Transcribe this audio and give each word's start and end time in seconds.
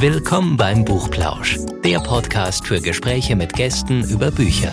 Willkommen 0.00 0.56
beim 0.56 0.86
Buchplausch, 0.86 1.58
der 1.84 1.98
Podcast 2.00 2.66
für 2.66 2.80
Gespräche 2.80 3.36
mit 3.36 3.52
Gästen 3.52 4.02
über 4.08 4.30
Bücher. 4.30 4.72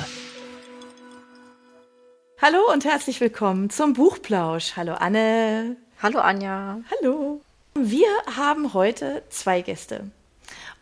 Hallo 2.42 2.60
und 2.71 2.86
herzlich 2.86 3.20
willkommen 3.20 3.70
zum 3.70 3.92
Buchplausch. 3.92 4.78
Hallo 4.78 4.94
Anne. 4.94 5.76
Hallo 6.02 6.20
Anja. 6.20 6.79
Hallo. 6.90 7.42
Wir 7.76 8.08
haben 8.38 8.73
heute 8.73 9.21
zwei 9.27 9.59
Gäste. 9.59 10.09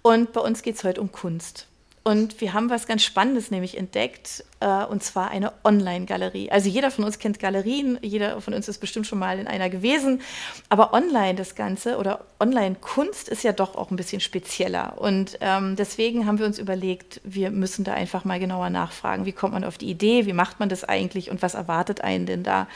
Und 0.04 0.32
bei 0.32 0.42
uns 0.42 0.62
geht 0.62 0.76
es 0.76 0.84
heute 0.84 1.02
um 1.02 1.12
Kunst. 1.12 1.66
Und 2.08 2.40
wir 2.40 2.54
haben 2.54 2.70
was 2.70 2.86
ganz 2.86 3.04
Spannendes 3.04 3.50
nämlich 3.50 3.80
entdeckt, 3.80 4.44
äh, 4.60 4.86
und 4.86 5.02
zwar 5.02 5.32
eine 5.32 5.54
Online-Galerie. 5.64 6.52
Also 6.52 6.70
jeder 6.70 6.92
von 6.92 7.04
uns 7.04 7.18
kennt 7.18 7.40
Galerien, 7.40 7.98
jeder 8.04 8.40
von 8.42 8.54
uns 8.54 8.68
ist 8.68 8.78
bestimmt 8.78 9.08
schon 9.08 9.18
mal 9.18 9.40
in 9.40 9.48
einer 9.48 9.72
gewesen. 9.72 10.22
Aber 10.70 10.94
online 10.94 11.34
das 11.34 11.56
Ganze 11.56 11.98
oder 11.98 12.24
Online-Kunst 12.40 13.28
ist 13.28 13.44
ja 13.44 13.54
doch 13.54 13.74
auch 13.74 13.90
ein 13.90 13.96
bisschen 13.96 14.22
spezieller. 14.22 15.00
Und 15.00 15.40
ähm, 15.42 15.76
deswegen 15.76 16.28
haben 16.28 16.38
wir 16.38 16.46
uns 16.46 16.60
überlegt, 16.60 17.22
wir 17.24 17.50
müssen 17.50 17.84
da 17.84 17.96
einfach 17.96 18.24
mal 18.24 18.40
genauer 18.40 18.70
nachfragen. 18.70 19.26
Wie 19.26 19.32
kommt 19.32 19.54
man 19.54 19.64
auf 19.64 19.80
die 19.80 19.90
Idee? 19.90 20.28
Wie 20.28 20.34
macht 20.34 20.60
man 20.60 20.70
das 20.70 20.84
eigentlich? 20.84 21.32
Und 21.32 21.42
was 21.42 21.56
erwartet 21.56 22.02
einen 22.02 22.28
denn 22.28 22.44
da? 22.44 22.68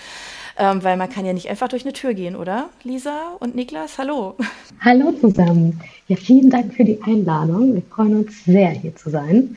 Ähm, 0.62 0.84
weil 0.84 0.98
man 0.98 1.10
kann 1.10 1.26
ja 1.26 1.32
nicht 1.32 1.50
einfach 1.50 1.70
durch 1.70 1.84
eine 1.86 1.94
Tür 1.94 2.14
gehen, 2.14 2.36
oder? 2.36 2.70
Lisa 2.84 3.32
und 3.40 3.56
Niklas, 3.56 3.98
hallo. 3.98 4.36
Hallo 4.82 5.14
zusammen. 5.14 5.80
Ja, 6.10 6.18
vielen 6.18 6.50
Dank 6.50 6.74
für 6.74 6.84
die 6.84 7.02
Einladung. 7.02 7.76
Wir 7.76 7.82
freuen 7.82 8.18
uns 8.18 8.44
sehr, 8.44 8.72
hier 8.72 8.94
zu 8.94 9.10
sein 9.10 9.56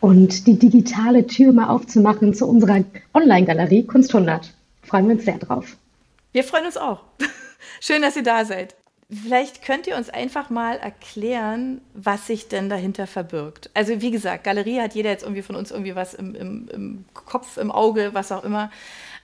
und 0.00 0.46
die 0.46 0.58
digitale 0.58 1.26
Tür 1.26 1.52
mal 1.52 1.68
aufzumachen 1.68 2.32
zu 2.32 2.48
unserer 2.48 2.82
Online-Galerie 3.12 3.84
Kunst 3.84 4.14
100. 4.14 4.54
Freuen 4.84 5.08
wir 5.08 5.16
uns 5.16 5.26
sehr 5.26 5.36
drauf. 5.36 5.76
Wir 6.32 6.44
freuen 6.44 6.64
uns 6.64 6.78
auch. 6.78 7.02
Schön, 7.80 8.00
dass 8.00 8.16
ihr 8.16 8.22
da 8.22 8.46
seid. 8.46 8.74
Vielleicht 9.10 9.62
könnt 9.62 9.86
ihr 9.86 9.96
uns 9.96 10.08
einfach 10.08 10.48
mal 10.48 10.76
erklären, 10.76 11.82
was 11.92 12.26
sich 12.26 12.48
denn 12.48 12.70
dahinter 12.70 13.06
verbirgt. 13.06 13.70
Also 13.74 14.00
wie 14.00 14.10
gesagt, 14.10 14.44
Galerie 14.44 14.80
hat 14.80 14.94
jeder 14.94 15.10
jetzt 15.10 15.24
irgendwie 15.24 15.42
von 15.42 15.56
uns 15.56 15.70
irgendwie 15.70 15.94
was 15.94 16.14
im, 16.14 16.34
im, 16.34 16.68
im 16.72 17.04
Kopf, 17.12 17.58
im 17.58 17.70
Auge, 17.70 18.10
was 18.12 18.32
auch 18.32 18.44
immer. 18.44 18.70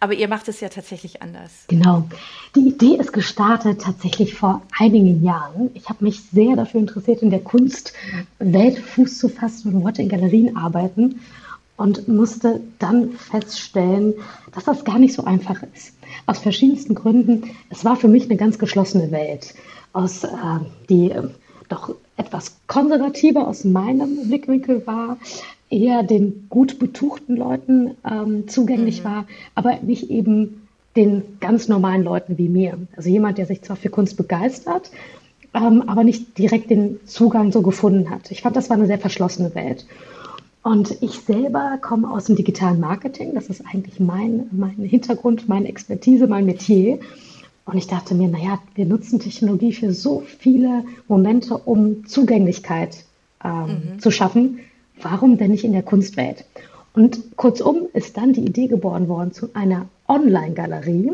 Aber 0.04 0.12
ihr 0.12 0.28
macht 0.28 0.48
es 0.48 0.60
ja 0.60 0.68
tatsächlich 0.68 1.22
anders. 1.22 1.64
Genau. 1.68 2.06
Die 2.54 2.68
Idee 2.68 2.96
ist 2.96 3.14
gestartet 3.14 3.80
tatsächlich 3.80 4.34
vor 4.34 4.60
einigen 4.78 5.24
Jahren. 5.24 5.70
Ich 5.72 5.88
habe 5.88 6.04
mich 6.04 6.20
sehr 6.30 6.56
dafür 6.56 6.80
interessiert, 6.80 7.22
in 7.22 7.30
der 7.30 7.40
Kunstwelt 7.40 8.78
Fuß 8.80 9.16
zu 9.18 9.30
fassen 9.30 9.72
und 9.72 9.82
wollte 9.82 10.02
in 10.02 10.10
Galerien 10.10 10.58
arbeiten 10.58 11.22
und 11.78 12.06
musste 12.06 12.60
dann 12.78 13.12
feststellen, 13.12 14.12
dass 14.52 14.64
das 14.64 14.84
gar 14.84 14.98
nicht 14.98 15.14
so 15.14 15.24
einfach 15.24 15.62
ist. 15.74 15.94
Aus 16.26 16.38
verschiedensten 16.38 16.94
Gründen. 16.94 17.44
Es 17.70 17.86
war 17.86 17.96
für 17.96 18.08
mich 18.08 18.24
eine 18.24 18.36
ganz 18.36 18.58
geschlossene 18.58 19.10
Welt, 19.10 19.54
aus, 19.94 20.22
äh, 20.24 20.28
die 20.90 21.12
äh, 21.12 21.22
doch 21.70 21.94
etwas 22.18 22.58
konservativer 22.66 23.48
aus 23.48 23.64
meinem 23.64 24.28
Blickwinkel 24.28 24.86
war, 24.86 25.16
eher 25.74 26.04
den 26.04 26.46
gut 26.48 26.78
betuchten 26.78 27.36
Leuten 27.36 27.96
ähm, 28.08 28.46
zugänglich 28.48 29.00
mhm. 29.00 29.04
war, 29.04 29.26
aber 29.54 29.78
nicht 29.82 30.10
eben 30.10 30.62
den 30.96 31.22
ganz 31.40 31.68
normalen 31.68 32.04
Leuten 32.04 32.38
wie 32.38 32.48
mir. 32.48 32.78
Also 32.96 33.10
jemand, 33.10 33.38
der 33.38 33.46
sich 33.46 33.62
zwar 33.62 33.76
für 33.76 33.90
Kunst 33.90 34.16
begeistert, 34.16 34.90
ähm, 35.52 35.82
aber 35.88 36.04
nicht 36.04 36.38
direkt 36.38 36.70
den 36.70 37.00
Zugang 37.04 37.50
so 37.50 37.62
gefunden 37.62 38.10
hat. 38.10 38.30
Ich 38.30 38.42
fand, 38.42 38.54
das 38.54 38.70
war 38.70 38.76
eine 38.76 38.86
sehr 38.86 38.98
verschlossene 38.98 39.54
Welt. 39.54 39.84
Und 40.62 40.96
ich 41.02 41.20
selber 41.20 41.78
komme 41.82 42.10
aus 42.10 42.24
dem 42.24 42.36
digitalen 42.36 42.80
Marketing. 42.80 43.34
Das 43.34 43.48
ist 43.48 43.62
eigentlich 43.66 44.00
mein, 44.00 44.46
mein 44.52 44.76
Hintergrund, 44.76 45.48
meine 45.48 45.68
Expertise, 45.68 46.26
mein 46.26 46.46
Metier. 46.46 47.00
Und 47.66 47.76
ich 47.76 47.86
dachte 47.86 48.14
mir, 48.14 48.28
naja, 48.28 48.60
wir 48.74 48.86
nutzen 48.86 49.18
Technologie 49.18 49.72
für 49.72 49.92
so 49.92 50.22
viele 50.38 50.84
Momente, 51.08 51.58
um 51.58 52.06
Zugänglichkeit 52.06 53.04
ähm, 53.44 53.66
mhm. 53.66 53.98
zu 53.98 54.10
schaffen 54.10 54.60
warum 55.00 55.38
denn 55.38 55.50
nicht 55.50 55.64
in 55.64 55.72
der 55.72 55.82
Kunstwelt? 55.82 56.44
Und 56.94 57.36
kurzum 57.36 57.88
ist 57.92 58.16
dann 58.16 58.32
die 58.32 58.44
Idee 58.44 58.68
geboren 58.68 59.08
worden 59.08 59.32
zu 59.32 59.50
einer 59.54 59.86
Online-Galerie, 60.08 61.12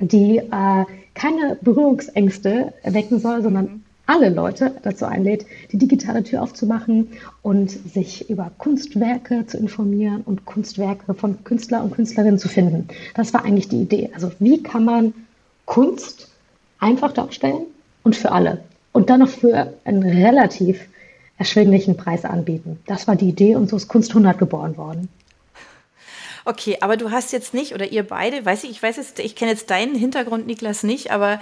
die 0.00 0.38
äh, 0.38 0.84
keine 1.14 1.58
Berührungsängste 1.60 2.72
erwecken 2.82 3.20
soll, 3.20 3.42
sondern 3.42 3.84
alle 4.06 4.28
Leute 4.28 4.74
dazu 4.82 5.06
einlädt, 5.06 5.46
die 5.72 5.78
digitale 5.78 6.22
Tür 6.22 6.42
aufzumachen 6.42 7.08
und 7.42 7.70
sich 7.70 8.28
über 8.28 8.50
Kunstwerke 8.58 9.46
zu 9.46 9.56
informieren 9.56 10.22
und 10.22 10.44
Kunstwerke 10.44 11.14
von 11.14 11.42
Künstler 11.44 11.82
und 11.82 11.92
Künstlerinnen 11.92 12.38
zu 12.38 12.48
finden. 12.48 12.88
Das 13.14 13.32
war 13.32 13.44
eigentlich 13.44 13.68
die 13.68 13.80
Idee. 13.80 14.10
Also 14.14 14.30
wie 14.38 14.62
kann 14.62 14.84
man 14.84 15.14
Kunst 15.64 16.30
einfach 16.78 17.12
darstellen 17.12 17.64
und 18.02 18.14
für 18.14 18.32
alle 18.32 18.60
und 18.92 19.08
dann 19.08 19.20
noch 19.20 19.28
für 19.28 19.72
einen 19.84 20.02
relativ 20.02 20.86
erschwinglichen 21.38 21.96
Preis 21.96 22.24
anbieten. 22.24 22.78
Das 22.86 23.08
war 23.08 23.16
die 23.16 23.28
Idee 23.28 23.56
und 23.56 23.68
so 23.68 23.76
ist 23.76 23.88
Kunst 23.88 24.10
100 24.10 24.38
geboren 24.38 24.76
worden. 24.76 25.08
Okay, 26.44 26.76
aber 26.80 26.96
du 26.96 27.10
hast 27.10 27.32
jetzt 27.32 27.54
nicht, 27.54 27.74
oder 27.74 27.90
ihr 27.90 28.06
beide, 28.06 28.44
weiß 28.44 28.64
ich, 28.64 28.70
ich 28.70 28.82
weiß 28.82 28.96
jetzt, 28.96 29.18
ich 29.18 29.34
kenne 29.34 29.52
jetzt 29.52 29.70
deinen 29.70 29.94
Hintergrund, 29.94 30.46
Niklas, 30.46 30.82
nicht, 30.82 31.10
aber 31.10 31.40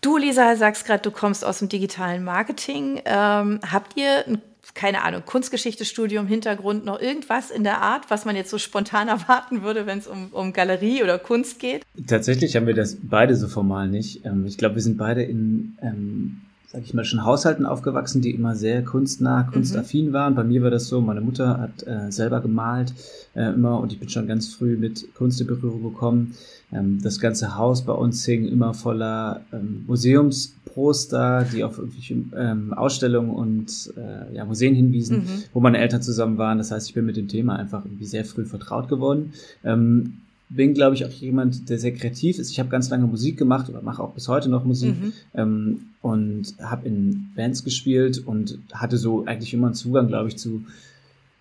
du, 0.00 0.16
Lisa, 0.16 0.56
sagst 0.56 0.86
gerade, 0.86 1.02
du 1.02 1.12
kommst 1.12 1.44
aus 1.44 1.60
dem 1.60 1.68
digitalen 1.68 2.24
Marketing. 2.24 3.00
Ähm, 3.04 3.60
habt 3.70 3.96
ihr 3.96 4.26
ein 4.26 4.42
keine 4.74 5.02
Ahnung, 5.02 5.22
Kunstgeschichtestudium, 5.24 6.26
Hintergrund, 6.26 6.84
noch 6.84 7.00
irgendwas 7.00 7.50
in 7.50 7.64
der 7.64 7.80
Art, 7.80 8.10
was 8.10 8.24
man 8.24 8.36
jetzt 8.36 8.50
so 8.50 8.58
spontan 8.58 9.08
erwarten 9.08 9.62
würde, 9.62 9.86
wenn 9.86 9.98
es 9.98 10.06
um, 10.06 10.28
um 10.32 10.52
Galerie 10.52 11.02
oder 11.02 11.18
Kunst 11.18 11.58
geht? 11.58 11.82
Tatsächlich 12.06 12.54
haben 12.56 12.66
wir 12.66 12.74
das 12.74 12.98
beide 13.02 13.34
so 13.34 13.48
formal 13.48 13.88
nicht. 13.88 14.24
Ähm, 14.24 14.44
ich 14.46 14.58
glaube, 14.58 14.76
wir 14.76 14.82
sind 14.82 14.98
beide 14.98 15.22
in 15.22 15.76
ähm, 15.82 16.42
sag 16.66 16.82
ich 16.82 16.94
mal, 16.94 17.04
schon 17.04 17.24
Haushalten 17.24 17.64
aufgewachsen, 17.64 18.22
die 18.22 18.30
immer 18.30 18.54
sehr 18.54 18.84
kunstnah, 18.84 19.44
mhm. 19.44 19.52
kunstaffin 19.52 20.08
mhm. 20.08 20.12
waren. 20.12 20.34
Bei 20.34 20.44
mir 20.44 20.62
war 20.62 20.70
das 20.70 20.88
so, 20.88 21.00
meine 21.00 21.20
Mutter 21.20 21.60
hat 21.60 21.86
äh, 21.86 22.10
selber 22.10 22.40
gemalt 22.40 22.92
äh, 23.34 23.52
immer 23.52 23.80
und 23.80 23.92
ich 23.92 24.00
bin 24.00 24.08
schon 24.08 24.26
ganz 24.26 24.52
früh 24.52 24.76
mit 24.76 25.14
Kunst 25.14 25.40
in 25.40 25.46
Berührung 25.46 25.82
gekommen. 25.82 26.34
Ähm, 26.72 27.00
das 27.02 27.20
ganze 27.20 27.56
Haus 27.56 27.82
bei 27.82 27.92
uns 27.92 28.24
hing 28.24 28.46
immer 28.46 28.74
voller 28.74 29.42
ähm, 29.52 29.84
Museumsposter, 29.86 31.46
die 31.52 31.62
auf 31.62 31.78
irgendwelche 31.78 32.14
ähm, 32.36 32.74
Ausstellungen 32.74 33.30
und 33.30 33.92
äh, 33.96 34.34
ja, 34.34 34.44
Museen 34.44 34.74
hinwiesen, 34.74 35.18
mhm. 35.18 35.42
wo 35.52 35.60
meine 35.60 35.78
Eltern 35.78 36.02
zusammen 36.02 36.36
waren. 36.38 36.58
Das 36.58 36.72
heißt, 36.72 36.88
ich 36.88 36.94
bin 36.94 37.06
mit 37.06 37.16
dem 37.16 37.28
Thema 37.28 37.56
einfach 37.56 37.84
irgendwie 37.84 38.06
sehr 38.06 38.24
früh 38.24 38.44
vertraut 38.44 38.88
geworden. 38.88 39.32
Ähm, 39.62 40.14
bin, 40.48 40.74
glaube 40.74 40.94
ich, 40.94 41.04
auch 41.04 41.10
jemand, 41.10 41.68
der 41.68 41.78
sehr 41.78 41.92
kreativ 41.92 42.38
ist. 42.38 42.50
Ich 42.50 42.60
habe 42.60 42.68
ganz 42.68 42.88
lange 42.88 43.06
Musik 43.06 43.36
gemacht 43.36 43.68
oder 43.68 43.82
mache 43.82 44.02
auch 44.02 44.12
bis 44.12 44.28
heute 44.28 44.48
noch 44.48 44.64
Musik 44.64 44.94
mhm. 45.00 45.12
ähm, 45.34 45.80
und 46.02 46.54
habe 46.60 46.86
in 46.86 47.30
Bands 47.34 47.64
gespielt 47.64 48.22
und 48.24 48.58
hatte 48.72 48.96
so 48.96 49.24
eigentlich 49.26 49.52
immer 49.52 49.66
einen 49.66 49.74
Zugang, 49.74 50.06
glaube 50.06 50.28
ich, 50.28 50.36
zu, 50.36 50.64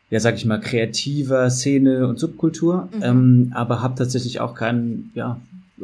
ja, 0.10 0.20
sag 0.20 0.36
ich 0.36 0.46
mal, 0.46 0.60
kreativer 0.60 1.50
Szene 1.52 2.08
und 2.08 2.20
Subkultur, 2.20 2.90
mhm. 2.96 3.04
ähm, 3.04 3.52
aber 3.54 3.82
habe 3.82 3.96
tatsächlich 3.96 4.40
auch 4.40 4.56
keinen 4.56 5.12
ja, 5.14 5.40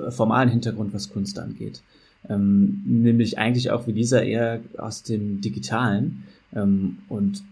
formalen 0.09 0.49
Hintergrund, 0.49 0.93
was 0.93 1.11
Kunst 1.11 1.37
angeht. 1.37 1.81
Ähm, 2.27 2.81
nämlich 2.85 3.37
eigentlich 3.37 3.71
auch 3.71 3.87
wie 3.87 3.93
dieser 3.93 4.23
eher 4.23 4.61
aus 4.77 5.03
dem 5.03 5.41
Digitalen. 5.41 6.23
Ähm, 6.55 6.99
und 7.07 7.43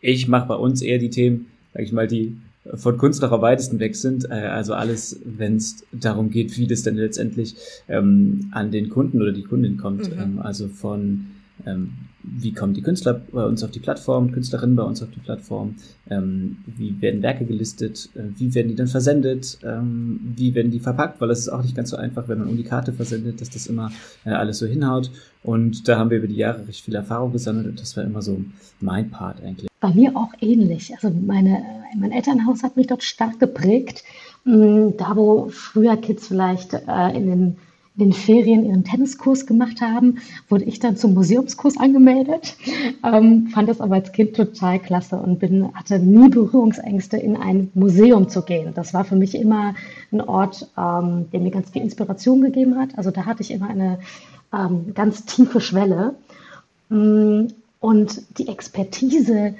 ich 0.00 0.26
mache 0.26 0.48
bei 0.48 0.54
uns 0.54 0.80
eher 0.80 0.98
die 0.98 1.10
Themen, 1.10 1.46
sag 1.74 1.82
ich 1.82 1.92
mal, 1.92 2.06
die 2.06 2.36
von 2.74 2.96
Kunst 2.96 3.22
noch 3.22 3.32
am 3.32 3.42
weitesten 3.42 3.78
weg 3.80 3.96
sind. 3.96 4.30
Äh, 4.30 4.34
also 4.34 4.74
alles, 4.74 5.20
wenn 5.24 5.56
es 5.56 5.84
darum 5.92 6.30
geht, 6.30 6.56
wie 6.56 6.66
das 6.66 6.82
denn 6.82 6.96
letztendlich 6.96 7.56
ähm, 7.88 8.48
an 8.52 8.70
den 8.70 8.88
Kunden 8.88 9.20
oder 9.20 9.32
die 9.32 9.42
Kundin 9.42 9.76
kommt. 9.76 10.10
Mhm. 10.10 10.20
Ähm, 10.20 10.38
also 10.38 10.68
von 10.68 11.26
ähm, 11.66 11.92
wie 12.24 12.52
kommen 12.52 12.72
die 12.74 12.82
Künstler 12.82 13.20
bei 13.32 13.44
uns 13.44 13.64
auf 13.64 13.70
die 13.72 13.80
Plattform, 13.80 14.30
Künstlerinnen 14.30 14.76
bei 14.76 14.84
uns 14.84 15.02
auf 15.02 15.10
die 15.10 15.20
Plattform, 15.20 15.74
ähm, 16.08 16.58
wie 16.66 17.00
werden 17.02 17.22
Werke 17.22 17.44
gelistet, 17.44 18.10
äh, 18.14 18.22
wie 18.38 18.54
werden 18.54 18.68
die 18.68 18.76
dann 18.76 18.86
versendet, 18.86 19.58
ähm, 19.64 20.20
wie 20.36 20.54
werden 20.54 20.70
die 20.70 20.78
verpackt, 20.78 21.20
weil 21.20 21.28
das 21.28 21.40
ist 21.40 21.48
auch 21.48 21.62
nicht 21.62 21.74
ganz 21.74 21.90
so 21.90 21.96
einfach, 21.96 22.28
wenn 22.28 22.38
man 22.38 22.48
um 22.48 22.56
die 22.56 22.62
Karte 22.62 22.92
versendet, 22.92 23.40
dass 23.40 23.50
das 23.50 23.66
immer 23.66 23.90
äh, 24.24 24.30
alles 24.30 24.58
so 24.58 24.66
hinhaut. 24.66 25.10
Und 25.42 25.88
da 25.88 25.98
haben 25.98 26.10
wir 26.10 26.18
über 26.18 26.28
die 26.28 26.36
Jahre 26.36 26.66
recht 26.66 26.84
viel 26.84 26.94
Erfahrung 26.94 27.32
gesammelt 27.32 27.66
und 27.66 27.80
das 27.80 27.96
war 27.96 28.04
immer 28.04 28.22
so 28.22 28.44
mein 28.80 29.10
Part 29.10 29.42
eigentlich. 29.42 29.71
Bei 29.82 29.88
mir 29.88 30.16
auch 30.16 30.32
ähnlich. 30.40 30.94
Also 30.94 31.10
meine, 31.10 31.64
mein 31.96 32.12
Elternhaus 32.12 32.62
hat 32.62 32.76
mich 32.76 32.86
dort 32.86 33.02
stark 33.02 33.40
geprägt. 33.40 34.04
Mm, 34.44 34.90
da, 34.96 35.16
wo 35.16 35.48
früher 35.50 35.96
Kids 35.96 36.28
vielleicht 36.28 36.72
äh, 36.74 37.16
in 37.16 37.26
den 37.26 37.56
in 37.96 38.04
den 38.04 38.12
Ferien 38.14 38.64
ihren 38.64 38.84
Tenniskurs 38.84 39.44
gemacht 39.44 39.82
haben, 39.82 40.18
wurde 40.48 40.64
ich 40.64 40.78
dann 40.78 40.96
zum 40.96 41.12
Museumskurs 41.12 41.76
angemeldet, 41.76 42.56
ähm, 43.04 43.48
fand 43.48 43.68
das 43.68 43.82
aber 43.82 43.96
als 43.96 44.12
Kind 44.12 44.34
total 44.34 44.78
klasse 44.78 45.16
und 45.16 45.40
bin, 45.40 45.74
hatte 45.74 45.98
nie 45.98 46.30
Berührungsängste, 46.30 47.18
in 47.18 47.36
ein 47.36 47.70
Museum 47.74 48.30
zu 48.30 48.42
gehen. 48.42 48.72
Das 48.74 48.94
war 48.94 49.04
für 49.04 49.16
mich 49.16 49.34
immer 49.34 49.74
ein 50.10 50.22
Ort, 50.22 50.68
ähm, 50.78 51.26
der 51.32 51.40
mir 51.40 51.50
ganz 51.50 51.68
viel 51.68 51.82
Inspiration 51.82 52.40
gegeben 52.40 52.78
hat. 52.78 52.96
Also 52.96 53.10
da 53.10 53.26
hatte 53.26 53.42
ich 53.42 53.50
immer 53.50 53.68
eine 53.68 53.98
ähm, 54.54 54.94
ganz 54.94 55.26
tiefe 55.26 55.60
Schwelle. 55.60 56.14
Mm, 56.88 57.48
und 57.80 58.38
die 58.38 58.46
Expertise, 58.46 59.54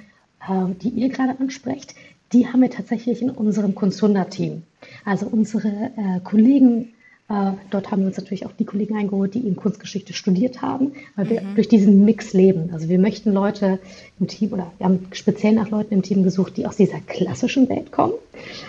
die 0.82 0.88
ihr 0.88 1.08
gerade 1.08 1.38
ansprecht, 1.38 1.94
die 2.32 2.48
haben 2.48 2.62
wir 2.62 2.70
tatsächlich 2.70 3.22
in 3.22 3.30
unserem 3.30 3.74
Kunst 3.74 4.02
100 4.02 4.30
Team. 4.30 4.62
Also 5.04 5.26
unsere 5.26 5.68
äh, 5.68 6.20
Kollegen 6.24 6.92
Äh, 7.32 7.52
dort 7.70 7.90
haben 7.90 8.00
wir 8.00 8.08
uns 8.08 8.18
natürlich 8.18 8.44
auch 8.44 8.52
die 8.52 8.66
Kollegen 8.66 8.96
eingeholt, 8.96 9.34
die 9.34 9.46
eben 9.46 9.56
Kunstgeschichte 9.56 10.12
studiert 10.12 10.60
haben, 10.60 10.92
weil 11.16 11.30
wir 11.30 11.40
mhm. 11.40 11.54
durch 11.54 11.68
diesen 11.68 12.04
Mix 12.04 12.34
leben. 12.34 12.70
Also 12.72 12.88
wir 12.88 12.98
möchten 12.98 13.32
Leute 13.32 13.78
im 14.20 14.26
Team 14.26 14.52
oder 14.52 14.70
wir 14.78 14.86
haben 14.86 15.06
speziell 15.12 15.54
nach 15.54 15.70
Leuten 15.70 15.94
im 15.94 16.02
Team 16.02 16.24
gesucht, 16.24 16.56
die 16.56 16.66
aus 16.66 16.76
dieser 16.76 17.00
klassischen 17.00 17.68
Welt 17.68 17.90
kommen. 17.90 18.14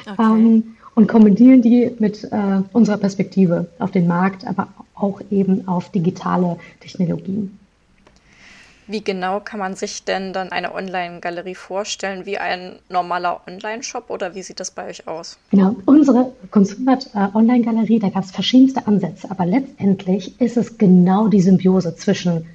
Okay. 0.05 0.21
Ähm, 0.21 0.63
und 0.95 1.07
kombinieren 1.07 1.61
die 1.61 1.91
mit 1.97 2.23
äh, 2.23 2.61
unserer 2.71 2.97
Perspektive 2.97 3.67
auf 3.79 3.91
den 3.91 4.07
Markt, 4.07 4.45
aber 4.45 4.67
auch 4.93 5.21
eben 5.31 5.67
auf 5.67 5.89
digitale 5.89 6.57
Technologien. 6.79 7.57
Wie 8.87 9.03
genau 9.03 9.39
kann 9.39 9.59
man 9.59 9.75
sich 9.75 10.03
denn 10.03 10.33
dann 10.33 10.51
eine 10.51 10.73
Online-Galerie 10.73 11.55
vorstellen? 11.55 12.25
Wie 12.25 12.37
ein 12.37 12.79
normaler 12.89 13.41
Online-Shop 13.47 14.09
oder 14.09 14.35
wie 14.35 14.43
sieht 14.43 14.59
das 14.59 14.71
bei 14.71 14.87
euch 14.87 15.07
aus? 15.07 15.37
Genau, 15.51 15.75
unsere 15.85 16.33
Consumer 16.51 16.97
äh, 17.13 17.27
Online-Galerie, 17.33 17.99
da 17.99 18.09
gab 18.09 18.23
es 18.23 18.31
verschiedenste 18.31 18.85
Ansätze, 18.87 19.29
aber 19.31 19.45
letztendlich 19.45 20.39
ist 20.41 20.57
es 20.57 20.77
genau 20.77 21.27
die 21.27 21.41
Symbiose 21.41 21.95
zwischen 21.95 22.45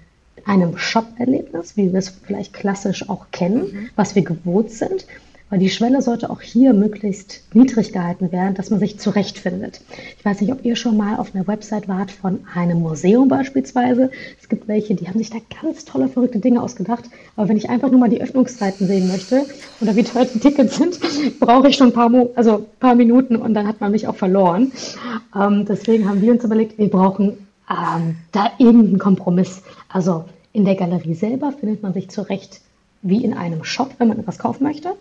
einem 0.45 0.77
Shop-Erlebnis, 0.79 1.77
wie 1.77 1.93
wir 1.93 1.99
es 1.99 2.09
vielleicht 2.09 2.55
klassisch 2.55 3.09
auch 3.09 3.27
kennen, 3.33 3.73
mhm. 3.73 3.91
was 3.97 4.15
wir 4.15 4.23
gewohnt 4.23 4.71
sind, 4.71 5.07
weil 5.51 5.59
die 5.59 5.71
Schwelle 5.71 6.03
sollte 6.03 6.31
auch 6.31 6.41
hier 6.41 6.73
möglichst 6.73 7.43
niedrig 7.55 7.93
gehalten 7.93 8.33
werden, 8.33 8.55
dass 8.55 8.71
man 8.71 8.81
sich 8.81 8.99
zurechtfindet. 8.99 9.81
Ich 10.19 10.25
weiß 10.25 10.41
nicht, 10.41 10.53
ob 10.53 10.65
ihr 10.65 10.77
schon 10.77 10.97
mal 10.97 11.17
auf 11.17 11.35
einer 11.35 11.47
Website 11.47 11.89
wart 11.89 12.11
von 12.11 12.41
einem 12.55 12.81
Museum 12.81 13.29
beispielsweise. 13.29 14.11
Es 14.41 14.49
gibt 14.49 14.69
welche, 14.69 14.95
die 14.95 15.09
haben 15.09 15.19
sich 15.19 15.31
da 15.31 15.39
ganz 15.63 15.85
tolle, 15.85 16.09
verrückte 16.09 16.39
Dinge 16.39 16.63
ausgedacht. 16.63 17.05
Aber 17.37 17.49
wenn 17.49 17.57
ich 17.57 17.71
einfach 17.71 17.91
nur 17.91 18.01
mal 18.01 18.11
die 18.11 18.21
Öffnungszeiten 18.21 18.87
sehen 18.87 19.09
möchte 19.09 19.47
oder 19.81 19.97
wie 19.97 20.05
teuer 20.05 20.27
die 20.27 20.39
Tickets 20.39 20.77
sind, 20.77 20.99
brauche 21.41 21.69
ich 21.69 21.77
schon 21.77 21.89
ein 21.89 21.95
paar, 21.95 22.09
Mo 22.09 22.31
also 22.35 22.67
paar 22.81 22.95
Minuten 22.95 23.37
und 23.37 23.55
dann 23.55 23.67
hat 23.67 23.81
man 23.81 23.93
mich 23.93 24.07
auch 24.07 24.17
verloren. 24.17 24.73
Ähm, 25.35 25.65
deswegen 25.67 26.09
haben 26.09 26.21
wir 26.21 26.33
uns 26.33 26.45
überlegt, 26.45 26.79
wir 26.79 26.91
brauchen 26.91 27.47
ähm, 27.71 28.17
da 28.33 28.53
irgendeinen 28.59 28.99
Kompromiss. 28.99 29.63
Also 29.89 30.25
in 30.53 30.65
der 30.65 30.75
Galerie 30.75 31.15
selber 31.15 31.53
findet 31.53 31.83
man 31.83 31.93
sich 31.93 32.09
zurecht 32.11 32.61
wie 33.03 33.25
in 33.25 33.35
einem 33.35 33.65
Shop, 33.65 33.95
wenn 33.99 34.09
man 34.09 34.19
etwas 34.19 34.39
kaufen 34.39 34.65
möchte. 34.65 34.95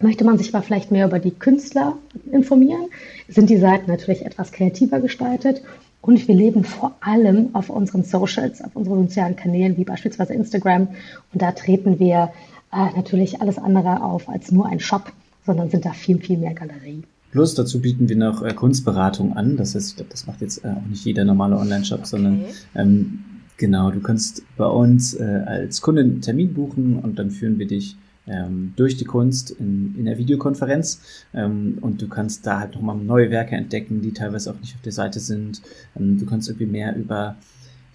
Möchte 0.00 0.24
man 0.24 0.36
sich 0.38 0.54
aber 0.54 0.62
vielleicht 0.62 0.90
mehr 0.90 1.06
über 1.06 1.18
die 1.18 1.30
Künstler 1.30 1.96
informieren, 2.30 2.86
sind 3.28 3.48
die 3.48 3.56
Seiten 3.56 3.90
natürlich 3.90 4.24
etwas 4.24 4.52
kreativer 4.52 5.00
gestaltet 5.00 5.62
und 6.02 6.28
wir 6.28 6.34
leben 6.34 6.64
vor 6.64 6.94
allem 7.00 7.48
auf 7.54 7.70
unseren 7.70 8.04
Socials, 8.04 8.62
auf 8.62 8.76
unseren 8.76 9.08
sozialen 9.08 9.36
Kanälen 9.36 9.76
wie 9.76 9.84
beispielsweise 9.84 10.34
Instagram 10.34 10.88
und 11.32 11.42
da 11.42 11.52
treten 11.52 11.98
wir 11.98 12.30
äh, 12.72 12.96
natürlich 12.96 13.40
alles 13.40 13.58
andere 13.58 14.02
auf 14.02 14.28
als 14.28 14.52
nur 14.52 14.66
ein 14.66 14.80
Shop, 14.80 15.12
sondern 15.44 15.70
sind 15.70 15.84
da 15.84 15.92
viel, 15.92 16.18
viel 16.18 16.38
mehr 16.38 16.54
Galerie. 16.54 17.02
Plus 17.30 17.54
dazu 17.54 17.80
bieten 17.80 18.08
wir 18.08 18.16
noch 18.16 18.42
äh, 18.42 18.54
Kunstberatung 18.54 19.36
an. 19.36 19.56
Das 19.56 19.74
heißt, 19.74 19.90
ich 19.90 19.96
glaube, 19.96 20.10
das 20.10 20.26
macht 20.26 20.40
jetzt 20.40 20.64
äh, 20.64 20.68
auch 20.68 20.86
nicht 20.88 21.04
jeder 21.04 21.24
normale 21.24 21.56
Online-Shop, 21.56 22.00
okay. 22.00 22.08
sondern 22.08 22.44
ähm, 22.74 23.24
genau, 23.56 23.90
du 23.90 24.00
kannst 24.00 24.42
bei 24.56 24.66
uns 24.66 25.14
äh, 25.14 25.42
als 25.46 25.80
Kunde 25.80 26.02
einen 26.02 26.20
Termin 26.20 26.54
buchen 26.54 26.96
und 26.96 27.18
dann 27.18 27.30
führen 27.30 27.58
wir 27.58 27.66
dich 27.66 27.96
ähm, 28.26 28.72
durch 28.76 28.96
die 28.96 29.04
Kunst 29.04 29.50
in, 29.50 29.94
in 29.96 30.04
der 30.04 30.18
Videokonferenz 30.18 31.00
ähm, 31.34 31.78
und 31.80 32.02
du 32.02 32.08
kannst 32.08 32.46
da 32.46 32.60
halt 32.60 32.74
nochmal 32.74 32.96
neue 32.96 33.30
Werke 33.30 33.56
entdecken, 33.56 34.02
die 34.02 34.12
teilweise 34.12 34.50
auch 34.50 34.60
nicht 34.60 34.74
auf 34.74 34.82
der 34.82 34.92
Seite 34.92 35.20
sind. 35.20 35.62
Ähm, 35.96 36.18
du 36.18 36.26
kannst 36.26 36.48
irgendwie 36.48 36.66
mehr 36.66 36.96
über 36.96 37.36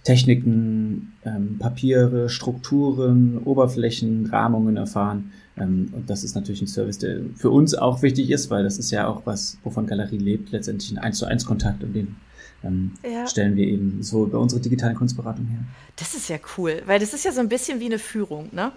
Techniken, 0.04 1.13
ähm, 1.25 1.57
Papiere, 1.60 2.30
Strukturen, 2.30 3.39
Oberflächen, 3.45 4.28
Rahmungen 4.28 4.78
erfahren. 4.78 5.31
Ähm, 5.57 5.89
und 5.92 6.10
das 6.10 6.24
ist 6.24 6.36
natürlich 6.36 6.62
ein 6.62 6.68
Service, 6.68 6.98
der 6.98 7.19
für 7.36 7.51
uns 7.51 7.75
auch 7.75 8.01
wichtig 8.01 8.31
ist, 8.31 8.50
weil 8.50 8.63
das 8.63 8.80
ist 8.80 8.92
ja 8.92 9.07
auch 9.07 9.25
was, 9.25 9.57
wovon 9.63 9.86
Galerie 9.86 10.18
lebt, 10.18 10.51
letztendlich 10.51 10.92
ein 10.92 10.98
1 10.98 11.18
zu 11.18 11.25
1 11.25 11.45
Kontakt 11.45 11.84
und 11.84 11.94
den 11.94 12.16
ähm, 12.63 12.94
ja. 13.04 13.27
stellen 13.27 13.56
wir 13.56 13.68
eben 13.68 14.01
so 14.01 14.25
bei 14.27 14.38
unserer 14.38 14.60
digitalen 14.60 14.95
Kunstberatung 14.95 15.45
her. 15.48 15.60
Das 15.98 16.13
ist 16.13 16.30
ja 16.30 16.38
cool, 16.57 16.81
weil 16.86 17.00
das 17.00 17.13
ist 17.13 17.25
ja 17.25 17.31
so 17.31 17.42
ein 17.42 17.50
bisschen 17.50 17.80
wie 17.80 17.86
eine 17.86 18.00
Führung, 18.00 18.50
ne? 18.51 18.72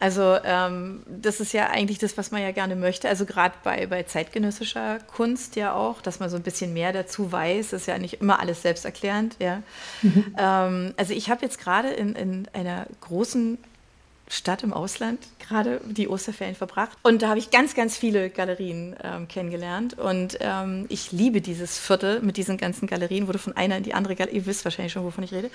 Also 0.00 0.36
ähm, 0.44 1.02
das 1.06 1.40
ist 1.40 1.52
ja 1.52 1.70
eigentlich 1.70 1.98
das, 1.98 2.16
was 2.16 2.30
man 2.30 2.40
ja 2.40 2.52
gerne 2.52 2.76
möchte. 2.76 3.08
Also 3.08 3.26
gerade 3.26 3.54
bei, 3.64 3.86
bei 3.86 4.04
zeitgenössischer 4.04 5.00
Kunst 5.00 5.56
ja 5.56 5.74
auch, 5.74 6.00
dass 6.00 6.20
man 6.20 6.30
so 6.30 6.36
ein 6.36 6.42
bisschen 6.42 6.72
mehr 6.72 6.92
dazu 6.92 7.32
weiß. 7.32 7.70
Das 7.70 7.82
ist 7.82 7.86
ja 7.86 7.98
nicht 7.98 8.20
immer 8.20 8.38
alles 8.38 8.62
selbsterklärend. 8.62 9.36
Ja. 9.40 9.62
Mhm. 10.02 10.36
Ähm, 10.38 10.94
also 10.96 11.12
ich 11.12 11.30
habe 11.30 11.42
jetzt 11.42 11.58
gerade 11.58 11.88
in, 11.88 12.14
in 12.14 12.48
einer 12.52 12.86
großen 13.00 13.58
Stadt 14.30 14.62
im 14.62 14.72
Ausland 14.72 15.18
gerade 15.38 15.80
die 15.84 16.08
Osterferien 16.08 16.54
verbracht. 16.54 16.96
Und 17.02 17.22
da 17.22 17.28
habe 17.28 17.38
ich 17.38 17.50
ganz, 17.50 17.74
ganz 17.74 17.96
viele 17.96 18.30
Galerien 18.30 18.94
ähm, 19.02 19.26
kennengelernt. 19.26 19.98
Und 19.98 20.38
ähm, 20.40 20.86
ich 20.88 21.12
liebe 21.12 21.40
dieses 21.40 21.78
Viertel 21.78 22.20
mit 22.20 22.36
diesen 22.36 22.58
ganzen 22.58 22.86
Galerien, 22.86 23.26
wurde 23.26 23.38
von 23.38 23.56
einer 23.56 23.78
in 23.78 23.82
die 23.82 23.94
andere 23.94 24.16
Galerie, 24.16 24.36
ihr 24.36 24.46
wisst 24.46 24.64
wahrscheinlich 24.64 24.92
schon, 24.92 25.04
wovon 25.04 25.24
ich 25.24 25.32
rede. 25.32 25.50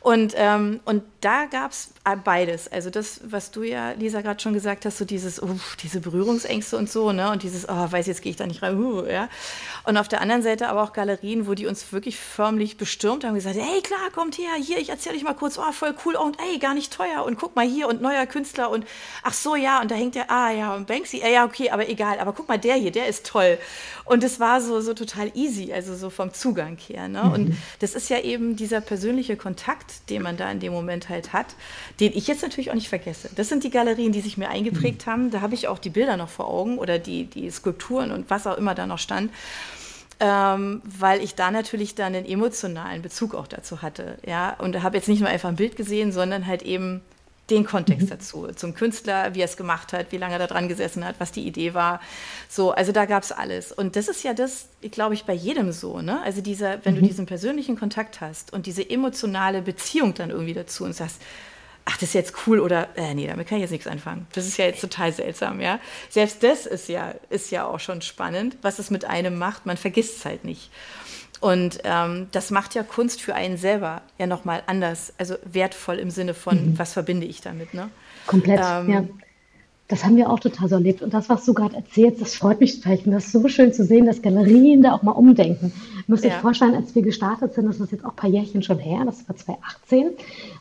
Und, 0.00 0.34
ähm, 0.36 0.80
und 0.84 1.02
da 1.20 1.46
gab 1.46 1.72
es 1.72 1.92
beides. 2.24 2.70
Also 2.70 2.90
das, 2.90 3.20
was 3.24 3.50
du 3.50 3.62
ja, 3.62 3.90
Lisa, 3.92 4.20
gerade 4.20 4.40
schon 4.40 4.52
gesagt 4.52 4.84
hast, 4.84 4.98
so 4.98 5.04
dieses, 5.04 5.42
uff, 5.42 5.76
diese 5.82 6.00
Berührungsängste 6.00 6.76
und 6.76 6.90
so, 6.90 7.12
ne? 7.12 7.30
Und 7.30 7.42
dieses, 7.42 7.68
oh, 7.68 7.92
weiß 7.92 8.06
jetzt 8.06 8.22
gehe 8.22 8.30
ich 8.30 8.36
da 8.36 8.46
nicht 8.46 8.62
rein, 8.62 8.78
uh, 8.78 9.04
ja. 9.04 9.28
Und 9.84 9.96
auf 9.96 10.08
der 10.08 10.20
anderen 10.20 10.42
Seite 10.42 10.68
aber 10.68 10.82
auch 10.82 10.92
Galerien, 10.92 11.46
wo 11.46 11.54
die 11.54 11.66
uns 11.66 11.92
wirklich 11.92 12.18
förmlich 12.18 12.76
bestürmt 12.76 13.24
haben, 13.24 13.34
gesagt, 13.34 13.56
hey, 13.56 13.82
klar, 13.82 14.10
kommt 14.14 14.38
her, 14.38 14.54
hier, 14.60 14.78
ich 14.78 14.90
erzähle 14.90 15.16
euch 15.16 15.24
mal 15.24 15.34
kurz, 15.34 15.58
oh, 15.58 15.72
voll 15.72 15.94
cool, 16.04 16.14
und 16.14 16.38
ey, 16.40 16.58
gar 16.58 16.74
nicht 16.74 16.92
teuer 16.92 17.24
und 17.24 17.36
guck 17.36 17.56
mal 17.56 17.66
hier 17.66 17.88
und 17.88 18.00
neuer 18.00 18.26
Künstler 18.26 18.70
und 18.70 18.86
ach 19.22 19.34
so, 19.34 19.56
ja, 19.56 19.80
und 19.80 19.90
da 19.90 19.94
hängt 19.94 20.14
der, 20.14 20.30
ah 20.30 20.50
ja, 20.50 20.74
und 20.74 20.86
Banksy, 20.86 21.20
ja, 21.20 21.44
okay, 21.44 21.70
aber 21.70 21.88
egal, 21.88 22.20
aber 22.20 22.32
guck 22.32 22.48
mal, 22.48 22.58
der 22.58 22.76
hier, 22.76 22.92
der 22.92 23.08
ist 23.08 23.26
toll. 23.26 23.58
Und 24.04 24.24
es 24.24 24.40
war 24.40 24.60
so, 24.60 24.80
so 24.80 24.94
total 24.94 25.30
easy, 25.34 25.72
also 25.72 25.94
so 25.94 26.08
vom 26.10 26.32
Zugang 26.32 26.78
her, 26.78 27.08
ne? 27.08 27.24
Mhm. 27.24 27.32
Und 27.32 27.56
das 27.80 27.94
ist 27.94 28.08
ja 28.08 28.20
eben 28.20 28.56
dieser 28.56 28.80
persönliche 28.80 29.36
Kontakt, 29.36 29.87
Kontakt, 29.88 30.10
den 30.10 30.22
man 30.22 30.36
da 30.36 30.50
in 30.50 30.60
dem 30.60 30.72
Moment 30.72 31.08
halt 31.08 31.32
hat, 31.32 31.46
den 32.00 32.12
ich 32.14 32.26
jetzt 32.26 32.42
natürlich 32.42 32.70
auch 32.70 32.74
nicht 32.74 32.88
vergesse. 32.88 33.30
Das 33.34 33.48
sind 33.48 33.64
die 33.64 33.70
Galerien, 33.70 34.12
die 34.12 34.20
sich 34.20 34.36
mir 34.36 34.48
eingeprägt 34.48 35.06
mhm. 35.06 35.10
haben. 35.10 35.30
Da 35.30 35.40
habe 35.40 35.54
ich 35.54 35.68
auch 35.68 35.78
die 35.78 35.90
Bilder 35.90 36.16
noch 36.16 36.28
vor 36.28 36.48
Augen 36.48 36.78
oder 36.78 36.98
die, 36.98 37.24
die 37.24 37.50
Skulpturen 37.50 38.12
und 38.12 38.30
was 38.30 38.46
auch 38.46 38.56
immer 38.56 38.74
da 38.74 38.86
noch 38.86 38.98
stand. 38.98 39.32
Ähm, 40.20 40.82
weil 40.84 41.22
ich 41.22 41.36
da 41.36 41.52
natürlich 41.52 41.94
dann 41.94 42.14
einen 42.14 42.26
emotionalen 42.26 43.02
Bezug 43.02 43.34
auch 43.34 43.46
dazu 43.46 43.82
hatte. 43.82 44.18
Ja? 44.26 44.56
Und 44.58 44.82
habe 44.82 44.96
jetzt 44.96 45.08
nicht 45.08 45.20
nur 45.20 45.28
einfach 45.28 45.48
ein 45.48 45.56
Bild 45.56 45.76
gesehen, 45.76 46.10
sondern 46.10 46.46
halt 46.46 46.62
eben 46.62 47.02
den 47.50 47.64
Kontext 47.64 48.06
mhm. 48.06 48.10
dazu, 48.10 48.48
zum 48.54 48.74
Künstler, 48.74 49.34
wie 49.34 49.40
er 49.40 49.46
es 49.46 49.56
gemacht 49.56 49.92
hat, 49.92 50.12
wie 50.12 50.18
lange 50.18 50.34
er 50.34 50.38
da 50.38 50.46
dran 50.46 50.68
gesessen 50.68 51.04
hat, 51.04 51.16
was 51.18 51.32
die 51.32 51.46
Idee 51.46 51.74
war. 51.74 52.00
So, 52.48 52.72
also 52.72 52.92
da 52.92 53.06
gab 53.06 53.22
es 53.22 53.32
alles. 53.32 53.72
Und 53.72 53.96
das 53.96 54.08
ist 54.08 54.22
ja 54.22 54.34
das, 54.34 54.68
glaube 54.90 55.14
ich, 55.14 55.24
bei 55.24 55.32
jedem 55.32 55.72
so, 55.72 56.00
ne? 56.00 56.22
Also 56.22 56.40
dieser, 56.40 56.84
wenn 56.84 56.94
mhm. 56.94 57.00
du 57.00 57.06
diesen 57.06 57.26
persönlichen 57.26 57.78
Kontakt 57.78 58.20
hast 58.20 58.52
und 58.52 58.66
diese 58.66 58.88
emotionale 58.88 59.62
Beziehung 59.62 60.14
dann 60.14 60.30
irgendwie 60.30 60.54
dazu 60.54 60.84
und 60.84 60.94
sagst, 60.94 61.22
ach, 61.88 61.96
das 61.96 62.10
ist 62.10 62.14
jetzt 62.14 62.34
cool 62.46 62.60
oder, 62.60 62.88
äh, 62.96 63.14
nee, 63.14 63.26
damit 63.26 63.48
kann 63.48 63.56
ich 63.56 63.62
jetzt 63.62 63.70
nichts 63.70 63.86
anfangen. 63.86 64.26
Das 64.32 64.46
ist 64.46 64.58
ja 64.58 64.66
jetzt 64.66 64.82
total 64.82 65.10
seltsam, 65.10 65.58
ja. 65.60 65.80
Selbst 66.10 66.42
das 66.42 66.66
ist 66.66 66.88
ja, 66.88 67.14
ist 67.30 67.50
ja 67.50 67.64
auch 67.64 67.80
schon 67.80 68.02
spannend, 68.02 68.58
was 68.60 68.78
es 68.78 68.90
mit 68.90 69.06
einem 69.06 69.38
macht. 69.38 69.64
Man 69.64 69.78
vergisst 69.78 70.18
es 70.18 70.24
halt 70.26 70.44
nicht. 70.44 70.70
Und 71.40 71.78
ähm, 71.84 72.26
das 72.32 72.50
macht 72.50 72.74
ja 72.74 72.82
Kunst 72.82 73.20
für 73.20 73.34
einen 73.34 73.56
selber 73.56 74.02
ja 74.18 74.26
nochmal 74.26 74.62
anders, 74.66 75.12
also 75.18 75.34
wertvoll 75.44 75.96
im 75.96 76.10
Sinne 76.10 76.34
von, 76.34 76.72
mhm. 76.72 76.78
was 76.78 76.92
verbinde 76.92 77.26
ich 77.26 77.40
damit, 77.40 77.74
ne? 77.74 77.90
Komplett, 78.26 78.60
ähm, 78.60 78.90
ja. 78.90 79.04
Das 79.88 80.04
haben 80.04 80.16
wir 80.16 80.28
auch 80.28 80.38
total 80.38 80.68
so 80.68 80.74
erlebt. 80.74 81.00
Und 81.00 81.14
das, 81.14 81.30
was 81.30 81.46
du 81.46 81.54
gerade 81.54 81.74
erzählst, 81.74 82.20
das 82.20 82.34
freut 82.34 82.60
mich 82.60 82.76
total. 82.76 82.94
Ich 82.94 83.02
finde 83.04 83.16
das 83.16 83.32
so 83.32 83.48
schön 83.48 83.72
zu 83.72 83.84
sehen, 83.84 84.04
dass 84.04 84.20
Galerien 84.20 84.82
da 84.82 84.92
auch 84.92 85.02
mal 85.02 85.12
umdenken. 85.12 85.72
Ihr 85.96 86.04
müsst 86.08 86.26
euch 86.26 86.34
vorstellen, 86.34 86.74
als 86.74 86.94
wir 86.94 87.00
gestartet 87.00 87.54
sind, 87.54 87.66
das 87.66 87.80
ist 87.80 87.92
jetzt 87.92 88.04
auch 88.04 88.10
ein 88.10 88.16
paar 88.16 88.28
Jährchen 88.28 88.62
schon 88.62 88.78
her, 88.78 89.04
das 89.06 89.26
war 89.26 89.34
2018, 89.36 90.10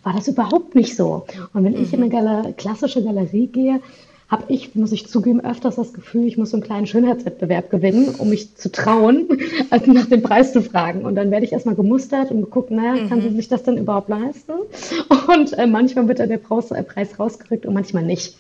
war 0.04 0.14
das 0.14 0.30
überhaupt 0.30 0.76
nicht 0.76 0.96
so. 0.96 1.26
Und 1.54 1.66
wenn 1.66 1.74
mhm. 1.74 1.84
ich 1.84 1.92
in 1.92 2.02
eine 2.02 2.10
Galer 2.10 2.54
klassische 2.54 3.04
Galerie 3.04 3.48
gehe, 3.48 3.82
habe 4.30 4.46
ich, 4.50 4.76
muss 4.76 4.92
ich 4.92 5.08
zugeben, 5.08 5.40
öfters 5.44 5.76
das 5.76 5.94
Gefühl, 5.94 6.26
ich 6.26 6.38
muss 6.38 6.50
so 6.50 6.58
einen 6.58 6.64
kleinen 6.64 6.86
Schönheitswettbewerb 6.86 7.70
gewinnen, 7.70 8.16
um 8.18 8.30
mich 8.30 8.56
zu 8.56 8.70
trauen, 8.72 9.28
also 9.70 9.92
nach 9.92 10.08
dem 10.08 10.22
Preis 10.22 10.52
zu 10.52 10.62
fragen. 10.62 11.06
Und 11.06 11.16
dann 11.16 11.32
werde 11.32 11.46
ich 11.46 11.54
erstmal 11.54 11.76
gemustert 11.76 12.32
und 12.32 12.42
geguckt, 12.42 12.72
naja, 12.72 13.04
mhm. 13.04 13.10
kann 13.10 13.22
sie 13.22 13.30
sich 13.30 13.48
das 13.48 13.64
denn 13.64 13.78
überhaupt 13.78 14.10
leisten? 14.10 14.54
Und 15.28 15.54
äh, 15.54 15.68
manchmal 15.68 16.08
wird 16.08 16.20
dann 16.20 16.30
der 16.30 16.38
Preis, 16.38 16.72
äh, 16.72 16.84
Preis 16.84 17.20
rausgerückt 17.20 17.66
und 17.66 17.74
manchmal 17.74 18.04
nicht. 18.04 18.38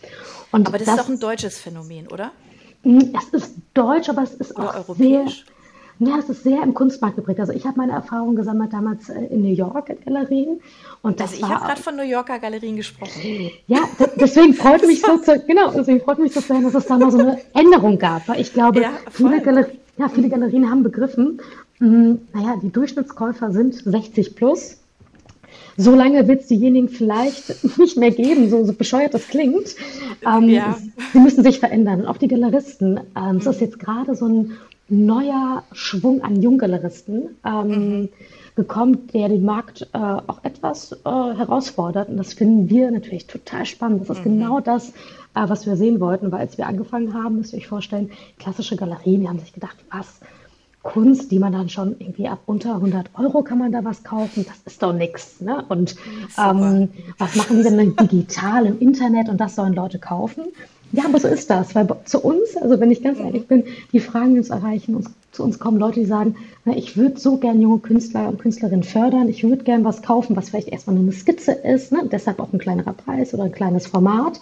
Und 0.51 0.67
aber 0.67 0.77
das, 0.77 0.87
das, 0.87 0.95
ist 0.95 1.03
doch 1.03 1.09
ein 1.09 1.19
deutsches 1.19 1.57
Phänomen, 1.59 2.07
oder? 2.07 2.31
Hm, 2.83 3.13
es 3.17 3.29
ist 3.29 3.55
deutsch, 3.73 4.07
aber 4.07 4.23
es 4.23 4.33
ist 4.35 4.55
oder 4.55 4.69
auch 4.69 4.75
europäisch. 4.75 5.45
Sehr, 5.45 5.56
ja, 5.99 6.19
es 6.19 6.29
ist 6.29 6.43
sehr 6.43 6.61
im 6.61 6.73
Kunstmarkt 6.73 7.15
geprägt. 7.15 7.39
Also 7.39 7.53
ich 7.53 7.65
habe 7.65 7.77
meine 7.77 7.93
Erfahrungen 7.93 8.35
gesammelt 8.35 8.71
damals 8.71 9.09
äh, 9.09 9.19
in 9.25 9.41
New 9.41 9.53
York 9.53 9.89
in 9.89 9.97
Galerien. 10.05 10.59
Und 11.01 11.19
das 11.19 11.31
also 11.31 11.45
ich 11.45 11.51
habe 11.51 11.65
gerade 11.65 11.81
von 11.81 11.95
New 11.95 12.03
Yorker 12.03 12.37
Galerien 12.39 12.75
gesprochen. 12.75 13.51
Ja, 13.67 13.79
deswegen 14.15 14.53
freut 14.53 14.85
mich 14.85 15.01
so 15.05 15.17
zu, 15.17 15.39
genau, 15.47 15.71
deswegen 15.71 16.01
freut 16.01 16.19
mich 16.19 16.33
so 16.33 16.41
zu 16.41 16.53
hören, 16.53 16.63
dass 16.63 16.75
es 16.75 16.85
da 16.85 16.97
mal 16.97 17.11
so 17.11 17.17
eine 17.17 17.39
Änderung 17.53 17.97
gab. 17.97 18.27
Weil 18.27 18.41
ich 18.41 18.53
glaube, 18.53 18.81
ja, 18.81 18.91
viele, 19.11 19.41
Galerien, 19.41 19.77
ja, 19.97 20.09
viele 20.09 20.29
Galerien 20.29 20.69
haben 20.69 20.83
begriffen, 20.83 21.41
mh, 21.79 21.87
hm, 21.87 22.19
naja, 22.33 22.55
die 22.61 22.71
Durchschnittskäufer 22.71 23.51
sind 23.51 23.73
60 23.73 24.35
plus. 24.35 24.77
So 25.79 25.93
lange 25.93 26.27
wird 26.27 26.41
es 26.41 26.47
diejenigen 26.47 26.89
vielleicht 26.89 27.77
nicht 27.77 27.97
mehr 27.97 28.11
geben, 28.11 28.49
so, 28.49 28.65
so 28.65 28.73
bescheuert 28.73 29.13
das 29.13 29.27
klingt. 29.27 29.75
Ähm, 30.25 30.49
ja. 30.49 30.77
Sie 31.13 31.19
müssen 31.19 31.43
sich 31.43 31.59
verändern. 31.59 32.01
Und 32.01 32.07
auch 32.07 32.17
die 32.17 32.27
Galeristen. 32.27 32.99
Ähm, 33.15 33.33
mhm. 33.33 33.37
Es 33.37 33.45
ist 33.45 33.61
jetzt 33.61 33.79
gerade 33.79 34.15
so 34.15 34.27
ein 34.27 34.57
neuer 34.89 35.63
Schwung 35.71 36.21
an 36.21 36.41
Junggaleristen 36.41 37.37
ähm, 37.45 37.67
mhm. 37.67 38.09
gekommen, 38.55 39.07
der 39.13 39.29
den 39.29 39.43
Markt 39.43 39.87
äh, 39.93 39.97
auch 39.97 40.43
etwas 40.43 40.93
äh, 40.93 40.97
herausfordert. 41.05 42.09
Und 42.09 42.17
das 42.17 42.33
finden 42.33 42.69
wir 42.69 42.89
natürlich 42.91 43.27
total 43.27 43.65
spannend. 43.65 44.01
Das 44.01 44.17
ist 44.17 44.25
mhm. 44.25 44.39
genau 44.39 44.59
das, 44.59 44.89
äh, 44.89 44.93
was 45.47 45.65
wir 45.65 45.75
sehen 45.75 45.99
wollten, 45.99 46.31
weil 46.31 46.39
als 46.39 46.57
wir 46.57 46.67
angefangen 46.67 47.13
haben, 47.13 47.37
müsst 47.37 47.53
ihr 47.53 47.59
euch 47.59 47.67
vorstellen, 47.67 48.11
klassische 48.39 48.75
Galerien, 48.75 49.21
die 49.21 49.29
haben 49.29 49.39
sich 49.39 49.53
gedacht, 49.53 49.77
was, 49.91 50.21
Kunst, 50.87 51.31
die 51.31 51.39
man 51.39 51.51
dann 51.51 51.67
schon 51.67 51.97
irgendwie 51.99 52.29
ab 52.29 52.39
unter 52.45 52.75
100 52.75 53.09
Euro 53.19 53.43
kann 53.43 53.57
man 53.57 53.73
da 53.73 53.83
was 53.83 54.05
kaufen, 54.05 54.45
das 54.47 54.61
ist 54.65 54.81
doch 54.81 54.93
nichts. 54.93 55.41
Ne? 55.41 55.65
Und 55.67 55.97
ähm, 56.37 56.89
was 57.17 57.35
machen 57.35 57.57
die 57.57 57.63
denn 57.63 57.95
digital 58.01 58.65
im 58.65 58.79
Internet 58.79 59.27
und 59.27 59.37
das 59.37 59.55
sollen 59.55 59.73
Leute 59.73 59.99
kaufen? 59.99 60.45
Ja, 60.93 61.05
aber 61.05 61.19
so 61.19 61.27
ist 61.27 61.49
das, 61.49 61.75
weil 61.75 61.87
zu 62.05 62.21
uns, 62.21 62.55
also 62.55 62.79
wenn 62.79 62.91
ich 62.91 63.03
ganz 63.03 63.19
ehrlich 63.19 63.47
bin, 63.47 63.65
die 63.91 63.99
Fragen, 63.99 64.33
die 64.33 64.39
uns 64.39 64.49
erreichen, 64.49 64.95
uns, 64.95 65.09
zu 65.33 65.43
uns 65.43 65.59
kommen 65.59 65.77
Leute, 65.77 65.99
die 65.99 66.05
sagen, 66.05 66.35
na, 66.63 66.75
ich 66.77 66.95
würde 66.95 67.19
so 67.19 67.37
gern 67.37 67.61
junge 67.61 67.79
Künstler 67.79 68.29
und 68.29 68.39
Künstlerinnen 68.39 68.83
fördern, 68.83 69.27
ich 69.27 69.43
würde 69.43 69.63
gern 69.63 69.83
was 69.83 70.01
kaufen, 70.01 70.35
was 70.35 70.49
vielleicht 70.49 70.69
erstmal 70.69 70.95
eine 70.95 71.11
Skizze 71.11 71.51
ist, 71.51 71.91
ne? 71.91 72.07
deshalb 72.09 72.39
auch 72.39 72.53
ein 72.53 72.59
kleinerer 72.59 72.93
Preis 72.93 73.33
oder 73.33 73.43
ein 73.43 73.51
kleines 73.51 73.87
Format. 73.87 74.39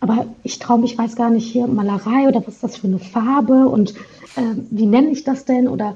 Aber 0.00 0.26
ich 0.42 0.58
traue 0.58 0.80
mich, 0.80 0.98
weiß 0.98 1.16
gar 1.16 1.30
nicht, 1.30 1.50
hier 1.50 1.66
Malerei 1.66 2.28
oder 2.28 2.46
was 2.46 2.54
ist 2.54 2.64
das 2.64 2.76
für 2.76 2.88
eine 2.88 2.98
Farbe 2.98 3.68
und 3.68 3.94
äh, 4.36 4.54
wie 4.70 4.86
nenne 4.86 5.10
ich 5.10 5.24
das 5.24 5.44
denn? 5.44 5.68
Oder 5.68 5.94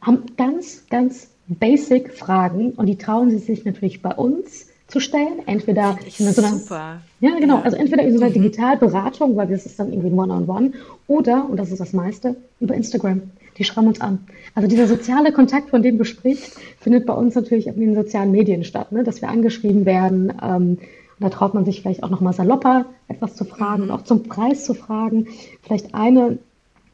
haben 0.00 0.22
ganz, 0.36 0.84
ganz 0.88 1.28
basic 1.48 2.14
Fragen 2.14 2.70
und 2.70 2.86
die 2.86 2.96
trauen 2.96 3.30
sie 3.30 3.38
sich 3.38 3.64
natürlich 3.64 4.00
bei 4.00 4.14
uns 4.14 4.66
zu 4.92 5.00
stellen. 5.00 5.40
Entweder 5.46 5.98
in 6.18 6.32
so 6.32 6.42
einer, 6.42 6.56
super. 6.56 7.00
Ja, 7.20 7.30
genau. 7.38 7.56
Ja. 7.56 7.62
Also 7.62 7.76
entweder 7.76 8.02
in 8.02 8.12
so 8.12 8.20
einer 8.20 8.30
mhm. 8.30 8.34
Digitalberatung, 8.34 9.36
weil 9.36 9.48
das 9.48 9.66
ist 9.66 9.78
dann 9.78 9.90
irgendwie 9.90 10.10
ein 10.10 10.18
One-on-One, 10.18 10.46
-on 10.46 10.70
-One, 10.70 10.72
oder, 11.08 11.48
und 11.48 11.56
das 11.56 11.72
ist 11.72 11.80
das 11.80 11.92
meiste, 11.92 12.36
über 12.60 12.74
Instagram. 12.74 13.22
Die 13.58 13.64
schreiben 13.64 13.88
uns 13.88 14.00
an. 14.00 14.20
Also 14.54 14.68
dieser 14.68 14.86
soziale 14.86 15.32
Kontakt, 15.32 15.70
von 15.70 15.82
dem 15.82 15.98
du 15.98 16.04
sprichst, 16.04 16.58
findet 16.80 17.06
bei 17.06 17.14
uns 17.14 17.34
natürlich 17.34 17.66
in 17.66 17.80
den 17.80 17.94
sozialen 17.94 18.30
Medien 18.30 18.64
statt, 18.64 18.92
ne? 18.92 19.02
dass 19.02 19.20
wir 19.20 19.28
angeschrieben 19.28 19.84
werden. 19.84 20.32
Ähm, 20.42 20.78
da 21.20 21.28
traut 21.28 21.54
man 21.54 21.64
sich 21.64 21.82
vielleicht 21.82 22.02
auch 22.02 22.10
nochmal 22.10 22.32
salopper 22.32 22.86
etwas 23.08 23.34
zu 23.34 23.44
fragen 23.44 23.84
mhm. 23.84 23.90
und 23.90 23.90
auch 23.90 24.04
zum 24.04 24.24
Preis 24.24 24.64
zu 24.64 24.74
fragen. 24.74 25.28
Vielleicht 25.62 25.94
eine 25.94 26.38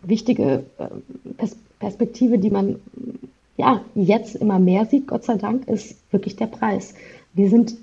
wichtige 0.03 0.65
äh, 0.79 1.47
Perspektive, 1.79 2.39
die 2.39 2.51
man 2.51 2.77
ja 3.57 3.81
jetzt 3.95 4.37
immer 4.37 4.59
mehr 4.59 4.87
sieht, 4.87 5.09
Gott 5.09 5.25
sei 5.25 5.37
Dank, 5.37 5.69
ist 5.69 5.97
wirklich 6.13 6.37
der 6.37 6.47
Preis. 6.47 6.95
Wir 7.35 7.51
sind 7.51 7.77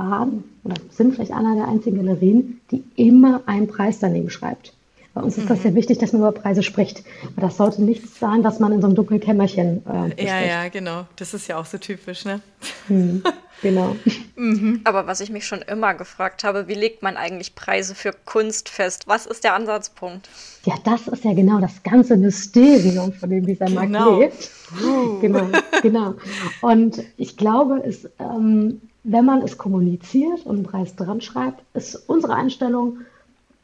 waren 0.00 0.44
oder 0.64 0.74
sind 0.90 1.14
vielleicht 1.14 1.32
einer 1.32 1.54
der 1.54 1.68
einzigen 1.68 1.96
Galerien, 1.98 2.60
die 2.70 2.82
immer 2.96 3.42
einen 3.46 3.68
Preis 3.68 3.98
daneben 3.98 4.30
schreibt. 4.30 4.72
Bei 5.12 5.22
uns 5.22 5.36
ist 5.36 5.50
das 5.50 5.62
sehr 5.62 5.72
mhm. 5.72 5.76
wichtig, 5.76 5.98
dass 5.98 6.12
man 6.12 6.22
über 6.22 6.30
Preise 6.30 6.62
spricht. 6.62 7.02
Aber 7.36 7.48
das 7.48 7.56
sollte 7.56 7.82
nichts 7.82 8.20
sein, 8.20 8.44
was 8.44 8.60
man 8.60 8.72
in 8.72 8.80
so 8.80 8.86
einem 8.86 8.94
dunklen 8.94 9.18
Kämmerchen 9.18 9.82
äh, 9.86 10.24
Ja, 10.24 10.40
ja, 10.40 10.68
genau. 10.68 11.04
Das 11.16 11.34
ist 11.34 11.48
ja 11.48 11.58
auch 11.58 11.66
so 11.66 11.78
typisch, 11.78 12.24
ne? 12.24 12.40
Hm, 12.86 13.24
genau. 13.60 13.96
mhm. 14.36 14.82
Aber 14.84 15.08
was 15.08 15.20
ich 15.20 15.30
mich 15.30 15.46
schon 15.46 15.62
immer 15.62 15.94
gefragt 15.94 16.44
habe, 16.44 16.68
wie 16.68 16.74
legt 16.74 17.02
man 17.02 17.16
eigentlich 17.16 17.56
Preise 17.56 17.96
für 17.96 18.12
Kunst 18.24 18.68
fest? 18.68 19.08
Was 19.08 19.26
ist 19.26 19.42
der 19.42 19.54
Ansatzpunkt? 19.54 20.28
Ja, 20.64 20.74
das 20.84 21.08
ist 21.08 21.24
ja 21.24 21.34
genau 21.34 21.58
das 21.58 21.82
ganze 21.82 22.16
Mysterium, 22.16 23.12
von 23.12 23.30
dem 23.30 23.44
dieser 23.44 23.68
Markt 23.68 23.92
genau. 23.92 24.20
lebt. 24.20 24.50
Uh. 24.80 25.18
Genau, 25.20 25.48
genau. 25.82 26.14
Und 26.60 27.02
ich 27.16 27.36
glaube, 27.36 27.82
es, 27.84 28.08
ähm, 28.20 28.80
wenn 29.02 29.24
man 29.24 29.42
es 29.42 29.58
kommuniziert 29.58 30.44
und 30.44 30.56
einen 30.56 30.64
Preis 30.64 30.94
dran 30.96 31.20
schreibt, 31.20 31.62
ist 31.74 31.96
unsere 32.08 32.34
Einstellung, 32.34 32.98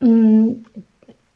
mh, 0.00 0.08
mm, 0.08 0.64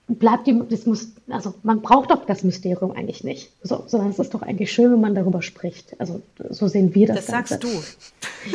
bleibt 0.08 0.46
die, 0.46 0.60
das 0.68 0.86
muss, 0.86 1.12
also 1.28 1.54
man 1.62 1.82
braucht 1.82 2.10
doch 2.10 2.24
das 2.24 2.42
Mysterium 2.42 2.90
eigentlich 2.92 3.22
nicht, 3.22 3.52
so, 3.62 3.84
sondern 3.86 4.10
es 4.10 4.18
ist 4.18 4.34
doch 4.34 4.42
eigentlich 4.42 4.72
schön, 4.72 4.92
wenn 4.92 5.00
man 5.00 5.14
darüber 5.14 5.40
spricht. 5.40 5.94
Also 6.00 6.20
so 6.48 6.66
sehen 6.66 6.94
wir 6.94 7.06
das. 7.06 7.26
Das 7.26 7.26
Ganze. 7.26 7.54
sagst 7.54 7.64
du. 7.64 7.68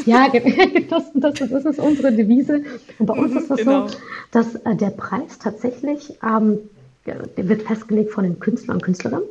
Ja, 0.08 0.30
das, 0.90 1.04
das, 1.14 1.34
das, 1.48 1.64
ist 1.64 1.80
unsere 1.80 2.12
Devise. 2.12 2.64
Und 2.98 3.06
bei 3.06 3.14
uns 3.14 3.34
mhm, 3.34 3.38
ist 3.38 3.52
das 3.52 3.60
genau. 3.60 3.88
so, 3.88 3.96
dass 4.32 4.56
äh, 4.56 4.76
der 4.76 4.90
Preis 4.90 5.38
tatsächlich 5.38 6.18
ähm, 6.24 6.58
der 7.06 7.48
wird 7.48 7.64
festgelegt 7.64 8.12
von 8.12 8.24
den 8.24 8.40
Künstlern 8.40 8.78
und 8.78 8.84
Künstlerinnen. 8.84 9.28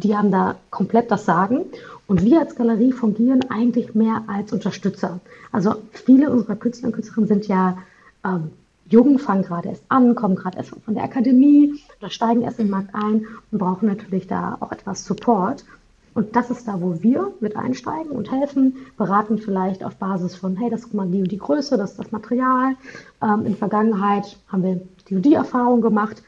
Die 0.00 0.16
haben 0.16 0.30
da 0.30 0.56
komplett 0.70 1.10
das 1.10 1.24
Sagen. 1.24 1.66
Und 2.06 2.22
wir 2.24 2.40
als 2.40 2.54
Galerie 2.54 2.92
fungieren 2.92 3.40
eigentlich 3.50 3.94
mehr 3.94 4.24
als 4.26 4.52
Unterstützer. 4.52 5.20
Also 5.52 5.76
viele 5.92 6.30
unserer 6.30 6.56
Künstler 6.56 6.88
und 6.88 6.94
Künstlerinnen 6.94 7.28
sind 7.28 7.46
ja 7.46 7.78
ähm, 8.24 8.50
jung, 8.88 9.18
fangen 9.18 9.42
gerade 9.42 9.68
erst 9.68 9.84
an, 9.88 10.14
kommen 10.14 10.36
gerade 10.36 10.58
erst 10.58 10.70
von 10.84 10.94
der 10.94 11.04
Akademie 11.04 11.80
oder 12.00 12.10
steigen 12.10 12.42
erst 12.42 12.58
in 12.58 12.66
den 12.66 12.72
Markt 12.72 12.94
ein 12.94 13.26
und 13.50 13.58
brauchen 13.58 13.88
natürlich 13.88 14.26
da 14.26 14.56
auch 14.60 14.72
etwas 14.72 15.04
Support. 15.04 15.64
Und 16.14 16.36
das 16.36 16.50
ist 16.50 16.68
da, 16.68 16.80
wo 16.80 17.02
wir 17.02 17.32
mit 17.40 17.56
einsteigen 17.56 18.12
und 18.12 18.30
helfen, 18.30 18.76
beraten 18.96 19.38
vielleicht 19.38 19.82
auf 19.82 19.96
Basis 19.96 20.36
von, 20.36 20.56
hey, 20.56 20.70
das 20.70 20.84
ist 20.84 20.94
mal 20.94 21.08
die 21.08 21.20
und 21.20 21.32
die 21.32 21.38
Größe, 21.38 21.76
das 21.76 21.92
ist 21.92 21.98
das 21.98 22.12
Material. 22.12 22.76
Ähm, 23.20 23.46
in 23.46 23.56
Vergangenheit 23.56 24.36
haben 24.48 24.62
wir 24.62 24.80
die 25.08 25.16
und 25.16 25.22
die 25.22 25.34
Erfahrung 25.34 25.80
gemacht. 25.80 26.22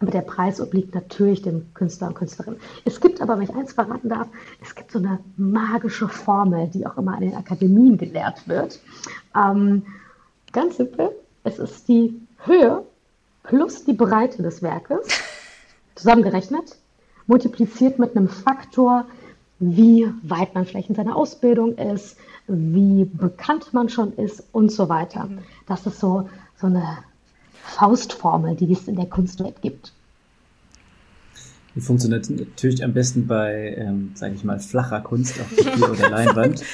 Aber 0.00 0.10
der 0.10 0.20
Preis 0.20 0.60
obliegt 0.60 0.94
natürlich 0.94 1.42
dem 1.42 1.74
Künstler 1.74 2.08
und 2.08 2.14
Künstlerin. 2.14 2.56
Es 2.84 3.00
gibt 3.00 3.20
aber, 3.20 3.36
wenn 3.36 3.44
ich 3.44 3.54
eins 3.54 3.72
verraten 3.72 4.08
darf, 4.08 4.28
es 4.62 4.74
gibt 4.74 4.92
so 4.92 4.98
eine 4.98 5.18
magische 5.36 6.08
Formel, 6.08 6.68
die 6.68 6.86
auch 6.86 6.96
immer 6.96 7.14
an 7.14 7.22
den 7.22 7.34
Akademien 7.34 7.98
gelehrt 7.98 8.46
wird. 8.46 8.78
Ähm, 9.34 9.84
ganz 10.52 10.76
simpel, 10.76 11.10
es 11.42 11.58
ist 11.58 11.88
die 11.88 12.20
Höhe 12.44 12.84
plus 13.42 13.84
die 13.84 13.92
Breite 13.92 14.42
des 14.42 14.62
Werkes 14.62 15.08
zusammengerechnet, 15.96 16.76
multipliziert 17.26 17.98
mit 17.98 18.16
einem 18.16 18.28
Faktor, 18.28 19.04
wie 19.58 20.12
weit 20.22 20.54
man 20.54 20.64
vielleicht 20.64 20.90
in 20.90 20.94
seiner 20.94 21.16
Ausbildung 21.16 21.76
ist, 21.76 22.16
wie 22.46 23.04
bekannt 23.04 23.74
man 23.74 23.88
schon 23.88 24.12
ist 24.12 24.44
und 24.52 24.70
so 24.70 24.88
weiter. 24.88 25.24
Mhm. 25.24 25.40
Das 25.66 25.86
ist 25.86 25.98
so, 25.98 26.28
so 26.56 26.68
eine 26.68 26.98
Faustformel, 27.64 28.56
die 28.56 28.72
es 28.72 28.88
in 28.88 28.96
der 28.96 29.06
Kunstwelt 29.06 29.60
gibt. 29.62 29.92
Die 31.74 31.80
funktioniert 31.80 32.28
natürlich 32.30 32.82
am 32.82 32.92
besten 32.92 33.26
bei, 33.26 33.74
ähm, 33.76 34.10
sage 34.14 34.34
ich 34.34 34.42
mal, 34.42 34.58
flacher 34.58 35.00
Kunst 35.00 35.38
auf 35.40 35.64
Papier 35.64 35.90
oder 35.90 36.10
Leinwand. 36.10 36.64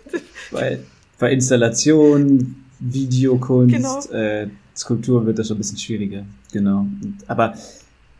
bei, 0.52 0.80
bei 1.18 1.32
Installation, 1.32 2.56
Videokunst, 2.78 3.74
genau. 3.74 4.00
äh, 4.10 4.48
Skulptur 4.76 5.24
wird 5.26 5.38
das 5.38 5.48
schon 5.48 5.56
ein 5.56 5.60
bisschen 5.60 5.78
schwieriger. 5.78 6.24
Genau. 6.52 6.86
aber 7.26 7.54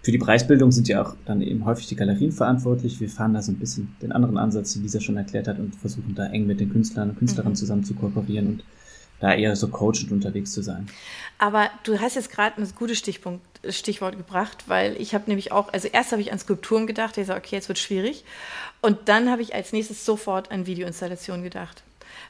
für 0.02 0.12
die 0.12 0.18
Preisbildung 0.18 0.72
sind 0.72 0.88
ja 0.88 1.02
auch 1.02 1.14
dann 1.26 1.42
eben 1.42 1.64
häufig 1.66 1.86
die 1.88 1.96
Galerien 1.96 2.32
verantwortlich. 2.32 3.00
Wir 3.00 3.08
fahren 3.10 3.34
da 3.34 3.42
so 3.42 3.52
ein 3.52 3.58
bisschen 3.58 3.94
den 4.00 4.12
anderen 4.12 4.38
Ansatz, 4.38 4.72
den 4.72 4.82
Lisa 4.82 5.00
schon 5.00 5.16
erklärt 5.18 5.46
hat, 5.46 5.58
und 5.58 5.74
versuchen 5.76 6.14
da 6.14 6.26
eng 6.26 6.46
mit 6.46 6.60
den 6.60 6.70
Künstlern 6.70 7.10
und 7.10 7.18
Künstlerinnen 7.18 7.52
mhm. 7.52 7.56
zusammen 7.56 7.84
zu 7.84 7.94
kooperieren 7.94 8.46
und 8.46 8.64
da 9.20 9.34
eher 9.34 9.54
so 9.54 9.68
coachend 9.68 10.10
unterwegs 10.12 10.52
zu 10.52 10.62
sein. 10.62 10.88
Aber 11.38 11.70
du 11.84 12.00
hast 12.00 12.16
jetzt 12.16 12.30
gerade 12.30 12.60
ein 12.60 12.68
gutes 12.74 12.98
Stichpunkt, 12.98 13.42
Stichwort 13.68 14.16
gebracht, 14.16 14.64
weil 14.66 14.96
ich 15.00 15.14
habe 15.14 15.24
nämlich 15.26 15.52
auch, 15.52 15.72
also 15.72 15.88
erst 15.88 16.12
habe 16.12 16.22
ich 16.22 16.32
an 16.32 16.38
Skulpturen 16.38 16.86
gedacht, 16.86 17.16
ich 17.18 17.26
sage, 17.26 17.40
okay, 17.40 17.56
jetzt 17.56 17.68
wird 17.68 17.78
schwierig. 17.78 18.24
Und 18.80 19.08
dann 19.08 19.30
habe 19.30 19.42
ich 19.42 19.54
als 19.54 19.72
nächstes 19.72 20.04
sofort 20.04 20.50
an 20.50 20.66
Videoinstallationen 20.66 21.42
gedacht. 21.42 21.82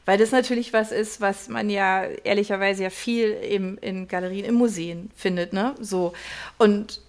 Weil 0.04 0.18
das 0.18 0.32
natürlich 0.32 0.72
was 0.72 0.92
ist, 0.92 1.20
was 1.20 1.48
man 1.48 1.70
ja 1.70 2.04
ehrlicherweise 2.04 2.84
ja 2.84 2.90
viel 2.90 3.36
eben 3.42 3.78
in 3.78 4.08
Galerien, 4.08 4.44
in 4.44 4.54
Museen 4.54 5.10
findet, 5.14 5.52
ne? 5.52 5.74
So. 5.80 6.12
Und 6.58 7.00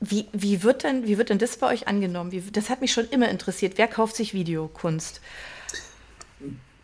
wie, 0.00 0.26
wie, 0.32 0.62
wird 0.62 0.84
denn, 0.84 1.06
wie 1.06 1.18
wird 1.18 1.30
denn 1.30 1.38
das 1.38 1.56
bei 1.56 1.68
euch 1.68 1.88
angenommen? 1.88 2.32
Wie, 2.32 2.42
das 2.52 2.68
hat 2.68 2.80
mich 2.80 2.92
schon 2.92 3.08
immer 3.08 3.28
interessiert. 3.28 3.74
Wer 3.76 3.88
kauft 3.88 4.16
sich 4.16 4.34
Videokunst? 4.34 5.20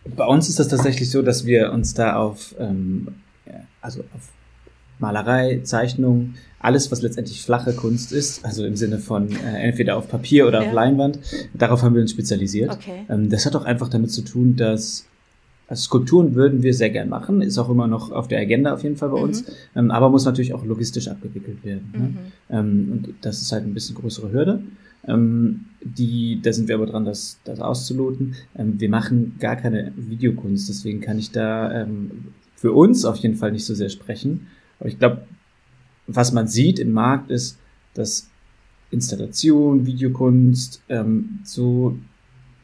Bei 0.04 0.26
uns 0.26 0.48
ist 0.48 0.58
das 0.58 0.68
tatsächlich 0.68 1.10
so, 1.10 1.22
dass 1.22 1.46
wir 1.46 1.72
uns 1.72 1.94
da 1.94 2.16
auf, 2.16 2.54
ähm, 2.58 3.08
also 3.80 4.00
auf 4.14 4.28
Malerei, 4.98 5.60
Zeichnung, 5.64 6.34
alles, 6.60 6.90
was 6.92 7.02
letztendlich 7.02 7.42
flache 7.42 7.72
Kunst 7.72 8.12
ist, 8.12 8.44
also 8.44 8.64
im 8.64 8.76
Sinne 8.76 8.98
von 8.98 9.30
äh, 9.30 9.58
entweder 9.58 9.96
auf 9.96 10.08
Papier 10.08 10.46
oder 10.46 10.62
ja. 10.62 10.68
auf 10.68 10.74
Leinwand, 10.74 11.18
darauf 11.54 11.82
haben 11.82 11.94
wir 11.94 12.02
uns 12.02 12.12
spezialisiert. 12.12 12.70
Okay. 12.70 13.04
Ähm, 13.08 13.28
das 13.28 13.44
hat 13.44 13.56
auch 13.56 13.64
einfach 13.64 13.88
damit 13.88 14.12
zu 14.12 14.22
tun, 14.22 14.56
dass 14.56 15.06
also 15.68 15.84
Skulpturen 15.84 16.34
würden 16.34 16.62
wir 16.62 16.74
sehr 16.74 16.90
gern 16.90 17.08
machen, 17.08 17.40
ist 17.40 17.58
auch 17.58 17.70
immer 17.70 17.86
noch 17.86 18.10
auf 18.10 18.28
der 18.28 18.40
Agenda 18.40 18.74
auf 18.74 18.82
jeden 18.82 18.96
Fall 18.96 19.08
bei 19.08 19.16
mhm. 19.16 19.24
uns, 19.24 19.44
ähm, 19.74 19.90
aber 19.90 20.10
muss 20.10 20.24
natürlich 20.24 20.52
auch 20.54 20.64
logistisch 20.64 21.08
abgewickelt 21.08 21.64
werden. 21.64 21.92
Ne? 21.92 21.98
Mhm. 21.98 22.18
Ähm, 22.50 22.88
und 22.92 23.14
das 23.22 23.40
ist 23.40 23.52
halt 23.52 23.64
ein 23.64 23.74
bisschen 23.74 23.96
größere 23.96 24.32
Hürde. 24.32 24.62
Ähm, 25.06 25.66
die, 25.82 26.40
da 26.40 26.52
sind 26.52 26.68
wir 26.68 26.76
aber 26.76 26.86
dran, 26.86 27.04
das, 27.04 27.38
das 27.44 27.60
auszuloten. 27.60 28.36
Ähm, 28.56 28.80
wir 28.80 28.88
machen 28.88 29.36
gar 29.38 29.56
keine 29.56 29.92
Videokunst, 29.96 30.68
deswegen 30.68 31.00
kann 31.00 31.18
ich 31.18 31.32
da 31.32 31.82
ähm, 31.82 32.28
für 32.54 32.72
uns 32.72 33.04
auf 33.04 33.16
jeden 33.16 33.36
Fall 33.36 33.52
nicht 33.52 33.64
so 33.64 33.74
sehr 33.74 33.88
sprechen. 33.88 34.46
Aber 34.78 34.88
ich 34.88 34.98
glaube, 34.98 35.22
was 36.06 36.32
man 36.32 36.48
sieht 36.48 36.78
im 36.78 36.92
Markt 36.92 37.30
ist, 37.30 37.58
dass 37.94 38.28
Installation, 38.90 39.86
Videokunst 39.86 40.82
ähm, 40.88 41.40
so 41.44 41.98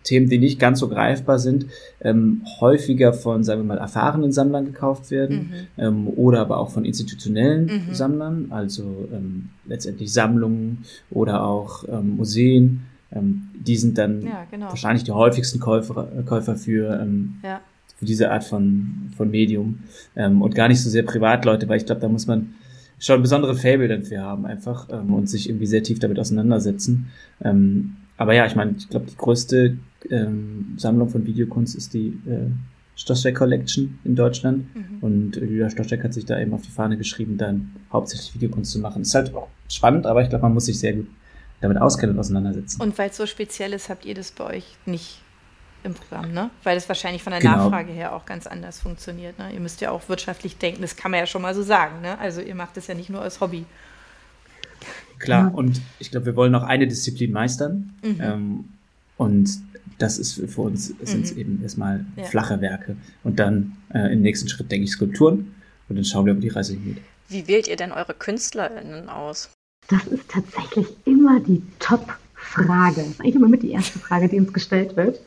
Themen, 0.09 0.29
die 0.29 0.39
nicht 0.39 0.59
ganz 0.59 0.81
so 0.81 0.89
greifbar 0.89 1.39
sind, 1.39 1.67
ähm, 2.01 2.43
häufiger 2.61 3.13
von, 3.13 3.45
sagen 3.45 3.61
wir 3.61 3.67
mal, 3.67 3.79
erfahrenen 3.79 4.33
Sammlern 4.33 4.65
gekauft 4.65 5.11
werden 5.11 5.51
mhm. 5.77 5.83
ähm, 5.83 6.09
oder 6.09 6.41
aber 6.41 6.59
auch 6.59 6.71
von 6.71 6.85
institutionellen 6.85 7.87
mhm. 7.89 7.95
Sammlern, 7.95 8.47
also 8.51 9.09
ähm, 9.13 9.51
letztendlich 9.67 10.13
Sammlungen 10.13 10.85
oder 11.11 11.45
auch 11.45 11.85
ähm, 11.89 12.17
Museen. 12.17 12.83
Ähm, 13.13 13.49
die 13.55 13.77
sind 13.77 13.99
dann 13.99 14.23
ja, 14.23 14.47
genau. 14.51 14.69
wahrscheinlich 14.69 15.05
die 15.05 15.13
häufigsten 15.13 15.61
Käufer, 15.61 16.09
Käufer 16.27 16.57
für, 16.57 17.01
ähm, 17.01 17.37
ja. 17.43 17.61
für 17.97 18.05
diese 18.05 18.31
Art 18.31 18.45
von, 18.45 19.11
von 19.17 19.31
Medium 19.31 19.81
ähm, 20.17 20.43
und 20.43 20.55
gar 20.55 20.69
nicht 20.69 20.83
so 20.83 20.91
sehr 20.91 21.03
Privatleute, 21.03 21.69
weil 21.69 21.79
ich 21.79 21.87
glaube, 21.87 22.01
da 22.01 22.09
muss 22.09 22.27
man 22.27 22.55
schon 22.99 23.17
ein 23.17 23.23
besonderes 23.23 23.61
Fable 23.61 23.89
dann 23.89 24.05
für 24.05 24.21
haben 24.21 24.45
einfach 24.45 24.89
ähm, 24.91 25.13
und 25.15 25.29
sich 25.29 25.49
irgendwie 25.49 25.67
sehr 25.67 25.83
tief 25.83 25.99
damit 25.99 26.19
auseinandersetzen. 26.19 27.11
Ähm, 27.43 27.97
aber 28.17 28.35
ja, 28.35 28.47
ich 28.47 28.57
meine, 28.57 28.75
ich 28.77 28.89
glaube, 28.89 29.07
die 29.07 29.17
größte 29.17 29.77
ähm, 30.11 30.75
Sammlung 30.77 31.09
von 31.09 31.27
Videokunst 31.27 31.75
ist 31.77 31.95
die 31.95 32.09
äh, 32.27 32.51
Stoschek 32.97 33.37
Collection 33.37 33.99
in 34.05 34.17
Deutschland. 34.17 34.75
Mhm. 34.75 34.99
Und 35.01 35.37
Julia 35.37 35.71
Stoschek 35.71 36.03
hat 36.03 36.13
sich 36.13 36.27
da 36.27 36.39
eben 36.39 36.53
auf 36.53 36.63
die 36.63 36.71
Fahne 36.71 36.97
geschrieben, 36.97 37.39
dann 37.39 37.71
hauptsächlich 37.93 38.35
Videokunst 38.35 38.73
zu 38.73 38.81
machen. 38.81 39.03
Ist 39.03 39.15
halt 39.15 39.35
auch 39.35 39.49
spannend, 39.69 40.07
aber 40.07 40.23
ich 40.23 40.29
glaube, 40.29 40.43
man 40.43 40.55
muss 40.55 40.67
sich 40.67 40.79
sehr 40.79 40.95
gut 40.95 41.07
damit 41.61 41.79
auskennen 41.79 42.15
und 42.17 42.21
auseinandersetzen. 42.21 42.81
Und 42.81 42.97
weil 42.99 43.11
es 43.11 43.17
so 43.17 43.27
speziell 43.27 43.73
ist, 43.73 43.89
habt 43.89 44.05
ihr 44.05 44.15
das 44.15 44.31
bei 44.33 44.45
euch 44.45 44.77
nicht 44.87 45.21
im 45.85 45.95
Programm, 45.95 46.33
ne? 46.33 46.51
Weil 46.65 46.77
es 46.77 46.89
wahrscheinlich 46.89 47.23
von 47.23 47.31
der 47.31 47.41
genau. 47.41 47.57
Nachfrage 47.57 47.93
her 47.93 48.15
auch 48.15 48.27
ganz 48.27 48.47
anders 48.47 48.81
funktioniert. 48.81 49.39
Ne? 49.39 49.53
Ihr 49.53 49.61
müsst 49.61 49.81
ja 49.81 49.91
auch 49.91 50.09
wirtschaftlich 50.09 50.57
denken, 50.59 50.83
das 50.83 50.97
kann 50.97 51.13
man 51.13 51.21
ja 51.21 51.27
schon 51.27 51.43
mal 51.43 51.55
so 51.55 51.63
sagen. 51.63 52.01
Ne? 52.03 52.19
Also 52.19 52.41
ihr 52.41 52.55
macht 52.55 52.77
es 52.77 52.89
ja 52.89 52.95
nicht 52.95 53.11
nur 53.11 53.23
als 53.23 53.41
Hobby. 53.41 53.65
Klar, 55.19 55.53
und 55.55 55.81
ich 55.99 56.11
glaube, 56.11 56.27
wir 56.27 56.37
wollen 56.37 56.53
noch 56.53 56.63
eine 56.63 56.87
Disziplin 56.87 57.33
meistern. 57.33 57.93
Mhm. 58.03 58.21
Ähm, 58.21 58.65
und 59.17 59.51
das 59.99 60.19
ist 60.19 60.35
für 60.35 60.61
uns 60.63 60.95
sind 61.03 61.33
mhm. 61.33 61.41
eben 61.41 61.63
erstmal 61.63 62.05
ja. 62.17 62.25
flache 62.25 62.61
Werke. 62.61 62.97
Und 63.25 63.39
dann 63.39 63.77
äh, 63.93 64.13
im 64.13 64.23
nächsten 64.23 64.49
Schritt 64.49 64.71
denke 64.71 64.85
ich 64.85 64.93
Skulpturen. 64.93 65.55
Und 65.89 65.97
dann 65.97 66.05
schauen 66.05 66.27
wir, 66.27 66.37
wo 66.37 66.41
die 66.41 66.49
Reise 66.49 66.75
hingeht. 66.75 66.99
Wie 67.29 67.49
wählt 67.49 67.69
ihr 67.69 67.77
denn 67.77 67.93
eure 67.93 68.15
KünstlerInnen 68.15 69.09
aus? 69.09 69.51
Das 69.89 70.07
ist 70.07 70.29
tatsächlich 70.29 70.87
immer 71.07 71.41
die 71.41 71.63
Top- 71.79 72.19
Frage. 72.49 72.97
Das 72.97 73.07
ist 73.07 73.21
eigentlich 73.21 73.35
immer 73.35 73.49
mit 73.49 73.63
die 73.63 73.73
erste 73.73 73.99
Frage, 73.99 74.29
die 74.29 74.39
uns 74.39 74.53
gestellt 74.53 74.97
wird. 74.97 75.21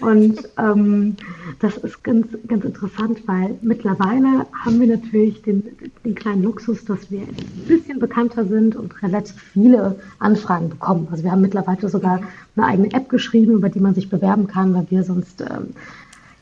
Und 0.00 0.36
ähm, 0.58 1.16
das 1.60 1.76
ist 1.78 2.02
ganz, 2.02 2.26
ganz 2.48 2.64
interessant, 2.64 3.22
weil 3.26 3.56
mittlerweile 3.62 4.46
haben 4.64 4.80
wir 4.80 4.88
natürlich 4.88 5.42
den, 5.42 5.64
den 6.04 6.14
kleinen 6.14 6.42
Luxus, 6.42 6.84
dass 6.84 7.10
wir 7.10 7.20
ein 7.20 7.36
bisschen 7.68 8.00
bekannter 8.00 8.44
sind 8.46 8.74
und 8.74 9.02
relativ 9.02 9.40
viele 9.52 9.98
Anfragen 10.18 10.68
bekommen. 10.68 11.06
Also 11.10 11.22
wir 11.22 11.30
haben 11.30 11.42
mittlerweile 11.42 11.88
sogar 11.88 12.20
eine 12.56 12.66
eigene 12.66 12.92
App 12.92 13.08
geschrieben, 13.08 13.52
über 13.52 13.68
die 13.68 13.80
man 13.80 13.94
sich 13.94 14.10
bewerben 14.10 14.46
kann, 14.46 14.74
weil 14.74 14.86
wir 14.90 15.04
sonst 15.04 15.42
ähm, 15.42 15.74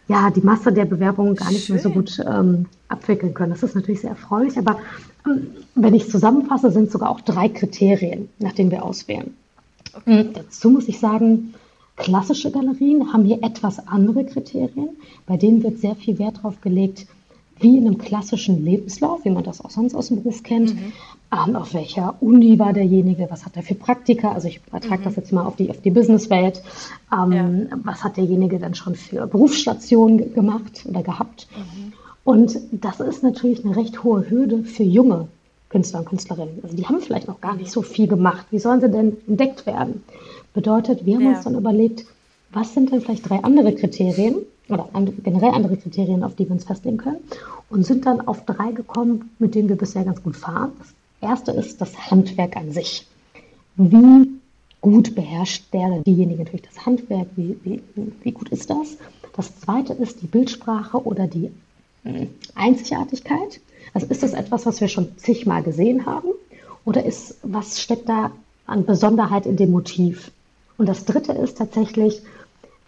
ja 0.08 0.30
die 0.30 0.40
Masse 0.40 0.72
der 0.72 0.86
Bewerbungen 0.86 1.36
gar 1.36 1.50
nicht 1.50 1.66
Schön. 1.66 1.76
mehr 1.76 1.82
so 1.82 1.90
gut 1.90 2.18
ähm, 2.26 2.66
abwickeln 2.88 3.34
können. 3.34 3.52
Das 3.52 3.62
ist 3.62 3.74
natürlich 3.74 4.00
sehr 4.00 4.10
erfreulich, 4.10 4.56
aber 4.56 4.78
ähm, 5.26 5.48
wenn 5.74 5.94
ich 5.94 6.10
zusammenfasse, 6.10 6.70
sind 6.70 6.86
es 6.86 6.92
sogar 6.92 7.10
auch 7.10 7.20
drei 7.20 7.48
Kriterien, 7.48 8.28
nach 8.38 8.52
denen 8.52 8.70
wir 8.70 8.82
auswählen. 8.82 9.34
Okay. 9.94 10.24
Hm, 10.24 10.32
dazu 10.32 10.70
muss 10.70 10.88
ich 10.88 10.98
sagen, 10.98 11.54
klassische 11.96 12.50
Galerien 12.50 13.12
haben 13.12 13.24
hier 13.24 13.42
etwas 13.42 13.86
andere 13.86 14.24
Kriterien. 14.24 14.90
Bei 15.26 15.36
denen 15.36 15.62
wird 15.62 15.78
sehr 15.78 15.94
viel 15.94 16.18
Wert 16.18 16.38
darauf 16.38 16.60
gelegt, 16.60 17.06
wie 17.60 17.78
in 17.78 17.86
einem 17.86 17.98
klassischen 17.98 18.64
Lebenslauf, 18.64 19.24
wie 19.24 19.30
man 19.30 19.44
das 19.44 19.60
auch 19.60 19.70
sonst 19.70 19.94
aus 19.94 20.08
dem 20.08 20.22
Beruf 20.22 20.42
kennt. 20.42 20.74
Mhm. 20.74 20.92
Ähm, 21.32 21.56
auf 21.56 21.74
welcher 21.74 22.16
Uni 22.20 22.58
war 22.58 22.72
derjenige? 22.72 23.26
Was 23.30 23.46
hat 23.46 23.56
er 23.56 23.62
für 23.62 23.74
Praktika? 23.74 24.32
Also 24.32 24.48
ich 24.48 24.60
übertrage 24.66 25.00
mhm. 25.00 25.04
das 25.04 25.16
jetzt 25.16 25.32
mal 25.32 25.44
auf 25.44 25.56
die, 25.56 25.70
auf 25.70 25.80
die 25.80 25.90
Businesswelt. 25.90 26.62
Ähm, 27.12 27.32
ja. 27.32 27.76
Was 27.84 28.02
hat 28.02 28.16
derjenige 28.16 28.58
dann 28.58 28.74
schon 28.74 28.94
für 28.94 29.26
Berufsstationen 29.26 30.34
gemacht 30.34 30.84
oder 30.88 31.02
gehabt? 31.02 31.46
Mhm. 31.56 31.92
Und 32.24 32.58
das 32.72 33.00
ist 33.00 33.22
natürlich 33.22 33.64
eine 33.64 33.76
recht 33.76 34.02
hohe 34.02 34.28
Hürde 34.28 34.64
für 34.64 34.84
junge 34.84 35.28
Künstler 35.72 36.00
und 36.00 36.06
Künstlerinnen. 36.06 36.60
Also 36.62 36.76
die 36.76 36.86
haben 36.86 37.00
vielleicht 37.00 37.26
noch 37.26 37.40
gar 37.40 37.56
nicht 37.56 37.72
so 37.72 37.82
viel 37.82 38.06
gemacht. 38.06 38.46
Wie 38.50 38.58
sollen 38.58 38.80
sie 38.80 38.90
denn 38.90 39.16
entdeckt 39.26 39.66
werden? 39.66 40.04
Bedeutet, 40.54 41.04
wir 41.06 41.16
haben 41.16 41.24
ja. 41.24 41.30
uns 41.30 41.44
dann 41.44 41.56
überlegt, 41.56 42.04
was 42.52 42.74
sind 42.74 42.92
denn 42.92 43.00
vielleicht 43.00 43.28
drei 43.28 43.42
andere 43.42 43.74
Kriterien 43.74 44.36
oder 44.68 44.88
andere, 44.92 45.16
generell 45.16 45.50
andere 45.50 45.78
Kriterien, 45.78 46.22
auf 46.22 46.34
die 46.36 46.44
wir 46.44 46.52
uns 46.52 46.64
festlegen 46.64 46.98
können 46.98 47.20
und 47.70 47.86
sind 47.86 48.04
dann 48.04 48.20
auf 48.20 48.44
drei 48.44 48.72
gekommen, 48.72 49.30
mit 49.38 49.54
denen 49.54 49.70
wir 49.70 49.76
bisher 49.76 50.04
ganz 50.04 50.22
gut 50.22 50.36
fahren. 50.36 50.72
Das 50.78 51.30
erste 51.30 51.52
ist 51.52 51.80
das 51.80 52.10
Handwerk 52.10 52.56
an 52.56 52.70
sich. 52.70 53.06
Wie 53.76 54.28
gut 54.82 55.14
beherrscht 55.14 55.72
der 55.72 55.88
oder 55.88 56.02
diejenige 56.02 56.42
natürlich 56.42 56.66
das 56.66 56.84
Handwerk? 56.84 57.28
Wie, 57.36 57.56
wie, 57.64 57.82
wie 58.22 58.32
gut 58.32 58.50
ist 58.50 58.68
das? 58.68 58.98
Das 59.34 59.58
zweite 59.60 59.94
ist 59.94 60.20
die 60.20 60.26
Bildsprache 60.26 61.02
oder 61.02 61.26
die 61.26 61.50
hm, 62.04 62.28
Einzigartigkeit. 62.54 63.60
Also 63.94 64.06
ist 64.08 64.22
das 64.22 64.32
etwas, 64.32 64.66
was 64.66 64.80
wir 64.80 64.88
schon 64.88 65.16
zigmal 65.18 65.62
gesehen 65.62 66.06
haben? 66.06 66.28
Oder 66.84 67.04
ist, 67.04 67.36
was 67.42 67.80
steckt 67.80 68.08
da 68.08 68.32
an 68.66 68.84
Besonderheit 68.84 69.46
in 69.46 69.56
dem 69.56 69.70
Motiv? 69.70 70.30
Und 70.78 70.88
das 70.88 71.04
dritte 71.04 71.32
ist 71.32 71.58
tatsächlich 71.58 72.22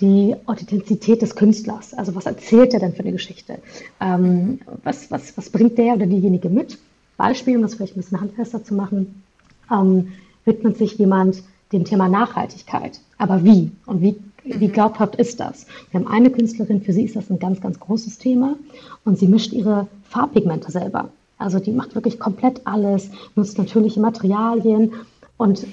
die 0.01 0.35
Authentizität 0.47 1.23
des 1.23 1.37
Künstlers. 1.37 1.95
Also 1.95 2.15
was 2.15 2.27
erzählt 2.27 2.75
er 2.75 2.81
denn 2.81 2.95
für 2.95 3.01
eine 3.01 3.13
Geschichte? 3.13 3.59
Ähm, 4.01 4.61
was, 4.83 5.11
was, 5.11 5.37
was 5.37 5.51
bringt 5.51 5.79
der 5.79 5.95
oder 5.95 6.07
diejenige 6.07 6.49
mit? 6.49 6.79
Beispiel, 7.17 7.57
um 7.57 7.63
das 7.63 7.75
vielleicht 7.75 7.95
ein 7.95 8.01
bisschen 8.01 8.21
handfester 8.21 8.65
zu 8.65 8.75
machen, 8.75 9.23
ähm, 9.71 10.13
widmet 10.45 10.77
sich 10.79 10.99
jemand 10.99 11.43
dem 11.73 11.85
Thema 11.85 12.09
Nachhaltigkeit. 12.09 13.01
Aber 13.19 13.45
wie? 13.45 13.71
Und 13.87 14.01
wie, 14.01 14.17
wie 14.45 14.69
mhm. 14.69 14.73
glaubhaft 14.73 15.17
ist 15.17 15.41
das? 15.41 15.67
Wir 15.91 16.01
haben 16.01 16.09
eine 16.09 16.31
Künstlerin, 16.31 16.83
für 16.83 16.93
sie 16.93 17.05
ist 17.05 17.17
das 17.17 17.31
ein 17.31 17.39
ganz, 17.39 17.61
ganz 17.61 17.81
großes 17.81 18.19
Thema 18.19 18.57
und 19.05 19.19
sie 19.19 19.27
mischt 19.27 19.53
ihre 19.53 19.87
Farbpigmente 20.09 20.71
selber. 20.71 21.09
Also 21.39 21.59
die 21.59 21.73
macht 21.73 21.95
wirklich 21.95 22.19
komplett 22.19 22.61
alles, 22.67 23.11
nutzt 23.35 23.59
natürliche 23.59 24.01
Materialien 24.01 24.93
und 25.37 25.67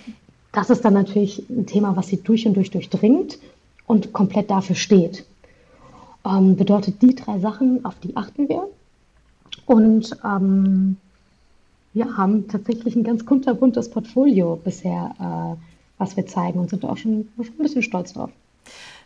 das 0.54 0.70
ist 0.70 0.84
dann 0.84 0.94
natürlich 0.94 1.44
ein 1.50 1.66
Thema, 1.66 1.96
was 1.96 2.08
sie 2.08 2.18
durch 2.18 2.48
und 2.48 2.56
durch 2.56 2.72
durchdringt 2.72 3.40
und 3.88 4.14
komplett 4.14 4.50
dafür 4.50 4.76
steht. 4.76 5.26
Ähm, 6.26 6.56
bedeutet 6.56 7.02
die 7.02 7.16
drei 7.16 7.40
Sachen, 7.40 7.84
auf 7.86 7.96
die 8.00 8.16
achten 8.16 8.48
wir 8.48 8.68
und 9.66 10.18
ähm, 10.24 10.98
wir 11.94 12.16
haben 12.16 12.48
tatsächlich 12.48 12.96
ein 12.96 13.04
ganz 13.04 13.26
kunterbuntes 13.26 13.90
Portfolio 13.90 14.56
bisher, 14.56 15.14
äh, 15.20 15.62
was 15.98 16.16
wir 16.16 16.26
zeigen 16.26 16.60
und 16.60 16.70
sind 16.70 16.86
auch 16.86 16.98
schon, 16.98 17.28
schon 17.38 17.54
ein 17.56 17.64
bisschen 17.64 17.84
stolz 17.84 18.14
drauf. 18.14 18.32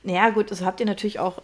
Naja, 0.03 0.29
gut, 0.29 0.51
also 0.51 0.65
habt 0.65 0.79
ihr 0.79 0.85
natürlich 0.85 1.19
auch 1.19 1.41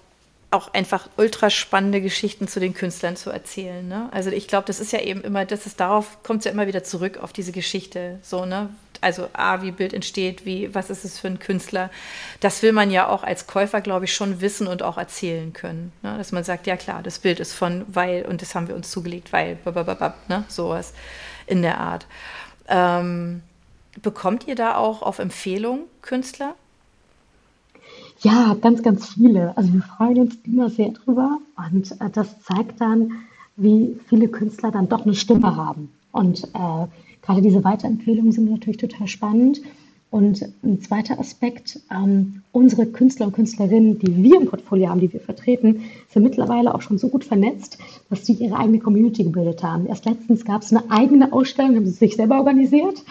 auch 0.52 0.74
einfach 0.74 1.08
ultra 1.16 1.50
spannende 1.50 2.02
Geschichten 2.02 2.48
zu 2.48 2.60
den 2.60 2.74
Künstlern 2.74 3.16
zu 3.16 3.30
erzählen. 3.30 3.88
Ne? 3.88 4.10
Also 4.12 4.30
ich 4.32 4.50
glaube, 4.50 4.68
das 4.68 4.82
ist 4.82 4.92
ja 4.92 5.00
eben 5.00 5.22
immer, 5.22 5.46
das 5.46 5.66
ist 5.66 5.80
darauf 5.80 6.22
kommt 6.24 6.40
es 6.40 6.46
ja 6.46 6.52
immer 6.52 6.68
wieder 6.68 6.84
zurück 6.84 7.18
auf 7.22 7.32
diese 7.32 7.54
Geschichte. 7.54 8.20
So, 8.22 8.46
ne? 8.46 8.70
Also 9.00 9.30
A, 9.34 9.62
wie 9.64 9.72
Bild 9.72 9.94
entsteht, 9.94 10.46
wie, 10.46 10.76
was 10.76 10.90
ist 10.90 11.06
es 11.06 11.18
für 11.18 11.28
ein 11.28 11.40
Künstler. 11.40 11.90
Das 12.42 12.62
will 12.62 12.74
man 12.74 12.92
ja 12.92 13.08
auch 13.08 13.24
als 13.24 13.48
Käufer, 13.48 13.82
glaube 13.82 14.06
ich, 14.06 14.14
schon 14.14 14.42
wissen 14.42 14.68
und 14.68 14.84
auch 14.84 14.98
erzählen 14.98 15.54
können. 15.54 15.94
Ne? 16.04 16.18
Dass 16.18 16.34
man 16.34 16.44
sagt, 16.44 16.68
ja 16.68 16.76
klar, 16.76 17.02
das 17.02 17.18
Bild 17.18 17.40
ist 17.40 17.54
von, 17.54 17.86
weil, 17.88 18.26
und 18.26 18.42
das 18.42 18.54
haben 18.54 18.68
wir 18.68 18.76
uns 18.76 18.92
zugelegt, 18.92 19.32
weil, 19.34 19.58
ne? 20.28 20.44
sowas 20.50 20.94
in 21.48 21.62
der 21.62 21.80
Art. 21.80 22.06
Ähm, 22.68 23.42
bekommt 24.02 24.48
ihr 24.48 24.56
da 24.56 24.76
auch 24.76 25.02
auf 25.02 25.18
Empfehlung 25.18 25.86
Künstler? 26.02 26.56
Ja, 28.24 28.56
ganz, 28.60 28.84
ganz 28.84 29.10
viele. 29.10 29.58
Also 29.58 29.74
wir 29.74 29.82
freuen 29.82 30.20
uns 30.20 30.36
immer 30.44 30.70
sehr 30.70 30.90
drüber 30.90 31.40
und 31.58 31.92
äh, 31.92 32.10
das 32.12 32.40
zeigt 32.42 32.80
dann, 32.80 33.14
wie 33.58 33.98
viele 34.08 34.28
Künstler 34.28 34.72
dann 34.72 34.90
doch 34.90 35.06
eine 35.06 35.16
Stimme 35.16 35.56
haben. 35.56 35.90
Und 36.12 36.44
äh, 36.44 36.88
gerade 37.24 37.42
diese 37.42 37.64
Weiterempfehlungen 37.64 38.32
sind 38.32 38.50
natürlich 38.52 38.78
total 38.78 39.08
spannend. 39.08 39.62
Und 40.12 40.46
ein 40.62 40.82
zweiter 40.82 41.20
Aspekt, 41.20 41.80
ähm, 41.90 42.42
unsere 42.52 42.86
Künstler 42.86 43.28
und 43.28 43.32
Künstlerinnen, 43.32 43.98
die 43.98 44.22
wir 44.22 44.42
im 44.42 44.48
Portfolio 44.48 44.90
haben, 44.90 45.00
die 45.00 45.12
wir 45.12 45.22
vertreten, 45.22 45.86
sind 46.10 46.24
mittlerweile 46.24 46.76
auch 46.76 46.82
schon 46.82 46.98
so 46.98 47.08
gut 47.08 47.24
vernetzt, 47.24 47.78
dass 48.10 48.26
sie 48.26 48.34
ihre 48.34 48.58
eigene 48.58 48.80
Community 48.80 49.24
gebildet 49.24 49.64
haben. 49.64 49.86
Erst 49.86 50.04
letztens 50.04 50.44
gab 50.44 50.64
es 50.64 50.74
eine 50.74 50.92
eigene 50.92 51.32
Ausstellung, 51.32 51.78
haben 51.78 51.86
sie 51.86 51.94
sich 51.94 52.18
selber 52.18 52.40
organisiert. 52.40 53.02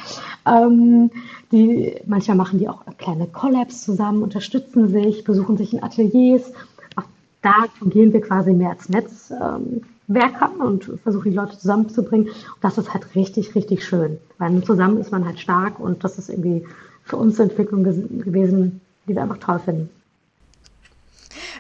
Ähm, 0.47 1.11
die, 1.53 1.95
manchmal 2.05 2.37
machen 2.37 2.59
die 2.59 2.69
auch 2.69 2.85
kleine 2.99 3.27
Collabs 3.27 3.83
zusammen, 3.83 4.23
unterstützen 4.23 4.89
sich, 4.89 5.25
besuchen 5.25 5.57
sich 5.57 5.73
in 5.73 5.83
Ateliers. 5.83 6.53
Auch 6.97 7.05
da 7.41 7.65
fungieren 7.79 8.13
wir 8.13 8.21
quasi 8.21 8.53
mehr 8.53 8.71
als 8.73 8.91
Netzwerker 8.91 10.51
ähm, 10.55 10.61
und 10.61 10.85
versuchen 11.03 11.31
die 11.31 11.37
Leute 11.37 11.57
zusammenzubringen. 11.57 12.27
Und 12.27 12.37
das 12.61 12.77
ist 12.77 12.93
halt 12.93 13.15
richtig, 13.15 13.55
richtig 13.55 13.87
schön, 13.87 14.19
weil 14.37 14.63
zusammen 14.65 14.99
ist 14.99 15.13
man 15.13 15.25
halt 15.25 15.41
stark 15.41 15.81
und 15.81 16.05
das 16.05 16.19
ist 16.19 16.29
irgendwie 16.29 16.67
für 17.11 17.17
uns 17.17 17.39
Entwicklung 17.39 17.85
gewesen, 17.85 18.81
die 19.07 19.15
wir 19.15 19.23
einfach 19.23 19.39
toll 19.39 19.59
finden. 19.59 19.91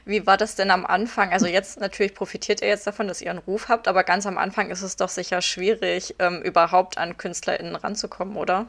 Wie 0.05 0.27
war 0.27 0.37
das 0.37 0.55
denn 0.55 0.71
am 0.71 0.87
Anfang? 0.87 1.31
Also 1.31 1.47
jetzt 1.47 1.79
natürlich 1.81 2.15
profitiert 2.15 2.63
ihr 2.63 2.69
jetzt 2.69 2.87
davon, 2.87 3.07
dass 3.07 3.21
ihr 3.21 3.31
einen 3.31 3.41
Ruf 3.41 3.69
habt, 3.69 3.87
aber 3.87 4.03
ganz 4.03 4.27
am 4.27 4.39
Anfang 4.39 4.71
ist 4.71 4.83
es 4.83 4.97
doch 4.97 5.09
sicher 5.09 5.43
schwierig, 5.43 6.15
ähm, 6.19 6.41
überhaupt 6.43 6.99
an 6.99 7.17
KünstlerInnen 7.17 7.77
ranzukommen, 7.77 8.37
oder? 8.37 8.67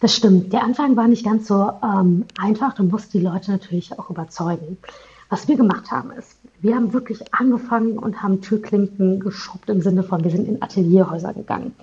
Das 0.00 0.14
stimmt. 0.14 0.52
Der 0.52 0.62
Anfang 0.62 0.96
war 0.96 1.08
nicht 1.08 1.24
ganz 1.24 1.48
so 1.48 1.72
ähm, 1.82 2.26
einfach. 2.38 2.74
Du 2.74 2.84
musst 2.84 3.14
die 3.14 3.20
Leute 3.20 3.50
natürlich 3.50 3.98
auch 3.98 4.10
überzeugen. 4.10 4.76
Was 5.28 5.48
wir 5.48 5.56
gemacht 5.56 5.90
haben, 5.90 6.12
ist, 6.12 6.36
wir 6.60 6.76
haben 6.76 6.92
wirklich 6.92 7.34
angefangen 7.34 7.98
und 7.98 8.22
haben 8.22 8.40
Türklinken 8.40 9.20
geschubbt 9.20 9.68
im 9.68 9.82
Sinne 9.82 10.02
von, 10.02 10.22
wir 10.22 10.30
sind 10.30 10.46
in 10.46 10.62
Atelierhäuser 10.62 11.34
gegangen. 11.34 11.74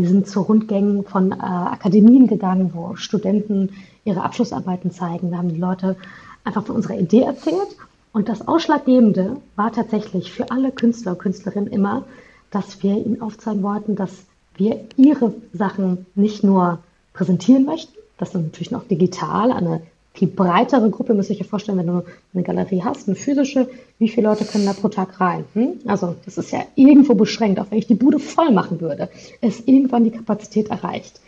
Wir 0.00 0.08
sind 0.08 0.26
zu 0.26 0.40
Rundgängen 0.40 1.04
von 1.04 1.32
äh, 1.32 1.36
Akademien 1.36 2.26
gegangen, 2.26 2.70
wo 2.74 2.96
Studenten 2.96 3.70
ihre 4.04 4.22
Abschlussarbeiten 4.22 4.90
zeigen. 4.90 5.30
Wir 5.30 5.38
haben 5.38 5.50
die 5.50 5.60
Leute 5.60 5.96
einfach 6.42 6.64
von 6.64 6.76
unserer 6.76 6.98
Idee 6.98 7.22
erzählt. 7.22 7.76
Und 8.12 8.28
das 8.28 8.48
Ausschlaggebende 8.48 9.36
war 9.56 9.72
tatsächlich 9.72 10.32
für 10.32 10.50
alle 10.50 10.72
Künstler 10.72 11.12
und 11.12 11.18
Künstlerinnen 11.18 11.70
immer, 11.70 12.04
dass 12.50 12.82
wir 12.82 12.96
ihnen 12.96 13.20
aufzeigen 13.20 13.62
wollten, 13.62 13.94
dass 13.94 14.24
wir 14.56 14.80
ihre 14.96 15.34
Sachen 15.52 16.06
nicht 16.14 16.42
nur 16.42 16.78
präsentieren 17.12 17.64
möchten, 17.64 17.92
das 18.18 18.30
ist 18.30 18.34
natürlich 18.34 18.70
noch 18.70 18.84
digital, 18.84 19.50
eine 19.52 19.82
viel 20.20 20.28
breitere 20.28 20.90
Gruppe, 20.90 21.14
müsst 21.14 21.30
ihr 21.30 21.34
euch 21.34 21.40
ja 21.40 21.46
vorstellen, 21.46 21.78
wenn 21.78 21.86
du 21.86 22.04
eine 22.34 22.42
Galerie 22.42 22.82
hast, 22.84 23.08
eine 23.08 23.16
physische, 23.16 23.68
wie 23.98 24.08
viele 24.08 24.28
Leute 24.28 24.44
können 24.44 24.66
da 24.66 24.74
pro 24.74 24.88
Tag 24.88 25.18
rein? 25.18 25.44
Hm? 25.54 25.80
Also 25.86 26.14
das 26.26 26.36
ist 26.36 26.52
ja 26.52 26.60
irgendwo 26.74 27.14
beschränkt, 27.14 27.58
auch 27.58 27.70
wenn 27.70 27.78
ich 27.78 27.86
die 27.86 27.94
Bude 27.94 28.18
voll 28.18 28.52
machen 28.52 28.82
würde, 28.82 29.08
ist 29.40 29.66
irgendwann 29.66 30.04
die 30.04 30.10
Kapazität 30.10 30.68
erreicht. 30.68 31.20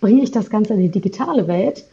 Bringe 0.00 0.22
ich 0.22 0.30
das 0.30 0.50
Ganze 0.50 0.74
in 0.74 0.80
die 0.80 0.88
digitale 0.88 1.48
Welt, 1.48 1.84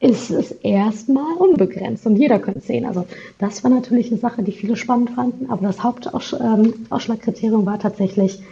ist 0.00 0.30
es 0.30 0.50
erstmal 0.50 1.32
unbegrenzt 1.36 2.04
und 2.06 2.16
jeder 2.16 2.40
könnte 2.40 2.58
es 2.58 2.66
sehen. 2.66 2.84
Also 2.84 3.06
das 3.38 3.62
war 3.62 3.70
natürlich 3.70 4.10
eine 4.10 4.18
Sache, 4.18 4.42
die 4.42 4.52
viele 4.52 4.74
spannend 4.74 5.10
fanden, 5.10 5.48
aber 5.48 5.68
das 5.68 5.84
Hauptausschlagkriterium 5.84 7.60
ähm, 7.60 7.66
war 7.66 7.78
tatsächlich, 7.78 8.42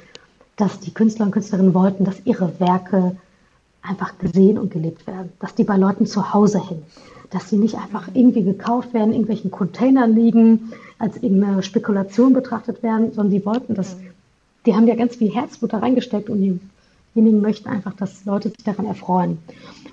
dass 0.56 0.78
die 0.78 0.94
Künstler 0.94 1.26
und 1.26 1.32
Künstlerinnen 1.32 1.74
wollten, 1.74 2.04
dass 2.04 2.24
ihre 2.24 2.60
Werke 2.60 3.16
einfach 3.82 4.18
gesehen 4.18 4.58
und 4.58 4.70
gelebt 4.70 5.06
werden, 5.06 5.32
dass 5.40 5.54
die 5.54 5.64
bei 5.64 5.76
Leuten 5.76 6.06
zu 6.06 6.32
Hause 6.32 6.66
hängen, 6.66 6.84
dass 7.30 7.50
sie 7.50 7.56
nicht 7.56 7.76
einfach 7.76 8.08
irgendwie 8.14 8.44
gekauft 8.44 8.94
werden, 8.94 9.08
in 9.08 9.14
irgendwelchen 9.14 9.50
Containern 9.50 10.14
liegen, 10.14 10.72
als 10.98 11.16
irgendeine 11.16 11.62
Spekulation 11.62 12.32
betrachtet 12.32 12.82
werden, 12.82 13.12
sondern 13.12 13.32
die 13.32 13.44
wollten 13.44 13.74
das, 13.74 13.96
die 14.66 14.74
haben 14.74 14.86
ja 14.86 14.94
ganz 14.94 15.16
viel 15.16 15.32
Herzblut 15.34 15.72
da 15.72 15.78
reingesteckt 15.78 16.30
und 16.30 16.60
diejenigen 17.14 17.40
möchten 17.40 17.68
einfach, 17.68 17.94
dass 17.94 18.24
Leute 18.24 18.50
sich 18.50 18.62
daran 18.64 18.86
erfreuen. 18.86 19.38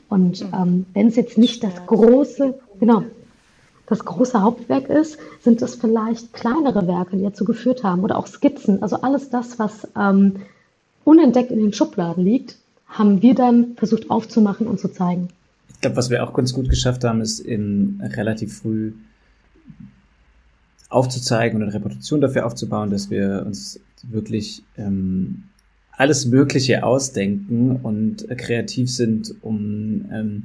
Und 0.08 0.46
ähm, 0.54 0.86
wenn 0.94 1.08
es 1.08 1.16
jetzt 1.16 1.38
nicht 1.38 1.64
das 1.64 1.86
große, 1.88 2.54
genau, 2.80 3.04
das 3.88 4.06
große 4.06 4.42
Hauptwerk 4.42 4.88
ist, 4.88 5.18
sind 5.42 5.62
es 5.64 5.76
vielleicht 5.76 6.32
kleinere 6.34 6.88
Werke, 6.88 7.18
die 7.18 7.24
dazu 7.24 7.44
geführt 7.44 7.84
haben 7.84 8.04
oder 8.04 8.18
auch 8.18 8.28
Skizzen. 8.28 8.84
Also 8.84 8.98
alles 8.98 9.32
das, 9.32 9.58
was 9.58 9.88
ähm, 9.98 10.36
unentdeckt 11.06 11.50
in 11.50 11.60
den 11.60 11.74
Schubladen 11.74 12.24
liegt, 12.24 12.59
haben 12.90 13.22
wir 13.22 13.36
dann 13.36 13.76
versucht 13.76 14.10
aufzumachen 14.10 14.68
und 14.68 14.80
zu 14.80 14.90
zeigen. 14.90 15.30
Ich 15.70 15.82
glaube, 15.82 15.96
was 15.96 16.10
wir 16.10 16.24
auch 16.24 16.34
ganz 16.34 16.54
gut 16.54 16.70
geschafft 16.70 17.04
haben, 17.04 17.22
ist 17.22 17.40
in 17.40 18.02
relativ 18.04 18.58
früh 18.58 18.92
aufzuzeigen 20.90 21.58
und 21.58 21.64
eine 21.64 21.74
Reputation 21.74 22.20
dafür 22.20 22.46
aufzubauen, 22.46 22.90
dass 22.90 23.10
wir 23.10 23.44
uns 23.46 23.80
wirklich 24.04 24.64
ähm, 24.76 25.44
alles 25.92 26.26
Mögliche 26.26 26.84
ausdenken 26.84 27.78
und 27.84 28.28
kreativ 28.38 28.92
sind, 28.92 29.36
um 29.42 30.06
ähm, 30.12 30.44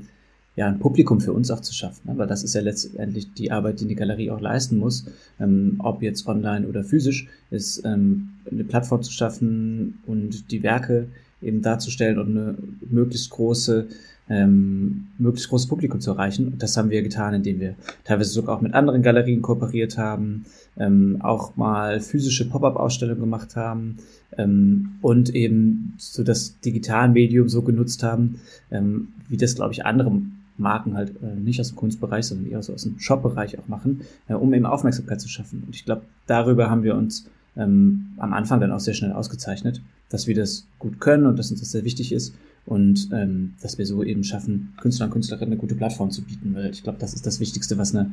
ja, 0.57 0.69
ein 0.69 0.79
Publikum 0.79 1.21
für 1.21 1.33
uns 1.33 1.51
auch 1.51 1.61
zu 1.61 1.73
schaffen. 1.75 2.11
Aber 2.11 2.27
das 2.27 2.45
ist 2.45 2.55
ja 2.55 2.61
letztendlich 2.61 3.33
die 3.35 3.51
Arbeit, 3.51 3.81
die 3.81 3.87
die 3.87 3.95
Galerie 3.95 4.31
auch 4.31 4.41
leisten 4.41 4.79
muss, 4.79 5.07
ähm, 5.41 5.77
ob 5.79 6.03
jetzt 6.03 6.27
online 6.27 6.67
oder 6.69 6.85
physisch, 6.85 7.27
ist 7.51 7.83
ähm, 7.85 8.31
eine 8.51 8.65
Plattform 8.65 9.03
zu 9.03 9.13
schaffen 9.13 9.99
und 10.07 10.51
die 10.51 10.63
Werke 10.63 11.09
eben 11.45 11.63
darzustellen 11.63 12.19
und 12.19 12.31
eine 12.31 12.55
möglichst 12.91 13.31
große 13.31 13.87
ähm, 14.29 15.09
möglichst 15.19 15.51
großes 15.51 15.69
Publikum 15.69 16.01
zu 16.01 16.13
erreichen. 16.13 16.47
Und 16.47 16.63
das 16.63 16.77
haben 16.77 16.91
wir 16.91 17.03
getan, 17.03 17.35
indem 17.35 17.61
wir 17.61 17.75
teilweise 18.05 18.31
sogar 18.31 18.57
auch 18.57 18.63
mit 18.63 18.75
anderen 18.75 19.03
Galerien 19.03 19.43
kooperiert 19.43 19.99
haben, 19.99 20.47
ähm, 20.79 21.19
auch 21.21 21.57
mal 21.57 22.01
physische 22.01 22.49
Pop-up-Ausstellungen 22.49 23.21
gemacht 23.21 23.57
haben 23.57 23.99
ähm, 24.39 24.93
und 25.03 25.35
eben 25.35 25.95
so 25.99 26.25
das 26.25 26.59
Digitalmedium 26.61 27.49
so 27.49 27.63
genutzt 27.63 28.03
haben, 28.03 28.41
ähm, 28.71 29.09
wie 29.29 29.37
das, 29.37 29.55
glaube 29.55 29.73
ich, 29.73 29.85
andere 29.85 30.13
Marken 30.57 30.97
halt 30.97 31.13
äh, 31.23 31.39
nicht 31.39 31.61
aus 31.61 31.69
dem 31.69 31.77
Kunstbereich, 31.77 32.27
sondern 32.27 32.51
eher 32.51 32.63
so 32.63 32.73
aus 32.73 32.85
dem 32.85 32.99
Shop-Bereich 32.99 33.59
auch 33.59 33.69
machen, 33.69 34.03
äh, 34.29 34.35
um 34.35 34.55
eben 34.55 34.67
Aufmerksamkeit 34.67 35.21
zu 35.21 35.29
schaffen. 35.29 35.65
Und 35.67 35.75
ich 35.75 35.85
glaube, 35.85 36.03
darüber 36.27 36.71
haben 36.71 36.83
wir 36.83 36.95
uns 36.95 37.29
ähm, 37.57 38.15
am 38.19 38.33
Anfang 38.33 38.61
dann 38.61 38.73
auch 38.73 38.81
sehr 38.81 38.95
schnell 38.95 39.13
ausgezeichnet, 39.13 39.81
dass 40.09 40.27
wir 40.27 40.35
das 40.35 40.67
gut 40.79 41.01
können 41.01 41.27
und 41.27 41.39
dass 41.39 41.51
uns 41.51 41.61
das 41.61 41.71
sehr 41.71 41.85
wichtig 41.85 42.13
ist 42.13 42.35
und 42.67 43.11
ähm, 43.13 43.55
dass 43.63 43.79
wir 43.79 43.87
so 43.87 44.03
eben 44.03 44.25
schaffen, 44.25 44.75
Künstlern 44.81 45.09
und 45.09 45.13
Künstlerinnen 45.13 45.53
eine 45.53 45.61
gute 45.61 45.75
Plattform 45.75 46.11
zu 46.11 46.23
bieten, 46.23 46.55
weil 46.55 46.71
ich 46.71 46.83
glaube, 46.83 46.99
das 46.99 47.15
ist 47.15 47.27
das 47.27 47.41
Wichtigste, 47.41 47.79
was 47.79 47.95
eine, 47.95 48.13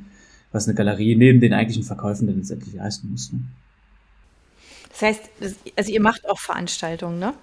was 0.52 0.68
eine 0.68 0.76
Galerie 0.76 1.16
neben 1.16 1.40
den 1.40 1.54
eigentlichen 1.54 1.84
Verkäufen 1.84 2.28
dann 2.28 2.38
letztendlich 2.38 2.74
leisten 2.76 3.12
muss. 3.12 3.32
Ne? 3.32 3.40
Das 4.90 5.02
heißt, 5.02 5.22
also 5.78 5.92
ihr 5.92 6.02
macht 6.02 6.30
auch 6.30 6.40
Veranstaltungen, 6.40 7.20
ne? 7.20 7.34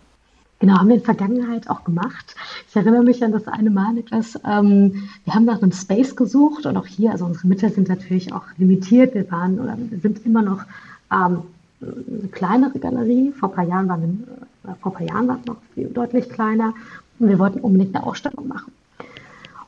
Genau, 0.61 0.75
haben 0.79 0.89
wir 0.89 0.97
in 0.97 1.03
der 1.03 1.15
Vergangenheit 1.15 1.71
auch 1.71 1.85
gemacht. 1.85 2.35
Ich 2.69 2.75
erinnere 2.75 3.05
mich 3.05 3.23
an 3.23 3.31
das 3.31 3.47
eine 3.47 3.71
Mal, 3.71 3.93
Niklas. 3.93 4.37
Ähm, 4.45 5.09
wir 5.25 5.35
haben 5.35 5.45
nach 5.45 5.63
einem 5.63 5.71
Space 5.71 6.17
gesucht 6.17 6.67
und 6.67 6.77
auch 6.77 6.87
hier, 6.87 7.13
also 7.13 7.27
unsere 7.27 7.47
Mittel 7.47 7.71
sind 7.71 7.89
natürlich 7.89 8.33
auch 8.33 8.43
limitiert. 8.57 9.15
Wir 9.15 9.31
waren 9.31 9.61
oder 9.61 9.79
wir 9.79 10.01
sind 10.01 10.27
immer 10.27 10.43
noch 10.43 10.65
ähm, 11.13 11.43
eine 11.81 12.29
kleinere 12.29 12.79
Galerie. 12.79 13.33
Vor 13.33 13.51
ein 13.51 13.55
paar 13.55 13.67
Jahren 13.67 13.89
waren 13.89 14.27
wir, 14.65 14.73
äh, 14.73 14.75
vor 14.81 14.93
paar 14.93 15.07
Jahren 15.07 15.29
war 15.29 15.39
es 15.41 15.47
noch 15.47 15.57
deutlich 15.95 16.29
kleiner 16.29 16.75
und 17.19 17.29
wir 17.29 17.39
wollten 17.39 17.61
unbedingt 17.61 17.95
eine 17.95 18.07
Ausstellung 18.07 18.49
machen. 18.49 18.73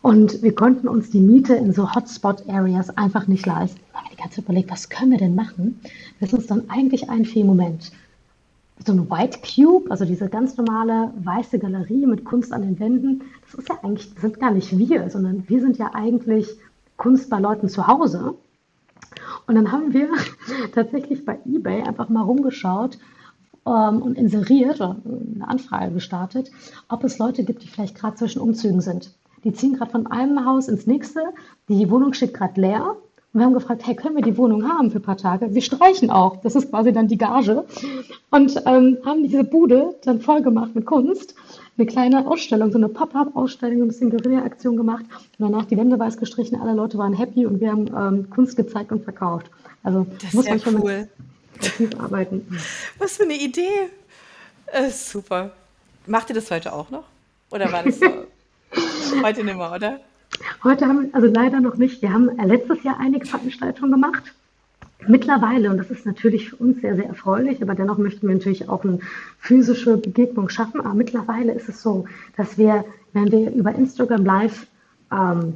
Und 0.03 0.43
wir 0.43 0.55
konnten 0.55 0.89
uns 0.89 1.11
die 1.11 1.21
Miete 1.21 1.55
in 1.55 1.73
so 1.73 1.95
Hotspot-Areas 1.95 2.97
einfach 2.97 3.27
nicht 3.27 3.45
leisten. 3.45 3.81
Da 3.93 3.99
haben 3.99 4.07
wir 4.07 4.17
die 4.17 4.17
ganze 4.17 4.37
Zeit 4.37 4.45
überlegt, 4.45 4.71
was 4.71 4.89
können 4.89 5.11
wir 5.11 5.19
denn 5.19 5.35
machen? 5.35 5.81
Das 6.21 6.31
ist 6.31 6.35
uns 6.35 6.47
dann 6.47 6.71
eigentlich 6.71 7.11
ein 7.11 7.27
für 7.27 7.45
Moment. 7.45 7.93
So 8.87 8.93
ein 8.93 9.11
White 9.11 9.41
Cube, 9.41 9.91
also 9.91 10.07
diese 10.07 10.31
ganz 10.31 10.57
normale 10.57 11.13
weiße 11.23 11.59
Galerie 11.59 12.07
mit 12.07 12.25
Kunst 12.25 12.51
an 12.51 12.63
den 12.63 12.81
Wänden, 12.81 13.23
das 13.45 13.61
ist 13.61 13.69
ja 13.69 13.79
eigentlich, 13.83 14.15
das 14.15 14.23
sind 14.23 14.41
gar 14.41 14.53
nicht 14.53 14.79
wir, 14.79 15.11
sondern 15.11 15.45
wir 15.49 15.61
sind 15.61 15.77
ja 15.77 15.91
eigentlich 15.93 16.49
Kunst 16.97 17.29
bei 17.29 17.39
Leuten 17.39 17.69
zu 17.69 17.87
Hause. 17.87 18.35
Und 19.51 19.57
dann 19.57 19.73
haben 19.73 19.93
wir 19.93 20.11
tatsächlich 20.77 21.25
bei 21.25 21.41
eBay 21.45 21.83
einfach 21.83 22.09
mal 22.09 22.23
rumgeschaut 22.23 22.99
ähm, 23.67 24.01
und 24.01 24.17
inseriert 24.17 24.77
oder 24.77 24.99
eine 25.05 25.49
Anfrage 25.49 25.93
gestartet, 25.93 26.53
ob 26.89 27.03
es 27.03 27.19
Leute 27.19 27.43
gibt, 27.43 27.65
die 27.65 27.67
vielleicht 27.67 27.97
gerade 27.97 28.15
zwischen 28.15 28.41
Umzügen 28.41 28.81
sind. 28.81 29.13
Die 29.43 29.53
ziehen 29.53 29.73
gerade 29.73 29.91
von 29.91 30.07
einem 30.07 30.47
Haus 30.47 30.69
ins 30.69 30.87
nächste, 30.87 31.21
die 31.69 31.91
Wohnung 31.91 32.13
steht 32.13 32.33
gerade 32.33 32.61
leer. 32.61 32.95
Und 33.33 33.41
wir 33.41 33.45
haben 33.45 33.55
gefragt, 33.55 33.85
hey, 33.85 33.97
können 33.97 34.15
wir 34.15 34.23
die 34.23 34.37
Wohnung 34.37 34.69
haben 34.69 34.93
für 34.93 35.01
ein 35.01 35.03
paar 35.03 35.17
Tage? 35.17 35.53
Wir 35.53 35.63
streichen 35.63 36.11
auch. 36.11 36.37
Das 36.43 36.55
ist 36.55 36.71
quasi 36.71 36.93
dann 36.93 37.09
die 37.09 37.19
Gage. 37.19 37.65
Und 38.31 38.63
ähm, 38.67 38.99
haben 39.05 39.25
diese 39.25 39.43
Bude 39.43 39.97
dann 40.05 40.21
voll 40.21 40.43
gemacht 40.43 40.77
mit 40.77 40.87
Kunst 40.87 41.35
eine 41.81 41.91
kleine 41.91 42.27
Ausstellung, 42.27 42.71
so 42.71 42.79
eine 42.79 42.89
Pop-up-Ausstellung, 42.89 43.83
ein 43.83 43.89
bisschen 43.89 44.11
Guerilla-Aktion 44.11 44.77
gemacht 44.77 45.05
und 45.39 45.51
danach 45.51 45.65
die 45.65 45.77
Wände 45.77 45.99
weiß 45.99 46.19
gestrichen, 46.19 46.61
alle 46.61 46.75
Leute 46.75 46.99
waren 46.99 47.15
happy 47.15 47.47
und 47.47 47.61
wir 47.61 47.71
haben 47.71 47.87
ähm, 47.97 48.31
Kunst 48.31 48.57
gezeigt 48.57 48.93
und 48.93 49.03
verkauft. 49.03 49.51
Also 49.83 50.07
das 50.21 50.35
muss 50.35 50.47
man 50.47 50.61
schon 50.61 50.83
cool. 50.83 51.09
aktiv 51.57 51.91
arbeiten. 51.99 52.47
Was 52.99 53.17
für 53.17 53.23
eine 53.23 53.35
Idee. 53.35 53.89
Äh, 54.67 54.91
super. 54.91 55.53
Macht 56.07 56.29
ihr 56.29 56.35
das 56.35 56.51
heute 56.51 56.73
auch 56.73 56.91
noch? 56.91 57.05
Oder 57.51 57.73
war 57.73 57.83
das 57.83 57.99
so? 57.99 58.07
heute 59.23 59.43
nicht 59.43 59.57
mehr, 59.57 59.73
oder? 59.73 60.01
Heute 60.63 60.87
haben 60.87 61.03
wir, 61.03 61.15
also 61.15 61.27
leider 61.29 61.61
noch 61.61 61.77
nicht. 61.77 62.03
Wir 62.03 62.13
haben 62.13 62.31
letztes 62.47 62.83
Jahr 62.83 62.99
einige 63.01 63.27
Veranstaltungen 63.27 63.93
gemacht. 63.93 64.35
Mittlerweile, 65.07 65.71
und 65.71 65.79
das 65.79 65.91
ist 65.91 66.07
natürlich 66.07 66.51
für 66.51 66.57
uns 66.57 66.81
sehr, 66.81 66.95
sehr 66.97 67.07
erfreulich, 67.07 67.63
aber 67.63 67.75
dennoch 67.75 67.99
möchten 67.99 68.29
wir 68.29 68.35
natürlich 68.35 68.69
auch 68.69 68.85
eine 68.85 68.99
physische 69.39 69.97
Begegnung 69.97 70.49
schaffen. 70.49 70.81
Aber 70.81 70.95
mittlerweile 70.95 71.53
ist 71.53 71.69
es 71.69 71.83
so, 71.83 72.07
dass 72.37 72.59
wir, 72.59 72.85
wenn 73.13 73.31
wir 73.33 73.51
über 73.53 73.75
Instagram 73.75 74.25
Live 74.25 74.67
ähm, 75.11 75.55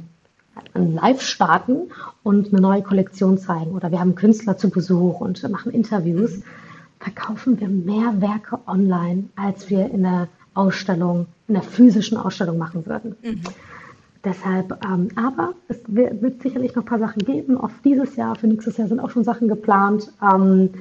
Live 0.73 1.21
starten 1.21 1.89
und 2.23 2.49
eine 2.53 2.61
neue 2.61 2.81
Kollektion 2.81 3.37
zeigen 3.37 3.71
oder 3.71 3.91
wir 3.91 3.99
haben 3.99 4.15
Künstler 4.15 4.57
zu 4.57 4.69
Besuch 4.69 5.19
und 5.19 5.47
machen 5.49 5.71
Interviews, 5.71 6.41
verkaufen 6.99 7.59
wir 7.59 7.67
mehr 7.67 8.21
Werke 8.21 8.59
online, 8.65 9.25
als 9.35 9.69
wir 9.69 9.91
in 9.91 10.03
der 10.03 10.27
Ausstellung, 10.53 11.27
in 11.47 11.55
der 11.55 11.63
physischen 11.63 12.17
Ausstellung 12.17 12.57
machen 12.57 12.85
würden. 12.85 13.15
Mhm. 13.21 13.41
Deshalb, 14.25 14.83
ähm, 14.83 15.09
aber 15.15 15.53
es 15.67 15.77
wird, 15.87 16.41
sicherlich 16.41 16.73
noch 16.75 16.81
ein 16.81 16.87
paar 16.87 16.99
Sachen 16.99 17.23
geben. 17.23 17.57
Auf 17.57 17.71
dieses 17.83 18.15
Jahr, 18.15 18.35
für 18.35 18.47
nächstes 18.47 18.77
Jahr 18.77 18.87
sind 18.87 18.99
auch 18.99 19.11
schon 19.11 19.23
Sachen 19.23 19.47
geplant. 19.47 20.11
Ähm, 20.21 20.71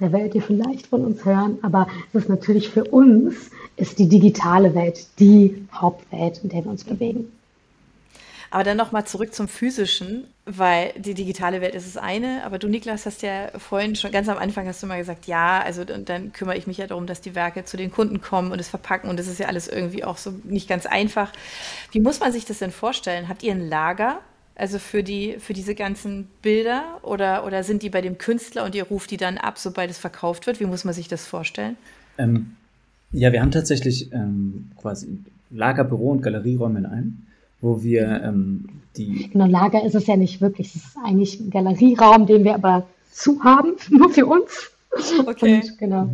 der 0.00 0.10
werdet 0.10 0.34
ihr 0.34 0.42
vielleicht 0.42 0.86
von 0.86 1.04
uns 1.04 1.24
hören, 1.24 1.58
aber 1.62 1.86
es 2.12 2.22
ist 2.22 2.28
natürlich 2.28 2.70
für 2.70 2.84
uns, 2.84 3.50
ist 3.76 3.98
die 3.98 4.08
digitale 4.08 4.74
Welt 4.74 5.06
die 5.18 5.66
Hauptwelt, 5.72 6.40
in 6.42 6.48
der 6.48 6.64
wir 6.64 6.70
uns 6.70 6.82
bewegen. 6.82 7.30
Aber 8.54 8.62
dann 8.62 8.76
nochmal 8.76 9.04
zurück 9.04 9.34
zum 9.34 9.48
Physischen, 9.48 10.28
weil 10.44 10.92
die 10.96 11.14
digitale 11.14 11.60
Welt 11.60 11.74
ist 11.74 11.88
das 11.88 12.00
eine, 12.00 12.44
aber 12.44 12.60
du, 12.60 12.68
Niklas, 12.68 13.04
hast 13.04 13.22
ja 13.22 13.48
vorhin 13.58 13.96
schon 13.96 14.12
ganz 14.12 14.28
am 14.28 14.38
Anfang 14.38 14.68
hast 14.68 14.80
du 14.80 14.86
mal 14.86 14.96
gesagt, 14.96 15.26
ja, 15.26 15.60
also 15.60 15.82
und 15.82 16.08
dann 16.08 16.32
kümmere 16.32 16.56
ich 16.56 16.68
mich 16.68 16.78
ja 16.78 16.86
darum, 16.86 17.08
dass 17.08 17.20
die 17.20 17.34
Werke 17.34 17.64
zu 17.64 17.76
den 17.76 17.90
Kunden 17.90 18.20
kommen 18.20 18.52
und 18.52 18.60
es 18.60 18.68
verpacken 18.68 19.10
und 19.10 19.18
das 19.18 19.26
ist 19.26 19.40
ja 19.40 19.48
alles 19.48 19.66
irgendwie 19.66 20.04
auch 20.04 20.18
so 20.18 20.32
nicht 20.44 20.68
ganz 20.68 20.86
einfach. 20.86 21.32
Wie 21.90 21.98
muss 21.98 22.20
man 22.20 22.30
sich 22.30 22.44
das 22.44 22.60
denn 22.60 22.70
vorstellen? 22.70 23.28
Habt 23.28 23.42
ihr 23.42 23.50
ein 23.50 23.68
Lager? 23.68 24.20
Also 24.54 24.78
für 24.78 25.02
die, 25.02 25.34
für 25.40 25.52
diese 25.52 25.74
ganzen 25.74 26.28
Bilder 26.40 27.00
oder, 27.02 27.44
oder 27.44 27.64
sind 27.64 27.82
die 27.82 27.90
bei 27.90 28.02
dem 28.02 28.18
Künstler 28.18 28.64
und 28.64 28.76
ihr 28.76 28.84
ruft 28.84 29.10
die 29.10 29.16
dann 29.16 29.36
ab, 29.36 29.58
sobald 29.58 29.90
es 29.90 29.98
verkauft 29.98 30.46
wird? 30.46 30.60
Wie 30.60 30.66
muss 30.66 30.84
man 30.84 30.94
sich 30.94 31.08
das 31.08 31.26
vorstellen? 31.26 31.76
Ähm, 32.18 32.54
ja, 33.10 33.32
wir 33.32 33.42
haben 33.42 33.50
tatsächlich 33.50 34.12
ähm, 34.12 34.70
quasi 34.80 35.08
Lagerbüro 35.50 36.12
und 36.12 36.22
Galerieräume 36.22 36.78
in 36.78 36.86
einem, 36.86 37.26
wo 37.64 37.82
wir 37.82 38.22
ähm, 38.22 38.66
die. 38.96 39.30
Genau, 39.30 39.46
Lager 39.46 39.84
ist 39.84 39.94
es 39.94 40.06
ja 40.06 40.16
nicht 40.16 40.40
wirklich. 40.40 40.68
Es 40.68 40.76
ist 40.76 40.96
eigentlich 41.04 41.40
ein 41.40 41.50
Galerieraum, 41.50 42.26
den 42.26 42.44
wir 42.44 42.54
aber 42.54 42.86
zu 43.10 43.42
haben, 43.42 43.72
nur 43.90 44.10
für 44.10 44.26
uns. 44.26 44.70
Okay. 45.26 45.56
Und, 45.56 45.78
genau. 45.78 46.10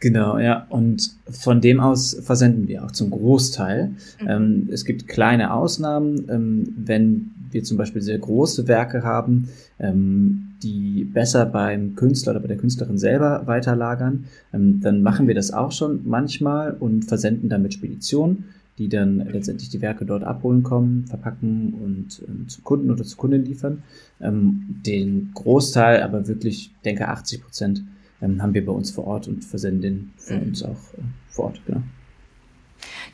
Genau, 0.00 0.38
ja. 0.38 0.66
Und 0.68 1.10
von 1.30 1.60
dem 1.60 1.80
aus 1.80 2.16
versenden 2.22 2.68
wir 2.68 2.84
auch 2.84 2.90
zum 2.90 3.10
Großteil. 3.10 3.92
Mhm. 4.20 4.28
Ähm, 4.28 4.68
es 4.72 4.84
gibt 4.84 5.08
kleine 5.08 5.52
Ausnahmen, 5.54 6.26
ähm, 6.28 6.74
wenn 6.76 7.30
wir 7.50 7.62
zum 7.64 7.76
Beispiel 7.76 8.02
sehr 8.02 8.18
große 8.18 8.68
Werke 8.68 9.02
haben, 9.02 9.48
ähm, 9.78 10.48
die 10.62 11.04
besser 11.04 11.46
beim 11.46 11.94
Künstler 11.96 12.32
oder 12.32 12.40
bei 12.40 12.48
der 12.48 12.56
Künstlerin 12.56 12.98
selber 12.98 13.42
weiterlagern, 13.46 14.24
ähm, 14.52 14.80
dann 14.82 15.02
machen 15.02 15.28
wir 15.28 15.34
das 15.34 15.52
auch 15.52 15.72
schon 15.72 16.00
manchmal 16.04 16.72
und 16.72 17.04
versenden 17.04 17.48
dann 17.48 17.62
mit 17.62 17.74
Spedition, 17.74 18.44
die 18.78 18.88
dann 18.88 19.18
letztendlich 19.30 19.70
die 19.70 19.80
Werke 19.80 20.04
dort 20.04 20.24
abholen 20.24 20.62
kommen, 20.62 21.06
verpacken 21.06 21.74
und 21.74 22.22
ähm, 22.28 22.48
zu 22.48 22.62
Kunden 22.62 22.90
oder 22.90 23.04
zu 23.04 23.16
Kunden 23.16 23.44
liefern. 23.44 23.82
Ähm, 24.20 24.80
den 24.86 25.30
Großteil, 25.34 26.02
aber 26.02 26.28
wirklich, 26.28 26.72
denke 26.84 27.08
80 27.08 27.42
Prozent, 27.42 27.84
ähm, 28.20 28.42
haben 28.42 28.54
wir 28.54 28.64
bei 28.64 28.72
uns 28.72 28.90
vor 28.90 29.06
Ort 29.06 29.28
und 29.28 29.44
versenden 29.44 29.80
den 29.80 30.12
für 30.16 30.34
mhm. 30.34 30.48
uns 30.48 30.62
auch 30.62 30.70
äh, 30.70 31.02
vor 31.28 31.46
Ort, 31.46 31.60
genau. 31.66 31.82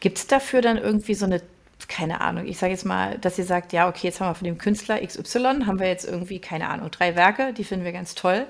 Gibt 0.01 0.19
es 0.19 0.27
dafür 0.27 0.63
dann 0.63 0.79
irgendwie 0.79 1.15
so 1.15 1.27
eine 1.27 1.41
keine 1.89 2.21
Ahnung, 2.21 2.47
ich 2.47 2.59
sage 2.59 2.73
jetzt 2.73 2.87
mal, 2.87 3.19
dass 3.19 3.39
ihr 3.39 3.45
sagt, 3.45 3.73
ja, 3.73 3.89
okay, 3.89 4.07
jetzt 4.07 4.21
haben 4.21 4.29
wir 4.29 4.35
von 4.35 4.45
dem 4.45 4.57
Künstler 4.57 5.05
XY, 5.05 5.65
haben 5.67 5.81
wir 5.81 5.89
jetzt 5.89 6.09
irgendwie, 6.09 6.39
keine 6.39 6.69
Ahnung, 6.69 6.91
drei 6.91 7.17
Werke, 7.17 7.53
die 7.53 7.65
finden 7.65 7.85
wir 7.85 7.93
ganz 7.93 8.15
toll. 8.15 8.47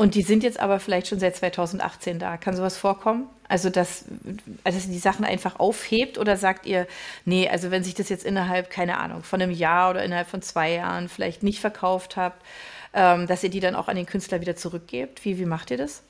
Und 0.00 0.14
die 0.14 0.22
sind 0.22 0.44
jetzt 0.44 0.60
aber 0.60 0.78
vielleicht 0.78 1.08
schon 1.08 1.18
seit 1.18 1.34
2018 1.34 2.20
da. 2.20 2.36
Kann 2.36 2.54
sowas 2.54 2.76
vorkommen? 2.76 3.26
Also, 3.48 3.68
dass, 3.68 4.04
also, 4.62 4.78
dass 4.78 4.86
ihr 4.86 4.92
die 4.92 4.98
Sachen 5.00 5.24
einfach 5.24 5.58
aufhebt 5.58 6.18
oder 6.18 6.36
sagt 6.36 6.66
ihr, 6.66 6.86
nee, 7.24 7.48
also 7.48 7.72
wenn 7.72 7.82
sich 7.82 7.94
das 7.94 8.08
jetzt 8.08 8.24
innerhalb, 8.24 8.70
keine 8.70 8.98
Ahnung, 8.98 9.24
von 9.24 9.42
einem 9.42 9.50
Jahr 9.50 9.90
oder 9.90 10.04
innerhalb 10.04 10.28
von 10.28 10.40
zwei 10.40 10.72
Jahren 10.72 11.08
vielleicht 11.08 11.42
nicht 11.42 11.58
verkauft 11.58 12.16
habt, 12.16 12.40
ähm, 12.94 13.26
dass 13.26 13.42
ihr 13.42 13.50
die 13.50 13.58
dann 13.58 13.74
auch 13.74 13.88
an 13.88 13.96
den 13.96 14.06
Künstler 14.06 14.40
wieder 14.40 14.54
zurückgebt? 14.54 15.24
Wie, 15.24 15.36
wie 15.36 15.46
macht 15.46 15.72
ihr 15.72 15.78
das? 15.78 16.02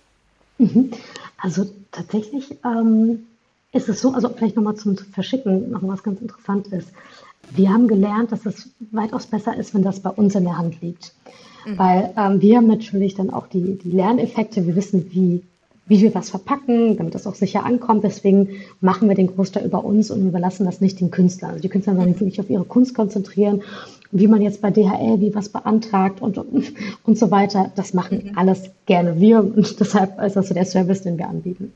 Mhm. 0.59 0.91
Also 1.39 1.67
tatsächlich 1.91 2.59
ähm, 2.67 3.27
ist 3.73 3.89
es 3.89 4.03
so, 4.03 4.13
also 4.13 4.29
vielleicht 4.29 4.57
nochmal 4.57 4.77
zum 4.77 4.99
Verschicken, 4.99 5.71
noch 5.71 5.81
was 5.85 6.03
ganz 6.03 6.21
interessant 6.21 6.67
ist. 6.67 6.91
Wir 7.53 7.71
haben 7.71 7.89
gelernt, 7.89 8.33
dass 8.33 8.45
es 8.45 8.69
weitaus 8.91 9.27
besser 9.27 9.57
ist, 9.57 9.75
wenn 9.75 9.83
das 9.83 10.01
bei 10.01 10.11
uns 10.11 10.35
in 10.35 10.45
der 10.45 10.59
Hand 10.59 10.83
liegt. 10.83 11.15
Mhm. 11.67 11.79
Weil 11.79 12.15
ähm, 12.17 12.41
wir 12.41 12.57
haben 12.57 12.67
natürlich 12.67 13.15
dann 13.15 13.31
auch 13.31 13.47
die, 13.47 13.79
die 13.79 13.91
Lerneffekte, 13.91 14.67
wir 14.67 14.77
wissen, 14.77 15.11
wie, 15.11 15.43
wie 15.87 16.01
wir 16.03 16.15
was 16.15 16.31
verpacken, 16.31 16.97
damit 16.97 17.15
das 17.15 17.27
auch 17.27 17.35
sicher 17.35 17.65
ankommt. 17.65 18.05
Deswegen 18.05 18.49
machen 18.81 19.09
wir 19.09 19.15
den 19.15 19.29
Großteil 19.29 19.65
über 19.65 19.85
uns 19.85 20.11
und 20.11 20.27
überlassen 20.27 20.67
das 20.67 20.81
nicht 20.81 21.01
den 21.01 21.11
Künstlern. 21.11 21.51
Also 21.51 21.63
die 21.63 21.69
Künstler 21.69 21.95
sollen 21.95 22.13
sich 22.13 22.21
wirklich 22.21 22.41
auf 22.41 22.51
ihre 22.51 22.65
Kunst 22.65 22.95
konzentrieren 22.95 23.63
wie 24.11 24.27
man 24.27 24.43
jetzt 24.43 24.63
bei 24.63 24.71
DHL 24.71 25.21
wie 25.21 25.35
was 25.35 25.49
beantragt 25.49 26.23
und, 26.23 26.39
und, 26.39 26.73
und 27.05 27.19
so 27.19 27.31
weiter. 27.31 27.71
Das 27.77 27.95
machen 27.95 28.31
mhm. 28.31 28.39
alles 28.39 28.71
gerne 28.87 29.21
wir 29.21 29.41
und 29.41 29.79
deshalb 29.81 30.21
ist 30.23 30.37
das 30.37 30.49
so 30.49 30.55
der 30.55 30.65
Service, 30.65 31.03
den 31.03 31.19
wir 31.19 31.29
anbieten. 31.29 31.73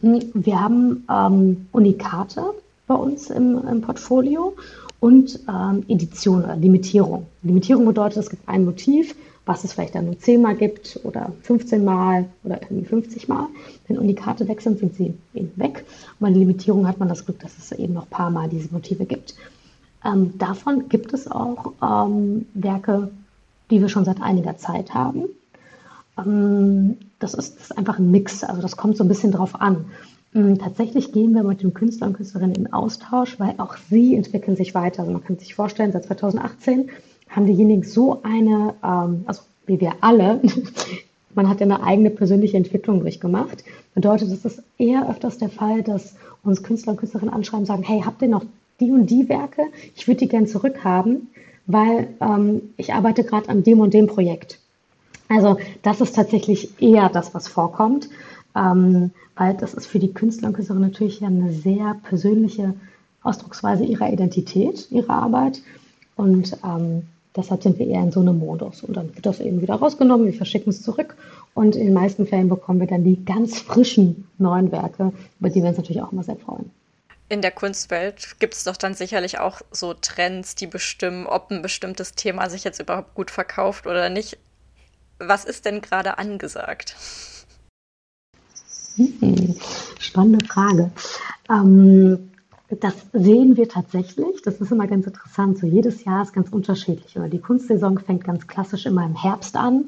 Wir 0.00 0.60
haben 0.60 1.04
ähm, 1.10 1.66
Unikate 1.72 2.42
bei 2.86 2.94
uns 2.94 3.30
im, 3.30 3.60
im 3.66 3.80
Portfolio 3.80 4.54
und 5.00 5.40
ähm, 5.48 5.84
Edition 5.88 6.44
oder 6.44 6.56
Limitierung. 6.56 7.26
Limitierung 7.42 7.86
bedeutet, 7.86 8.18
es 8.18 8.30
gibt 8.30 8.48
ein 8.48 8.64
Motiv, 8.64 9.14
was 9.46 9.64
es 9.64 9.72
vielleicht 9.72 9.94
dann 9.94 10.06
nur 10.06 10.18
10 10.18 10.42
Mal 10.42 10.56
gibt 10.56 11.00
oder 11.04 11.32
15 11.42 11.84
Mal 11.84 12.26
oder 12.44 12.60
irgendwie 12.62 12.84
50 12.84 13.28
Mal. 13.28 13.46
Wenn 13.86 13.98
Unikate 13.98 14.46
weg 14.46 14.60
sind, 14.60 14.78
sind 14.78 14.94
sie 14.94 15.14
eben 15.34 15.52
weg. 15.56 15.84
Und 16.12 16.20
bei 16.20 16.28
der 16.28 16.38
Limitierung 16.38 16.86
hat 16.86 16.98
man 16.98 17.08
das 17.08 17.24
Glück, 17.24 17.40
dass 17.40 17.56
es 17.56 17.72
eben 17.72 17.94
noch 17.94 18.04
ein 18.04 18.10
paar 18.10 18.30
Mal 18.30 18.48
diese 18.48 18.72
Motive 18.72 19.06
gibt. 19.06 19.34
Ähm, 20.04 20.36
davon 20.36 20.88
gibt 20.88 21.12
es 21.14 21.30
auch 21.30 21.72
ähm, 21.82 22.46
Werke, 22.54 23.10
die 23.70 23.80
wir 23.80 23.88
schon 23.88 24.04
seit 24.04 24.20
einiger 24.20 24.56
Zeit 24.56 24.92
haben. 24.94 25.24
Ähm, 26.18 26.98
das, 27.18 27.34
ist, 27.34 27.56
das, 27.56 27.62
ist, 27.70 27.78
einfach 27.78 27.98
ein 27.98 28.10
Mix, 28.10 28.44
also 28.44 28.60
das 28.60 28.76
kommt 28.76 28.96
so 28.96 29.04
ein 29.04 29.08
bisschen 29.08 29.32
drauf 29.32 29.60
an. 29.60 29.86
Ähm, 30.38 30.58
tatsächlich 30.58 31.12
gehen 31.12 31.32
wir 31.32 31.42
mit 31.42 31.62
den 31.62 31.74
Künstlern 31.74 32.10
und 32.10 32.16
Künstlerinnen 32.16 32.54
in 32.54 32.72
Austausch, 32.72 33.38
weil 33.38 33.54
auch 33.58 33.76
sie 33.90 34.14
entwickeln 34.14 34.56
sich 34.56 34.74
weiter. 34.74 35.00
Also 35.00 35.12
man 35.12 35.24
kann 35.24 35.38
sich 35.38 35.54
vorstellen, 35.54 35.92
seit 35.92 36.04
2018 36.04 36.90
haben 37.28 37.46
diejenigen 37.46 37.82
so 37.82 38.22
eine, 38.22 38.74
ähm, 38.84 39.24
also 39.26 39.42
wie 39.66 39.80
wir 39.80 39.94
alle, 40.00 40.40
man 41.34 41.48
hat 41.48 41.60
ja 41.60 41.66
eine 41.66 41.82
eigene 41.82 42.10
persönliche 42.10 42.56
Entwicklung 42.56 43.00
durchgemacht. 43.00 43.64
Bedeutet, 43.94 44.30
es 44.30 44.44
ist 44.44 44.62
eher 44.78 45.10
öfters 45.10 45.38
der 45.38 45.48
Fall, 45.48 45.82
dass 45.82 46.16
uns 46.44 46.62
Künstler 46.62 46.92
und 46.92 46.98
Künstlerinnen 46.98 47.34
anschreiben 47.34 47.60
und 47.60 47.66
sagen, 47.66 47.82
hey, 47.82 48.02
habt 48.04 48.22
ihr 48.22 48.28
noch 48.28 48.44
die 48.80 48.92
und 48.92 49.06
die 49.06 49.28
Werke, 49.28 49.62
ich 49.96 50.06
würde 50.06 50.20
die 50.20 50.28
gern 50.28 50.46
zurückhaben, 50.46 51.28
weil 51.66 52.08
ähm, 52.20 52.62
ich 52.76 52.94
arbeite 52.94 53.24
gerade 53.24 53.48
an 53.48 53.64
dem 53.64 53.80
und 53.80 53.92
dem 53.92 54.06
Projekt. 54.06 54.60
Also 55.28 55.58
das 55.82 56.00
ist 56.00 56.14
tatsächlich 56.14 56.80
eher 56.80 57.08
das, 57.08 57.34
was 57.34 57.48
vorkommt, 57.48 58.08
ähm, 58.56 59.10
weil 59.36 59.54
das 59.54 59.74
ist 59.74 59.86
für 59.86 59.98
die 59.98 60.12
Künstler 60.12 60.48
und 60.48 60.54
Künstlerinnen 60.54 60.90
natürlich 60.90 61.22
eine 61.22 61.52
sehr 61.52 61.96
persönliche 62.02 62.74
Ausdrucksweise 63.22 63.84
ihrer 63.84 64.12
Identität, 64.12 64.90
ihrer 64.90 65.10
Arbeit. 65.10 65.60
Und 66.16 66.56
ähm, 66.64 67.02
deshalb 67.36 67.62
sind 67.62 67.78
wir 67.78 67.86
eher 67.86 68.02
in 68.02 68.12
so 68.12 68.20
einem 68.20 68.38
Modus. 68.38 68.82
Und 68.82 68.96
dann 68.96 69.14
wird 69.14 69.26
das 69.26 69.40
eben 69.40 69.60
wieder 69.60 69.74
rausgenommen, 69.74 70.26
wir 70.26 70.34
verschicken 70.34 70.70
es 70.70 70.82
zurück 70.82 71.16
und 71.54 71.76
in 71.76 71.86
den 71.86 71.94
meisten 71.94 72.26
Fällen 72.26 72.48
bekommen 72.48 72.80
wir 72.80 72.86
dann 72.86 73.04
die 73.04 73.24
ganz 73.24 73.60
frischen 73.60 74.26
neuen 74.38 74.72
Werke, 74.72 75.12
über 75.40 75.50
die 75.50 75.62
wir 75.62 75.68
uns 75.68 75.78
natürlich 75.78 76.02
auch 76.02 76.12
immer 76.12 76.24
sehr 76.24 76.36
freuen 76.36 76.70
in 77.28 77.42
der 77.42 77.50
Kunstwelt 77.50 78.36
gibt 78.38 78.54
es 78.54 78.64
doch 78.64 78.76
dann 78.76 78.94
sicherlich 78.94 79.38
auch 79.38 79.60
so 79.70 79.94
Trends, 79.94 80.54
die 80.54 80.66
bestimmen, 80.66 81.26
ob 81.26 81.50
ein 81.50 81.62
bestimmtes 81.62 82.12
Thema 82.12 82.48
sich 82.48 82.64
jetzt 82.64 82.80
überhaupt 82.80 83.14
gut 83.14 83.30
verkauft 83.30 83.86
oder 83.86 84.08
nicht. 84.08 84.38
Was 85.18 85.44
ist 85.44 85.64
denn 85.64 85.82
gerade 85.82 86.16
angesagt? 86.18 86.96
Hm, 88.98 89.54
spannende 89.98 90.44
Frage. 90.44 90.90
Ähm, 91.48 92.30
das 92.80 92.94
sehen 93.14 93.56
wir 93.56 93.68
tatsächlich. 93.68 94.42
Das 94.42 94.60
ist 94.60 94.72
immer 94.72 94.86
ganz 94.86 95.06
interessant. 95.06 95.58
So 95.58 95.66
jedes 95.66 96.04
Jahr 96.04 96.22
ist 96.22 96.34
ganz 96.34 96.50
unterschiedlich. 96.50 97.16
Oder 97.16 97.28
die 97.28 97.38
Kunstsaison 97.38 97.98
fängt 97.98 98.24
ganz 98.24 98.46
klassisch 98.46 98.84
immer 98.84 99.06
im 99.06 99.14
Herbst 99.14 99.56
an. 99.56 99.86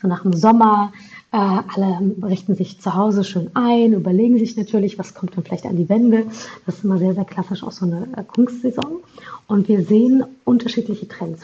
So 0.00 0.06
nach 0.06 0.22
dem 0.22 0.32
Sommer 0.32 0.92
äh, 1.32 1.36
alle 1.36 2.14
richten 2.22 2.54
sich 2.54 2.80
zu 2.80 2.94
Hause 2.94 3.24
schön 3.24 3.50
ein, 3.54 3.92
überlegen 3.92 4.38
sich 4.38 4.56
natürlich, 4.56 4.98
was 4.98 5.14
kommt 5.14 5.36
dann 5.36 5.44
vielleicht 5.44 5.66
an 5.66 5.76
die 5.76 5.88
Wände. 5.88 6.26
Das 6.66 6.76
ist 6.76 6.84
immer 6.84 6.98
sehr, 6.98 7.14
sehr 7.14 7.24
klassisch 7.24 7.62
auch 7.62 7.72
so 7.72 7.86
eine 7.86 8.08
äh, 8.16 8.22
Kunstsaison. 8.24 9.00
Und 9.46 9.68
wir 9.68 9.84
sehen 9.84 10.24
unterschiedliche 10.44 11.08
Trends. 11.08 11.42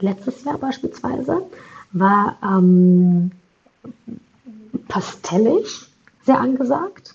Letztes 0.00 0.44
Jahr 0.44 0.58
beispielsweise 0.58 1.42
war 1.92 2.36
ähm, 2.42 3.30
pastellig 4.88 5.88
sehr 6.24 6.40
angesagt. 6.40 7.14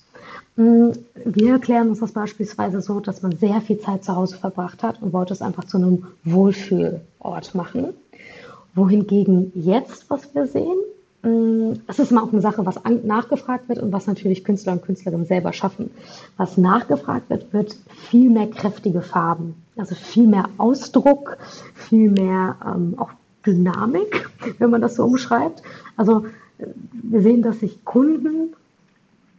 Mm, 0.55 0.91
wir 1.25 1.53
erklären 1.53 1.89
uns 1.89 1.99
das 1.99 2.11
beispielsweise 2.11 2.81
so, 2.81 2.99
dass 2.99 3.21
man 3.21 3.35
sehr 3.35 3.61
viel 3.61 3.79
Zeit 3.79 4.03
zu 4.03 4.15
Hause 4.15 4.37
verbracht 4.37 4.83
hat 4.83 5.01
und 5.01 5.13
wollte 5.13 5.33
es 5.33 5.41
einfach 5.41 5.65
zu 5.65 5.77
einem 5.77 6.07
Wohlfühlort 6.23 7.55
machen. 7.55 7.93
Wohingegen 8.75 9.51
jetzt, 9.55 10.09
was 10.09 10.33
wir 10.35 10.47
sehen, 10.47 10.77
Mm, 11.21 11.73
es 11.87 11.99
ist 11.99 12.11
immer 12.11 12.23
auch 12.23 12.31
eine 12.31 12.41
Sache, 12.41 12.65
was 12.65 12.79
nachgefragt 13.03 13.67
wird 13.67 13.79
und 13.79 13.91
was 13.91 14.07
natürlich 14.07 14.45
Künstler 14.45 14.73
und 14.73 14.83
Künstlerinnen 14.83 15.25
selber 15.25 15.51
schaffen. 15.51 15.91
Was 16.37 16.57
nachgefragt 16.57 17.29
wird, 17.29 17.51
wird 17.51 17.75
viel 18.09 18.29
mehr 18.29 18.47
kräftige 18.47 19.01
Farben, 19.01 19.55
also 19.75 19.95
viel 19.95 20.27
mehr 20.27 20.45
Ausdruck, 20.57 21.37
viel 21.73 22.09
mehr 22.09 22.55
ähm, 22.65 22.95
auch 22.97 23.11
Dynamik, 23.45 24.29
wenn 24.59 24.69
man 24.69 24.81
das 24.81 24.95
so 24.95 25.03
umschreibt. 25.03 25.61
Also 25.97 26.25
äh, 26.57 26.67
wir 26.93 27.21
sehen, 27.21 27.41
dass 27.41 27.59
sich 27.59 27.83
Kunden 27.83 28.53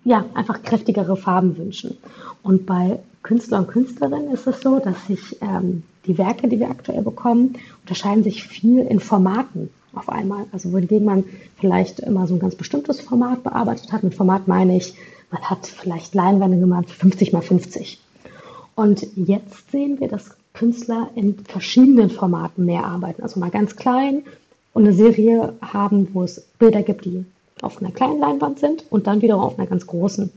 ja 0.04 0.24
einfach 0.34 0.62
kräftigere 0.62 1.16
Farben 1.16 1.56
wünschen. 1.56 1.96
Und 2.42 2.66
bei 2.66 2.98
Künstler 3.22 3.58
und 3.58 3.68
Künstlerinnen 3.68 4.32
ist 4.32 4.46
es 4.46 4.60
so, 4.60 4.78
dass 4.78 5.06
sich 5.06 5.36
ähm, 5.42 5.82
die 6.06 6.16
Werke, 6.16 6.48
die 6.48 6.58
wir 6.58 6.70
aktuell 6.70 7.02
bekommen, 7.02 7.58
unterscheiden 7.82 8.24
sich 8.24 8.44
viel 8.44 8.80
in 8.80 9.00
Formaten 9.00 9.70
auf 9.92 10.08
einmal. 10.08 10.46
Also 10.52 10.72
wohingegen 10.72 11.04
man 11.04 11.24
vielleicht 11.58 12.00
immer 12.00 12.26
so 12.26 12.34
ein 12.34 12.40
ganz 12.40 12.54
bestimmtes 12.54 13.00
Format 13.00 13.42
bearbeitet 13.42 13.92
hat. 13.92 14.02
Mit 14.02 14.14
Format 14.14 14.48
meine 14.48 14.76
ich, 14.76 14.94
man 15.30 15.42
hat 15.42 15.66
vielleicht 15.66 16.14
Leinwände 16.14 16.58
gemacht, 16.58 16.90
50 16.90 17.32
mal 17.32 17.42
50. 17.42 18.00
Und 18.74 19.06
jetzt 19.14 19.70
sehen 19.70 20.00
wir, 20.00 20.08
dass 20.08 20.36
Künstler 20.54 21.10
in 21.14 21.38
verschiedenen 21.44 22.10
Formaten 22.10 22.64
mehr 22.64 22.84
arbeiten. 22.84 23.22
Also 23.22 23.38
mal 23.38 23.50
ganz 23.50 23.76
klein 23.76 24.22
und 24.72 24.84
eine 24.84 24.94
Serie 24.94 25.54
haben, 25.60 26.08
wo 26.12 26.22
es 26.22 26.40
Bilder 26.58 26.82
gibt, 26.82 27.04
die 27.04 27.24
auf 27.62 27.80
einer 27.80 27.92
kleinen 27.92 28.20
Leinwand 28.20 28.58
sind 28.58 28.84
und 28.90 29.06
dann 29.06 29.22
wiederum 29.22 29.42
auf 29.42 29.58
einer 29.58 29.66
ganz 29.68 29.86
großen. 29.86 30.30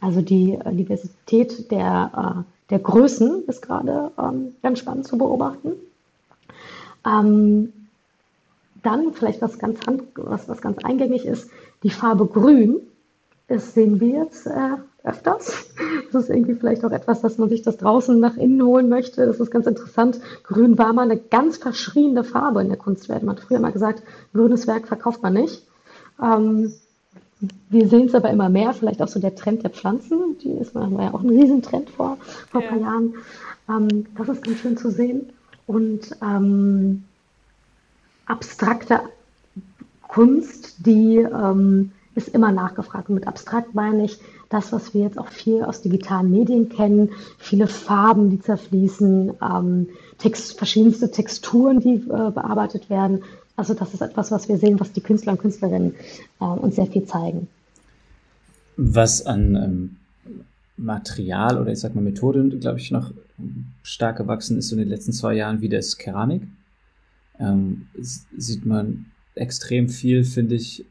Also 0.00 0.22
die 0.22 0.54
äh, 0.54 0.72
Diversität 0.72 1.70
der, 1.70 2.44
äh, 2.46 2.70
der 2.70 2.78
Größen 2.78 3.44
ist 3.46 3.62
gerade 3.62 4.10
ähm, 4.18 4.54
ganz 4.62 4.78
spannend 4.78 5.06
zu 5.06 5.18
beobachten. 5.18 5.72
Ähm, 7.06 7.72
dann 8.82 9.12
vielleicht 9.12 9.42
was 9.42 9.58
ganz, 9.58 9.86
hand, 9.86 10.02
was, 10.14 10.48
was 10.48 10.62
ganz 10.62 10.78
eingängig 10.84 11.26
ist, 11.26 11.50
die 11.82 11.90
Farbe 11.90 12.26
Grün. 12.26 12.76
Das 13.48 13.74
sehen 13.74 14.00
wir 14.00 14.20
jetzt 14.20 14.46
äh, 14.46 14.76
öfters. 15.02 15.66
Das 16.12 16.24
ist 16.24 16.30
irgendwie 16.30 16.54
vielleicht 16.54 16.84
auch 16.84 16.92
etwas, 16.92 17.20
dass 17.20 17.38
man 17.38 17.48
sich 17.48 17.62
das 17.62 17.76
draußen 17.76 18.18
nach 18.18 18.36
innen 18.36 18.62
holen 18.62 18.88
möchte. 18.88 19.26
Das 19.26 19.40
ist 19.40 19.50
ganz 19.50 19.66
interessant. 19.66 20.20
Grün 20.44 20.78
war 20.78 20.92
mal 20.92 21.02
eine 21.02 21.18
ganz 21.18 21.56
verschriene 21.56 22.24
Farbe 22.24 22.60
in 22.62 22.68
der 22.68 22.76
Kunstwelt. 22.76 23.22
Man 23.22 23.36
hat 23.36 23.44
früher 23.44 23.60
mal 23.60 23.72
gesagt, 23.72 24.02
grünes 24.32 24.66
Werk 24.66 24.88
verkauft 24.88 25.22
man 25.22 25.34
nicht. 25.34 25.66
Ähm, 26.22 26.72
wir 27.70 27.88
sehen 27.88 28.06
es 28.06 28.14
aber 28.14 28.30
immer 28.30 28.48
mehr, 28.48 28.74
vielleicht 28.74 29.00
auch 29.00 29.08
so 29.08 29.18
der 29.18 29.34
Trend 29.34 29.62
der 29.62 29.70
Pflanzen, 29.70 30.36
die 30.42 30.50
ist 30.50 30.74
war 30.74 30.90
ja 30.90 31.14
auch 31.14 31.22
ein 31.22 31.30
Riesentrend 31.30 31.88
vor, 31.90 32.18
vor 32.50 32.62
ja. 32.62 32.68
ein 32.68 32.80
paar 32.82 32.90
Jahren. 32.90 33.14
Ähm, 33.68 34.06
das 34.16 34.28
ist 34.28 34.44
ganz 34.44 34.58
schön 34.58 34.76
zu 34.76 34.90
sehen. 34.90 35.32
Und 35.66 36.16
ähm, 36.22 37.04
abstrakte 38.26 39.00
Kunst, 40.02 40.84
die 40.84 41.18
ähm, 41.18 41.92
ist 42.14 42.28
immer 42.28 42.52
nachgefragt. 42.52 43.08
Und 43.08 43.14
mit 43.14 43.28
abstrakt 43.28 43.74
meine 43.74 44.04
ich 44.04 44.18
das, 44.48 44.72
was 44.72 44.92
wir 44.92 45.02
jetzt 45.02 45.18
auch 45.18 45.28
viel 45.28 45.62
aus 45.62 45.80
digitalen 45.80 46.30
Medien 46.30 46.68
kennen, 46.68 47.10
viele 47.38 47.68
Farben, 47.68 48.30
die 48.30 48.40
zerfließen, 48.40 49.34
ähm, 49.40 49.88
Text, 50.18 50.58
verschiedenste 50.58 51.10
Texturen, 51.10 51.80
die 51.80 51.94
äh, 51.94 52.30
bearbeitet 52.30 52.90
werden. 52.90 53.22
Also 53.60 53.74
das 53.74 53.92
ist 53.92 54.00
etwas, 54.00 54.30
was 54.30 54.48
wir 54.48 54.56
sehen, 54.56 54.80
was 54.80 54.90
die 54.92 55.02
Künstler 55.02 55.32
und 55.32 55.38
Künstlerinnen 55.38 55.94
äh, 56.40 56.44
uns 56.44 56.76
sehr 56.76 56.86
viel 56.86 57.04
zeigen. 57.04 57.46
Was 58.78 59.26
an 59.26 59.54
ähm, 59.54 59.96
Material 60.78 61.58
oder 61.58 61.70
ich 61.70 61.78
sag 61.78 61.94
mal 61.94 62.00
Methoden, 62.00 62.58
glaube 62.58 62.78
ich, 62.78 62.90
noch 62.90 63.12
stark 63.82 64.16
gewachsen 64.16 64.56
ist 64.56 64.68
so 64.68 64.76
in 64.76 64.78
den 64.78 64.88
letzten 64.88 65.12
zwei 65.12 65.34
Jahren, 65.34 65.60
wie 65.60 65.68
das 65.68 65.98
Keramik. 65.98 66.44
Ähm, 67.38 67.88
sieht 68.00 68.64
man 68.64 69.04
extrem 69.34 69.90
viel, 69.90 70.24
finde 70.24 70.54
ich. 70.54 70.86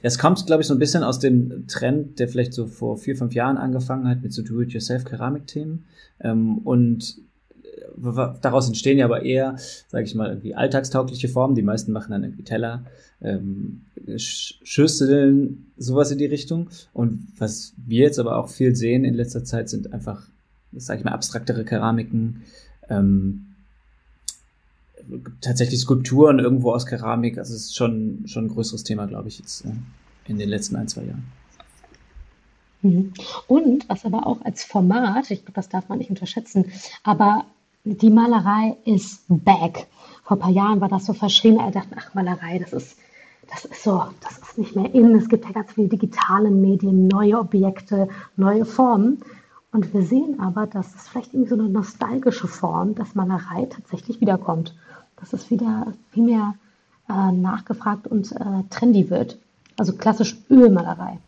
Es 0.00 0.16
kommt, 0.16 0.46
glaube 0.46 0.62
ich, 0.62 0.68
so 0.68 0.74
ein 0.74 0.78
bisschen 0.78 1.02
aus 1.02 1.18
dem 1.18 1.66
Trend, 1.66 2.20
der 2.20 2.28
vielleicht 2.28 2.52
so 2.52 2.68
vor 2.68 2.98
vier, 2.98 3.16
fünf 3.16 3.34
Jahren 3.34 3.56
angefangen 3.56 4.06
hat 4.06 4.22
mit 4.22 4.32
so 4.32 4.42
Do-it-yourself-Keramik-Themen. 4.42 5.86
Ähm, 6.20 6.58
und 6.58 7.16
daraus 7.96 8.68
entstehen 8.68 8.98
ja 8.98 9.04
aber 9.06 9.22
eher, 9.22 9.56
sage 9.88 10.04
ich 10.04 10.14
mal, 10.14 10.28
irgendwie 10.28 10.54
alltagstaugliche 10.54 11.28
Formen. 11.28 11.54
Die 11.54 11.62
meisten 11.62 11.92
machen 11.92 12.12
dann 12.12 12.24
irgendwie 12.24 12.44
Teller, 12.44 12.84
ähm, 13.22 13.82
Schüsseln, 14.16 15.66
sowas 15.76 16.10
in 16.10 16.18
die 16.18 16.26
Richtung. 16.26 16.68
Und 16.92 17.28
was 17.38 17.72
wir 17.86 18.04
jetzt 18.04 18.18
aber 18.18 18.36
auch 18.36 18.48
viel 18.48 18.74
sehen 18.74 19.04
in 19.04 19.14
letzter 19.14 19.44
Zeit 19.44 19.68
sind 19.68 19.92
einfach, 19.92 20.22
sage 20.72 21.00
ich 21.00 21.04
mal, 21.04 21.12
abstraktere 21.12 21.64
Keramiken, 21.64 22.42
ähm, 22.88 23.46
tatsächlich 25.40 25.80
Skulpturen 25.80 26.38
irgendwo 26.38 26.72
aus 26.72 26.86
Keramik. 26.86 27.38
Also 27.38 27.54
es 27.54 27.66
ist 27.66 27.76
schon, 27.76 28.24
schon 28.26 28.46
ein 28.46 28.48
größeres 28.48 28.84
Thema, 28.84 29.06
glaube 29.06 29.28
ich, 29.28 29.38
jetzt 29.38 29.64
äh, 29.64 29.70
in 30.26 30.38
den 30.38 30.48
letzten 30.48 30.76
ein, 30.76 30.88
zwei 30.88 31.04
Jahren. 31.04 31.24
Mhm. 32.82 33.12
Und 33.46 33.88
was 33.88 34.04
aber 34.04 34.26
auch 34.26 34.42
als 34.42 34.64
Format, 34.64 35.30
ich 35.30 35.44
glaube, 35.44 35.54
das 35.54 35.68
darf 35.68 35.88
man 35.88 35.98
nicht 35.98 36.10
unterschätzen, 36.10 36.66
aber 37.02 37.46
die 37.86 38.10
Malerei 38.10 38.76
ist 38.84 39.22
back. 39.28 39.86
Vor 40.24 40.36
ein 40.36 40.40
paar 40.40 40.50
Jahren 40.50 40.80
war 40.80 40.88
das 40.88 41.06
so 41.06 41.12
verschrien, 41.12 41.60
alle 41.60 41.70
dachten, 41.70 41.94
ach, 41.96 42.14
Malerei, 42.14 42.58
das 42.58 42.72
ist, 42.72 42.98
das 43.48 43.64
ist 43.64 43.84
so, 43.84 44.02
das 44.20 44.38
ist 44.38 44.58
nicht 44.58 44.74
mehr 44.74 44.92
in. 44.92 45.14
Es 45.14 45.28
gibt 45.28 45.44
ja 45.44 45.52
ganz 45.52 45.72
viele 45.72 45.86
digitale 45.86 46.50
Medien, 46.50 47.06
neue 47.06 47.38
Objekte, 47.38 48.08
neue 48.36 48.64
Formen. 48.64 49.22
Und 49.70 49.94
wir 49.94 50.02
sehen 50.02 50.40
aber, 50.40 50.66
dass 50.66 50.94
es 50.96 51.08
vielleicht 51.08 51.32
irgendwie 51.32 51.50
so 51.50 51.54
eine 51.54 51.68
nostalgische 51.68 52.48
Form, 52.48 52.96
dass 52.96 53.14
Malerei 53.14 53.66
tatsächlich 53.66 54.20
wiederkommt. 54.20 54.74
Dass 55.20 55.32
es 55.32 55.50
wieder 55.50 55.92
viel 56.10 56.24
mehr 56.24 56.54
äh, 57.08 57.30
nachgefragt 57.30 58.08
und 58.08 58.32
äh, 58.32 58.64
trendy 58.68 59.10
wird. 59.10 59.38
Also 59.76 59.92
klassisch 59.92 60.36
Ölmalerei. 60.50 61.18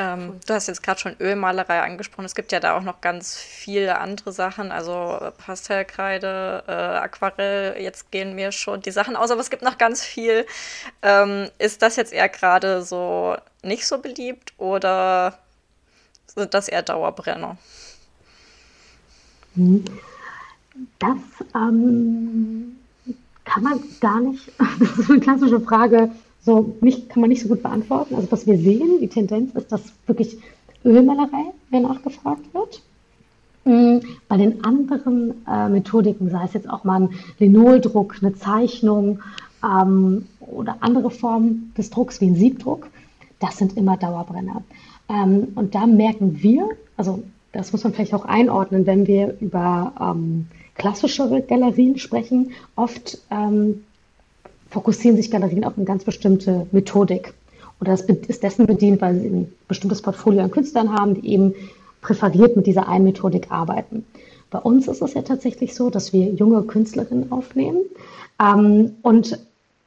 Ähm, 0.00 0.40
du 0.46 0.54
hast 0.54 0.66
jetzt 0.66 0.82
gerade 0.82 0.98
schon 0.98 1.14
Ölmalerei 1.20 1.82
angesprochen. 1.82 2.24
Es 2.24 2.34
gibt 2.34 2.52
ja 2.52 2.60
da 2.60 2.74
auch 2.74 2.82
noch 2.82 3.02
ganz 3.02 3.36
viele 3.36 3.98
andere 3.98 4.32
Sachen, 4.32 4.72
also 4.72 5.18
äh, 5.20 5.30
Pastellkreide, 5.32 6.64
äh, 6.66 6.72
Aquarell. 6.72 7.76
Jetzt 7.78 8.10
gehen 8.10 8.34
mir 8.34 8.50
schon 8.50 8.80
die 8.80 8.92
Sachen 8.92 9.14
aus, 9.14 9.30
aber 9.30 9.42
es 9.42 9.50
gibt 9.50 9.62
noch 9.62 9.76
ganz 9.76 10.02
viel. 10.02 10.46
Ähm, 11.02 11.50
ist 11.58 11.82
das 11.82 11.96
jetzt 11.96 12.14
eher 12.14 12.30
gerade 12.30 12.80
so 12.80 13.36
nicht 13.62 13.86
so 13.86 13.98
beliebt 13.98 14.54
oder 14.56 15.38
sind 16.34 16.54
das 16.54 16.68
eher 16.68 16.80
Dauerbrenner? 16.80 17.58
Mhm. 19.54 19.84
Das 20.98 21.18
ähm, 21.54 22.78
kann 23.44 23.62
man 23.62 23.82
gar 24.00 24.20
nicht, 24.20 24.50
das 24.80 24.98
ist 24.98 25.10
eine 25.10 25.20
klassische 25.20 25.60
Frage, 25.60 26.10
so 26.42 26.76
nicht, 26.80 27.08
kann 27.08 27.20
man 27.20 27.30
nicht 27.30 27.42
so 27.42 27.48
gut 27.48 27.62
beantworten. 27.62 28.14
Also 28.14 28.30
was 28.30 28.46
wir 28.46 28.58
sehen, 28.58 29.00
die 29.00 29.08
Tendenz 29.08 29.54
ist, 29.54 29.70
dass 29.70 29.82
wirklich 30.06 30.38
Ölmalerei 30.84 31.52
mehr 31.70 31.80
nachgefragt 31.80 32.54
wird. 32.54 32.82
Mhm. 33.64 34.00
Bei 34.28 34.36
den 34.36 34.64
anderen 34.64 35.46
äh, 35.46 35.68
Methodiken, 35.68 36.30
sei 36.30 36.44
es 36.44 36.54
jetzt 36.54 36.68
auch 36.68 36.84
mal 36.84 37.02
ein 37.02 37.10
Linoldruck, 37.38 38.16
eine 38.22 38.34
Zeichnung 38.34 39.20
ähm, 39.62 40.26
oder 40.40 40.78
andere 40.80 41.10
Formen 41.10 41.72
des 41.76 41.90
Drucks 41.90 42.20
wie 42.20 42.26
ein 42.26 42.36
Siebdruck, 42.36 42.88
das 43.38 43.58
sind 43.58 43.76
immer 43.76 43.96
Dauerbrenner. 43.96 44.62
Ähm, 45.08 45.48
und 45.54 45.74
da 45.74 45.86
merken 45.86 46.42
wir, 46.42 46.68
also 46.96 47.22
das 47.52 47.72
muss 47.72 47.84
man 47.84 47.92
vielleicht 47.92 48.14
auch 48.14 48.24
einordnen, 48.24 48.86
wenn 48.86 49.06
wir 49.06 49.36
über 49.40 49.92
ähm, 50.00 50.46
klassischere 50.76 51.42
Galerien 51.42 51.98
sprechen, 51.98 52.52
oft 52.76 53.18
ähm, 53.30 53.84
fokussieren 54.70 55.16
sich 55.16 55.30
Galerien 55.30 55.64
auf 55.64 55.76
eine 55.76 55.84
ganz 55.84 56.04
bestimmte 56.04 56.66
Methodik. 56.72 57.34
Oder 57.80 57.92
das 57.92 58.02
ist 58.02 58.42
dessen 58.42 58.66
bedient, 58.66 59.00
weil 59.00 59.18
sie 59.18 59.26
ein 59.26 59.52
bestimmtes 59.68 60.02
Portfolio 60.02 60.42
an 60.42 60.50
Künstlern 60.50 60.92
haben, 60.92 61.14
die 61.14 61.28
eben 61.28 61.54
präferiert 62.02 62.56
mit 62.56 62.66
dieser 62.66 62.88
einen 62.88 63.04
Methodik 63.04 63.50
arbeiten. 63.50 64.04
Bei 64.50 64.58
uns 64.58 64.88
ist 64.88 65.00
es 65.00 65.14
ja 65.14 65.22
tatsächlich 65.22 65.74
so, 65.74 65.90
dass 65.90 66.12
wir 66.12 66.32
junge 66.32 66.62
Künstlerinnen 66.62 67.30
aufnehmen 67.30 67.78
ähm, 68.42 68.96
und 69.02 69.38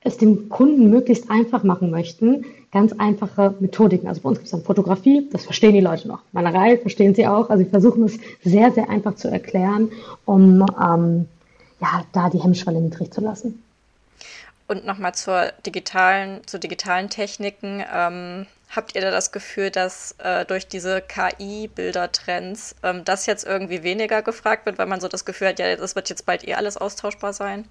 es 0.01 0.17
dem 0.17 0.49
Kunden 0.49 0.89
möglichst 0.89 1.29
einfach 1.29 1.63
machen 1.63 1.91
möchten, 1.91 2.45
ganz 2.71 2.93
einfache 2.93 3.53
Methodiken. 3.59 4.07
Also 4.07 4.21
bei 4.21 4.29
uns 4.29 4.39
gibt 4.39 4.45
es 4.45 4.51
dann 4.51 4.63
Fotografie, 4.63 5.27
das 5.31 5.45
verstehen 5.45 5.73
die 5.73 5.81
Leute 5.81 6.07
noch. 6.07 6.19
Malerei 6.31 6.77
verstehen 6.77 7.15
sie 7.15 7.27
auch. 7.27 7.49
Also 7.49 7.63
wir 7.63 7.69
versuchen 7.69 8.03
es 8.03 8.17
sehr, 8.43 8.71
sehr 8.71 8.89
einfach 8.89 9.15
zu 9.15 9.29
erklären, 9.29 9.91
um 10.25 10.65
ähm, 10.81 11.25
ja, 11.79 12.03
da 12.11 12.29
die 12.29 12.41
Hemmschwelle 12.41 12.81
niedrig 12.81 13.11
zu 13.13 13.21
lassen. 13.21 13.59
Und 14.67 14.85
nochmal 14.85 15.13
zur 15.13 15.51
digitalen, 15.65 16.45
zu 16.47 16.59
digitalen 16.59 17.09
Techniken. 17.09 17.83
Ähm, 17.93 18.45
habt 18.75 18.95
ihr 18.95 19.01
da 19.01 19.11
das 19.11 19.31
Gefühl, 19.31 19.69
dass 19.69 20.15
äh, 20.19 20.45
durch 20.45 20.67
diese 20.67 21.01
KI-Bildertrends 21.01 22.75
ähm, 22.83 23.01
das 23.05 23.25
jetzt 23.25 23.45
irgendwie 23.45 23.83
weniger 23.83 24.21
gefragt 24.21 24.65
wird, 24.65 24.77
weil 24.77 24.87
man 24.87 25.01
so 25.01 25.07
das 25.07 25.25
Gefühl 25.25 25.49
hat, 25.49 25.59
ja, 25.59 25.75
das 25.75 25.95
wird 25.95 26.09
jetzt 26.09 26.25
bald 26.25 26.47
eh 26.47 26.55
alles 26.55 26.77
austauschbar 26.77 27.33
sein? 27.33 27.65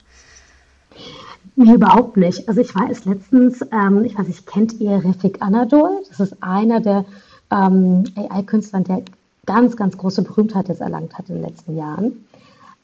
Nee, 1.56 1.74
überhaupt 1.74 2.16
nicht. 2.16 2.48
Also 2.48 2.60
ich 2.60 2.74
weiß 2.74 3.04
letztens, 3.06 3.60
ähm, 3.72 4.04
ich 4.04 4.16
weiß 4.16 4.26
nicht, 4.28 4.46
kennt 4.46 4.74
ihr 4.74 5.02
Refik 5.04 5.40
Anadol? 5.40 6.02
Das 6.08 6.20
ist 6.20 6.42
einer 6.42 6.80
der 6.80 7.04
ähm, 7.50 8.04
AI-Künstler, 8.16 8.80
der 8.80 9.02
ganz, 9.46 9.76
ganz 9.76 9.96
große 9.96 10.22
Berühmtheit 10.22 10.68
jetzt 10.68 10.80
erlangt 10.80 11.16
hat 11.18 11.28
in 11.28 11.36
den 11.36 11.44
letzten 11.44 11.76
Jahren. 11.76 12.24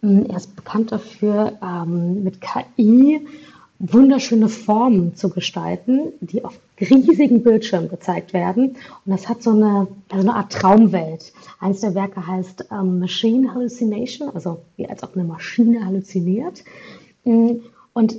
Ähm, 0.02 0.26
er 0.28 0.36
ist 0.36 0.54
bekannt 0.56 0.92
dafür, 0.92 1.52
ähm, 1.62 2.24
mit 2.24 2.40
KI 2.40 3.26
wunderschöne 3.78 4.48
Formen 4.48 5.14
zu 5.14 5.30
gestalten, 5.30 6.12
die 6.20 6.44
auf 6.44 6.58
riesigen 6.80 7.42
Bildschirmen 7.42 7.88
gezeigt 7.88 8.32
werden. 8.32 8.76
Und 9.04 9.12
das 9.12 9.28
hat 9.28 9.42
so 9.42 9.50
eine, 9.50 9.86
also 10.10 10.28
eine 10.28 10.34
Art 10.34 10.52
Traumwelt. 10.52 11.32
Eins 11.60 11.80
der 11.80 11.94
Werke 11.94 12.26
heißt 12.26 12.66
ähm, 12.72 12.98
Machine 12.98 13.54
Hallucination, 13.54 14.30
also 14.30 14.62
wie 14.76 14.88
als 14.88 15.02
ob 15.02 15.14
eine 15.14 15.24
Maschine 15.24 15.84
halluziniert. 15.84 16.64
Mm, 17.24 17.52
und 17.92 18.16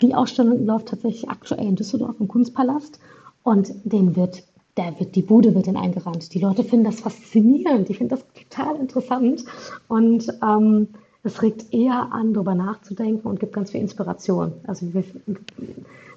die 0.00 0.14
Ausstellung 0.14 0.64
läuft 0.64 0.88
tatsächlich 0.88 1.28
aktuell 1.28 1.66
in 1.66 1.76
Düsseldorf 1.76 2.16
im 2.18 2.28
Kunstpalast 2.28 2.98
und 3.42 3.72
den 3.84 4.16
wird, 4.16 4.42
der 4.76 4.98
wird, 4.98 5.14
die 5.14 5.22
Bude 5.22 5.54
wird 5.54 5.66
dann 5.66 5.76
eingerannt. 5.76 6.32
Die 6.32 6.40
Leute 6.40 6.64
finden 6.64 6.86
das 6.86 7.00
faszinierend, 7.00 7.88
die 7.88 7.94
finden 7.94 8.10
das 8.10 8.24
total 8.34 8.76
interessant 8.76 9.44
und 9.88 10.32
ähm, 10.42 10.88
es 11.24 11.42
regt 11.42 11.72
eher 11.72 12.12
an, 12.12 12.34
darüber 12.34 12.54
nachzudenken 12.54 13.26
und 13.26 13.40
gibt 13.40 13.54
ganz 13.54 13.70
viel 13.70 13.80
Inspiration. 13.80 14.52
Also 14.66 14.92
wir 14.92 15.04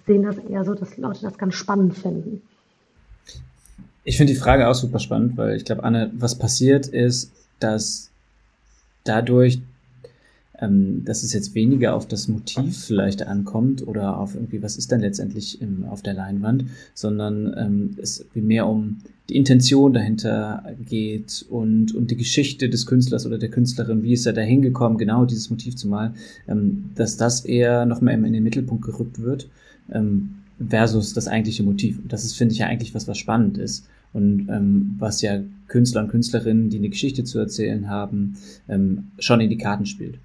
sehen 0.06 0.24
das 0.24 0.38
eher 0.38 0.66
so, 0.66 0.76
dass 0.76 0.98
Leute 0.98 1.22
das 1.22 1.38
ganz 1.38 1.56
spannend 1.56 1.98
finden. 1.98 2.42
Ich 4.04 4.18
finde 4.18 4.34
die 4.34 4.40
Frage 4.40 4.68
auch 4.68 4.76
super 4.76 5.00
spannend, 5.00 5.38
weil 5.38 5.56
ich 5.56 5.66
glaube, 5.66 5.84
Anne, 5.84 6.12
was 6.14 6.38
passiert 6.38 6.88
ist, 6.88 7.32
dass 7.60 8.10
dadurch, 9.04 9.62
ähm, 10.60 11.04
dass 11.06 11.24
es 11.24 11.34
jetzt 11.34 11.56
weniger 11.56 11.96
auf 11.96 12.08
das 12.08 12.28
Motiv 12.28 12.86
vielleicht 12.86 13.24
ankommt 13.28 13.86
oder 13.86 14.18
auf 14.18 14.36
irgendwie, 14.36 14.64
was 14.64 14.78
ist 14.78 14.92
dann 14.92 15.02
letztendlich 15.02 15.62
im, 15.62 15.86
auf 15.86 16.02
der 16.02 16.14
Leinwand, 16.14 16.66
sondern 16.94 17.54
ähm, 17.58 17.96
es 18.02 18.26
mehr 18.34 18.68
um 18.68 18.98
die 19.30 19.36
Intention 19.36 19.94
dahinter 19.94 20.64
geht 20.86 21.46
und, 21.50 21.94
und 21.94 22.12
die 22.12 22.16
Geschichte 22.16 22.70
des 22.70 22.86
Künstlers 22.86 23.26
oder 23.26 23.38
der 23.38 23.50
Künstlerin, 23.50 24.04
wie 24.04 24.14
ist 24.14 24.26
er 24.26 24.34
da 24.34 24.42
hingekommen, 24.42 24.98
genau 24.98 25.26
dieses 25.26 25.50
Motiv 25.50 25.76
zu 25.76 25.88
malen, 25.88 26.16
ähm, 26.48 26.92
dass 26.96 27.18
das 27.18 27.44
eher 27.46 27.86
noch 27.86 28.02
mehr 28.02 28.14
in 28.14 28.34
den 28.34 28.44
Mittelpunkt 28.44 28.86
gerückt 28.86 29.22
wird, 29.22 29.50
ähm, 29.92 30.36
versus 30.66 31.14
das 31.14 31.28
eigentliche 31.28 31.64
Motiv. 31.64 32.00
Und 32.00 32.12
das 32.12 32.24
ist, 32.24 32.34
finde 32.34 32.54
ich, 32.54 32.60
ja 32.60 32.68
eigentlich 32.68 32.96
was, 32.96 33.08
was 33.08 33.18
spannend 33.18 33.58
ist 33.58 33.88
und 34.14 34.48
ähm, 34.50 34.96
was 34.98 35.22
ja 35.22 35.42
Künstler 35.68 36.02
und 36.02 36.10
Künstlerinnen, 36.10 36.70
die 36.70 36.78
eine 36.78 36.90
Geschichte 36.90 37.24
zu 37.24 37.38
erzählen 37.40 37.90
haben, 37.90 38.38
ähm, 38.70 39.10
schon 39.20 39.42
in 39.42 39.50
die 39.50 39.58
Karten 39.58 39.86
spielt. 39.86 40.20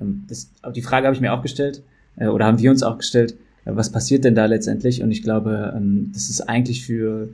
Ähm, 0.00 0.24
das, 0.28 0.50
die 0.74 0.82
Frage 0.82 1.06
habe 1.06 1.14
ich 1.14 1.20
mir 1.20 1.32
auch 1.32 1.42
gestellt, 1.42 1.82
äh, 2.16 2.28
oder 2.28 2.46
haben 2.46 2.58
wir 2.58 2.70
uns 2.70 2.82
auch 2.82 2.98
gestellt, 2.98 3.34
äh, 3.64 3.72
was 3.74 3.90
passiert 3.90 4.24
denn 4.24 4.34
da 4.34 4.46
letztendlich? 4.46 5.02
Und 5.02 5.10
ich 5.10 5.22
glaube, 5.22 5.72
ähm, 5.76 6.10
das 6.12 6.30
ist 6.30 6.42
eigentlich 6.42 6.84
für, 6.84 7.28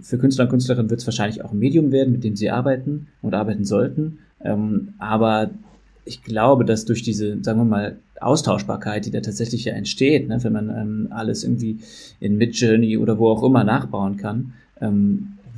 für 0.00 0.18
Künstler 0.18 0.44
und 0.44 0.50
Künstlerinnen 0.50 0.90
wird 0.90 1.00
es 1.00 1.06
wahrscheinlich 1.06 1.44
auch 1.44 1.52
ein 1.52 1.58
Medium 1.58 1.92
werden, 1.92 2.12
mit 2.12 2.24
dem 2.24 2.36
sie 2.36 2.50
arbeiten 2.50 3.08
und 3.22 3.34
arbeiten 3.34 3.64
sollten. 3.64 4.18
Ähm, 4.42 4.94
aber 4.98 5.50
ich 6.04 6.22
glaube, 6.22 6.64
dass 6.64 6.84
durch 6.86 7.02
diese, 7.02 7.42
sagen 7.42 7.60
wir 7.60 7.64
mal, 7.64 7.96
Austauschbarkeit, 8.20 9.06
die 9.06 9.10
da 9.10 9.20
tatsächlich 9.20 9.64
ja 9.64 9.72
entsteht, 9.72 10.28
ne, 10.28 10.42
wenn 10.42 10.52
man 10.52 11.08
alles 11.10 11.42
irgendwie 11.42 11.78
in 12.20 12.36
Midjourney 12.36 12.98
oder 12.98 13.18
wo 13.18 13.28
auch 13.28 13.42
immer 13.42 13.64
nachbauen 13.64 14.18
kann, 14.18 14.52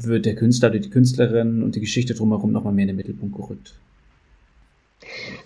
wird 0.00 0.26
der 0.26 0.36
Künstler 0.36 0.70
oder 0.70 0.78
die 0.78 0.90
Künstlerin 0.90 1.64
und 1.64 1.74
die 1.74 1.80
Geschichte 1.80 2.14
drumherum 2.14 2.52
nochmal 2.52 2.72
mehr 2.72 2.84
in 2.84 2.88
den 2.88 2.96
Mittelpunkt 2.96 3.34
gerückt. 3.34 3.74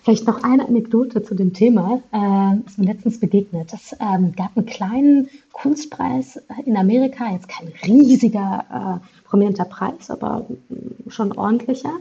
Vielleicht 0.03 0.27
noch 0.27 0.43
eine 0.43 0.67
Anekdote 0.67 1.23
zu 1.23 1.35
dem 1.35 1.53
Thema, 1.53 2.01
äh, 2.11 2.67
ist 2.67 2.77
mir 2.77 2.85
letztens 2.85 3.19
begegnet. 3.19 3.71
Es 3.73 3.95
ähm, 3.99 4.33
gab 4.35 4.55
einen 4.55 4.65
kleinen 4.65 5.29
Kunstpreis 5.51 6.41
in 6.65 6.77
Amerika, 6.77 7.31
jetzt 7.31 7.49
kein 7.49 7.71
riesiger, 7.85 9.01
äh, 9.01 9.27
prominenter 9.27 9.65
Preis, 9.65 10.09
aber 10.09 10.45
mm, 10.69 11.09
schon 11.09 11.31
ordentlicher. 11.33 11.91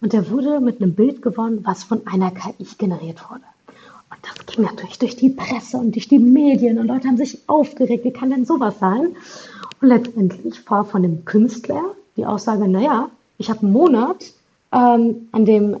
Und 0.00 0.12
der 0.12 0.30
wurde 0.30 0.60
mit 0.60 0.80
einem 0.80 0.94
Bild 0.94 1.22
gewonnen, 1.22 1.60
was 1.64 1.84
von 1.84 2.06
einer 2.06 2.30
KI 2.30 2.66
generiert 2.76 3.28
wurde. 3.28 3.42
Und 4.10 4.18
das 4.22 4.46
ging 4.46 4.64
natürlich 4.64 4.98
durch 4.98 5.16
die 5.16 5.30
Presse 5.30 5.76
und 5.76 5.94
durch 5.94 6.08
die 6.08 6.18
Medien 6.18 6.78
und 6.78 6.86
Leute 6.86 7.08
haben 7.08 7.16
sich 7.16 7.38
aufgeregt, 7.48 8.04
wie 8.04 8.12
kann 8.12 8.30
denn 8.30 8.44
sowas 8.44 8.78
sein? 8.78 9.16
Und 9.80 9.88
letztendlich 9.88 10.70
war 10.70 10.84
von 10.84 11.02
dem 11.02 11.24
Künstler 11.24 11.82
die 12.16 12.26
Aussage, 12.26 12.68
naja, 12.68 13.10
ich 13.38 13.50
habe 13.50 13.60
einen 13.62 13.72
Monat 13.72 14.32
ähm, 14.72 15.28
an, 15.32 15.44
dem, 15.44 15.76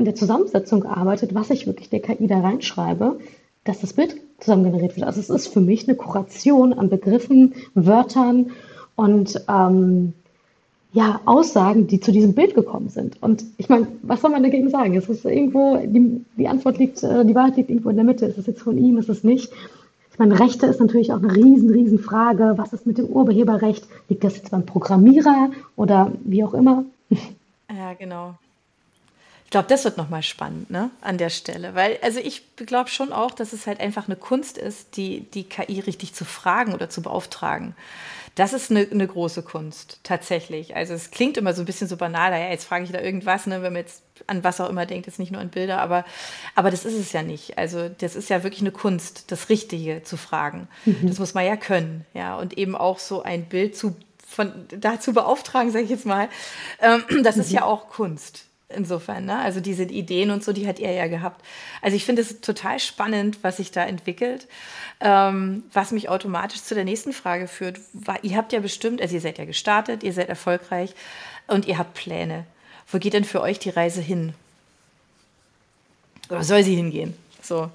an 0.00 0.06
der 0.06 0.14
Zusammensetzung 0.14 0.80
gearbeitet, 0.80 1.34
was 1.34 1.50
ich 1.50 1.66
wirklich 1.66 1.90
der 1.90 2.00
KI 2.00 2.26
da 2.26 2.40
reinschreibe, 2.40 3.18
dass 3.64 3.80
das 3.80 3.92
Bild 3.92 4.16
zusammen 4.38 4.64
generiert 4.64 4.96
wird. 4.96 5.06
Also 5.06 5.20
es 5.20 5.28
ist 5.28 5.48
für 5.48 5.60
mich 5.60 5.86
eine 5.86 5.94
Kuration 5.94 6.72
an 6.72 6.88
Begriffen, 6.88 7.52
Wörtern 7.74 8.52
und 8.96 9.44
ähm, 9.46 10.14
ja, 10.94 11.20
Aussagen, 11.26 11.86
die 11.86 12.00
zu 12.00 12.12
diesem 12.12 12.32
Bild 12.32 12.54
gekommen 12.54 12.88
sind. 12.88 13.22
Und 13.22 13.44
ich 13.58 13.68
meine, 13.68 13.88
was 14.02 14.22
soll 14.22 14.30
man 14.30 14.42
dagegen 14.42 14.70
sagen? 14.70 14.96
Es 14.96 15.10
ist 15.10 15.26
irgendwo, 15.26 15.76
die, 15.76 16.24
die 16.38 16.48
Antwort 16.48 16.78
liegt, 16.78 17.02
äh, 17.02 17.26
die 17.26 17.34
Wahrheit 17.34 17.58
liegt 17.58 17.68
irgendwo 17.68 17.90
in 17.90 17.96
der 17.96 18.06
Mitte. 18.06 18.24
Ist 18.24 18.38
es 18.38 18.46
jetzt 18.46 18.62
von 18.62 18.78
ihm, 18.78 18.96
ist 18.96 19.10
es 19.10 19.22
nicht? 19.22 19.52
Ich 20.12 20.18
meine, 20.18 20.40
Rechte 20.40 20.64
ist 20.64 20.80
natürlich 20.80 21.12
auch 21.12 21.22
eine 21.22 21.36
riesen, 21.36 21.68
riesen 21.68 21.98
Frage. 21.98 22.54
Was 22.56 22.72
ist 22.72 22.86
mit 22.86 22.96
dem 22.96 23.06
Urheberrecht? 23.06 23.86
Liegt 24.08 24.24
das 24.24 24.38
jetzt 24.38 24.50
beim 24.50 24.64
Programmierer 24.64 25.50
oder 25.76 26.10
wie 26.24 26.42
auch 26.42 26.54
immer? 26.54 26.84
Ja, 27.68 27.92
genau. 27.92 28.34
Ich 29.50 29.52
glaube, 29.52 29.66
das 29.66 29.82
wird 29.82 29.96
nochmal 29.96 30.22
spannend, 30.22 30.70
ne, 30.70 30.90
an 31.00 31.18
der 31.18 31.28
Stelle. 31.28 31.74
Weil, 31.74 31.98
also 32.02 32.20
ich 32.20 32.44
glaube 32.54 32.88
schon 32.88 33.12
auch, 33.12 33.32
dass 33.32 33.52
es 33.52 33.66
halt 33.66 33.80
einfach 33.80 34.06
eine 34.06 34.14
Kunst 34.14 34.56
ist, 34.56 34.96
die, 34.96 35.22
die 35.22 35.42
KI 35.42 35.80
richtig 35.80 36.14
zu 36.14 36.24
fragen 36.24 36.72
oder 36.72 36.88
zu 36.88 37.02
beauftragen. 37.02 37.74
Das 38.36 38.52
ist 38.52 38.70
eine, 38.70 38.86
eine 38.88 39.08
große 39.08 39.42
Kunst, 39.42 39.98
tatsächlich. 40.04 40.76
Also 40.76 40.94
es 40.94 41.10
klingt 41.10 41.36
immer 41.36 41.52
so 41.52 41.62
ein 41.62 41.64
bisschen 41.64 41.88
so 41.88 41.96
banal, 41.96 42.30
ja, 42.30 42.48
jetzt 42.48 42.64
frage 42.64 42.84
ich 42.84 42.92
da 42.92 43.00
irgendwas, 43.00 43.48
ne, 43.48 43.60
wenn 43.60 43.72
man 43.72 43.82
jetzt 43.82 44.04
an 44.28 44.44
was 44.44 44.60
auch 44.60 44.68
immer 44.68 44.86
denkt, 44.86 45.08
jetzt 45.08 45.18
nicht 45.18 45.32
nur 45.32 45.40
an 45.40 45.48
Bilder, 45.48 45.80
aber, 45.80 46.04
aber 46.54 46.70
das 46.70 46.84
ist 46.84 46.94
es 46.94 47.10
ja 47.10 47.24
nicht. 47.24 47.58
Also 47.58 47.88
das 47.88 48.14
ist 48.14 48.30
ja 48.30 48.44
wirklich 48.44 48.60
eine 48.60 48.70
Kunst, 48.70 49.32
das 49.32 49.48
Richtige 49.48 50.04
zu 50.04 50.16
fragen. 50.16 50.68
Mhm. 50.84 51.08
Das 51.08 51.18
muss 51.18 51.34
man 51.34 51.44
ja 51.44 51.56
können, 51.56 52.06
ja, 52.14 52.36
und 52.36 52.56
eben 52.56 52.76
auch 52.76 53.00
so 53.00 53.24
ein 53.24 53.46
Bild 53.46 53.76
zu 53.76 53.96
von 54.28 54.52
dazu 54.68 55.12
beauftragen, 55.12 55.72
sage 55.72 55.86
ich 55.86 55.90
jetzt 55.90 56.06
mal, 56.06 56.28
ähm, 56.80 57.24
das 57.24 57.36
ist 57.36 57.48
mhm. 57.48 57.56
ja 57.56 57.64
auch 57.64 57.88
Kunst. 57.88 58.44
Insofern, 58.74 59.24
ne? 59.24 59.38
Also 59.38 59.60
diese 59.60 59.82
Ideen 59.84 60.30
und 60.30 60.44
so, 60.44 60.52
die 60.52 60.68
hat 60.68 60.78
er 60.78 60.92
ja 60.92 61.08
gehabt. 61.08 61.44
Also 61.82 61.96
ich 61.96 62.04
finde 62.04 62.22
es 62.22 62.40
total 62.40 62.78
spannend, 62.78 63.38
was 63.42 63.56
sich 63.56 63.72
da 63.72 63.84
entwickelt. 63.84 64.46
Ähm, 65.00 65.64
was 65.72 65.92
mich 65.92 66.08
automatisch 66.08 66.62
zu 66.62 66.74
der 66.74 66.84
nächsten 66.84 67.12
Frage 67.12 67.48
führt. 67.48 67.80
War, 67.94 68.22
ihr 68.22 68.36
habt 68.36 68.52
ja 68.52 68.60
bestimmt, 68.60 69.00
also 69.00 69.14
ihr 69.14 69.20
seid 69.20 69.38
ja 69.38 69.44
gestartet, 69.44 70.02
ihr 70.02 70.12
seid 70.12 70.28
erfolgreich 70.28 70.94
und 71.46 71.66
ihr 71.66 71.78
habt 71.78 71.94
Pläne. 71.94 72.44
Wo 72.90 72.98
geht 72.98 73.14
denn 73.14 73.24
für 73.24 73.40
euch 73.40 73.58
die 73.58 73.70
Reise 73.70 74.00
hin? 74.00 74.34
Oder 76.28 76.44
soll 76.44 76.62
sie 76.62 76.76
hingehen? 76.76 77.14
So. 77.42 77.70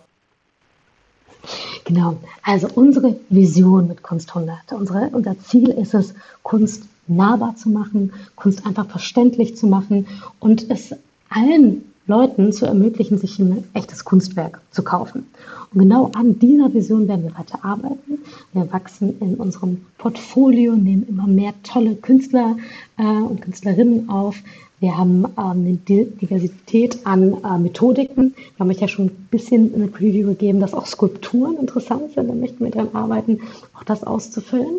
Genau, 1.84 2.18
also 2.42 2.68
unsere 2.74 3.20
Vision 3.30 3.88
mit 3.88 4.02
Kunst 4.02 4.30
100, 4.30 4.72
unsere, 4.72 5.10
unser 5.12 5.40
Ziel 5.40 5.70
ist 5.70 5.94
es, 5.94 6.14
Kunst 6.42 6.84
nahbar 7.08 7.56
zu 7.56 7.70
machen, 7.70 8.14
Kunst 8.36 8.66
einfach 8.66 8.88
verständlich 8.90 9.56
zu 9.56 9.68
machen 9.68 10.08
und 10.40 10.70
es 10.70 10.96
allen 11.30 11.84
Leuten 12.08 12.54
zu 12.54 12.66
ermöglichen, 12.66 13.18
sich 13.18 13.40
ein 13.40 13.64
echtes 13.74 14.06
Kunstwerk 14.06 14.62
zu 14.70 14.84
kaufen. 14.84 15.26
Und 15.74 15.80
genau 15.80 16.12
an 16.16 16.38
dieser 16.38 16.72
Vision 16.74 17.08
werden 17.08 17.24
wir 17.24 17.38
weiter 17.38 17.66
arbeiten. 17.66 18.20
Wir 18.54 18.72
wachsen 18.72 19.20
in 19.20 19.36
unserem 19.36 19.82
Portfolio, 19.98 20.76
nehmen 20.76 21.08
immer 21.08 21.26
mehr 21.26 21.54
tolle 21.64 21.96
Künstler 21.96 22.58
äh, 22.98 23.04
und 23.04 23.42
Künstlerinnen 23.42 24.08
auf. 24.10 24.36
Wir 24.80 24.96
haben 24.96 25.26
ähm, 25.26 25.32
eine 25.38 25.78
Diversität 25.78 27.06
an 27.06 27.38
äh, 27.44 27.58
Methodiken. 27.58 28.36
Wir 28.36 28.60
haben 28.60 28.70
euch 28.70 28.82
ja 28.82 28.88
schon 28.88 29.08
ein 29.08 29.28
bisschen 29.32 29.74
eine 29.74 29.88
Preview 29.88 30.28
gegeben, 30.28 30.60
dass 30.60 30.76
auch 30.76 30.86
Skulpturen 30.86 31.58
interessant 31.58 32.14
sind. 32.14 32.30
Da 32.30 32.34
möchten 32.36 32.64
wir 32.64 32.72
dran 32.72 32.90
arbeiten, 32.94 33.40
auch 33.74 33.84
das 33.84 34.04
auszufüllen. 34.04 34.78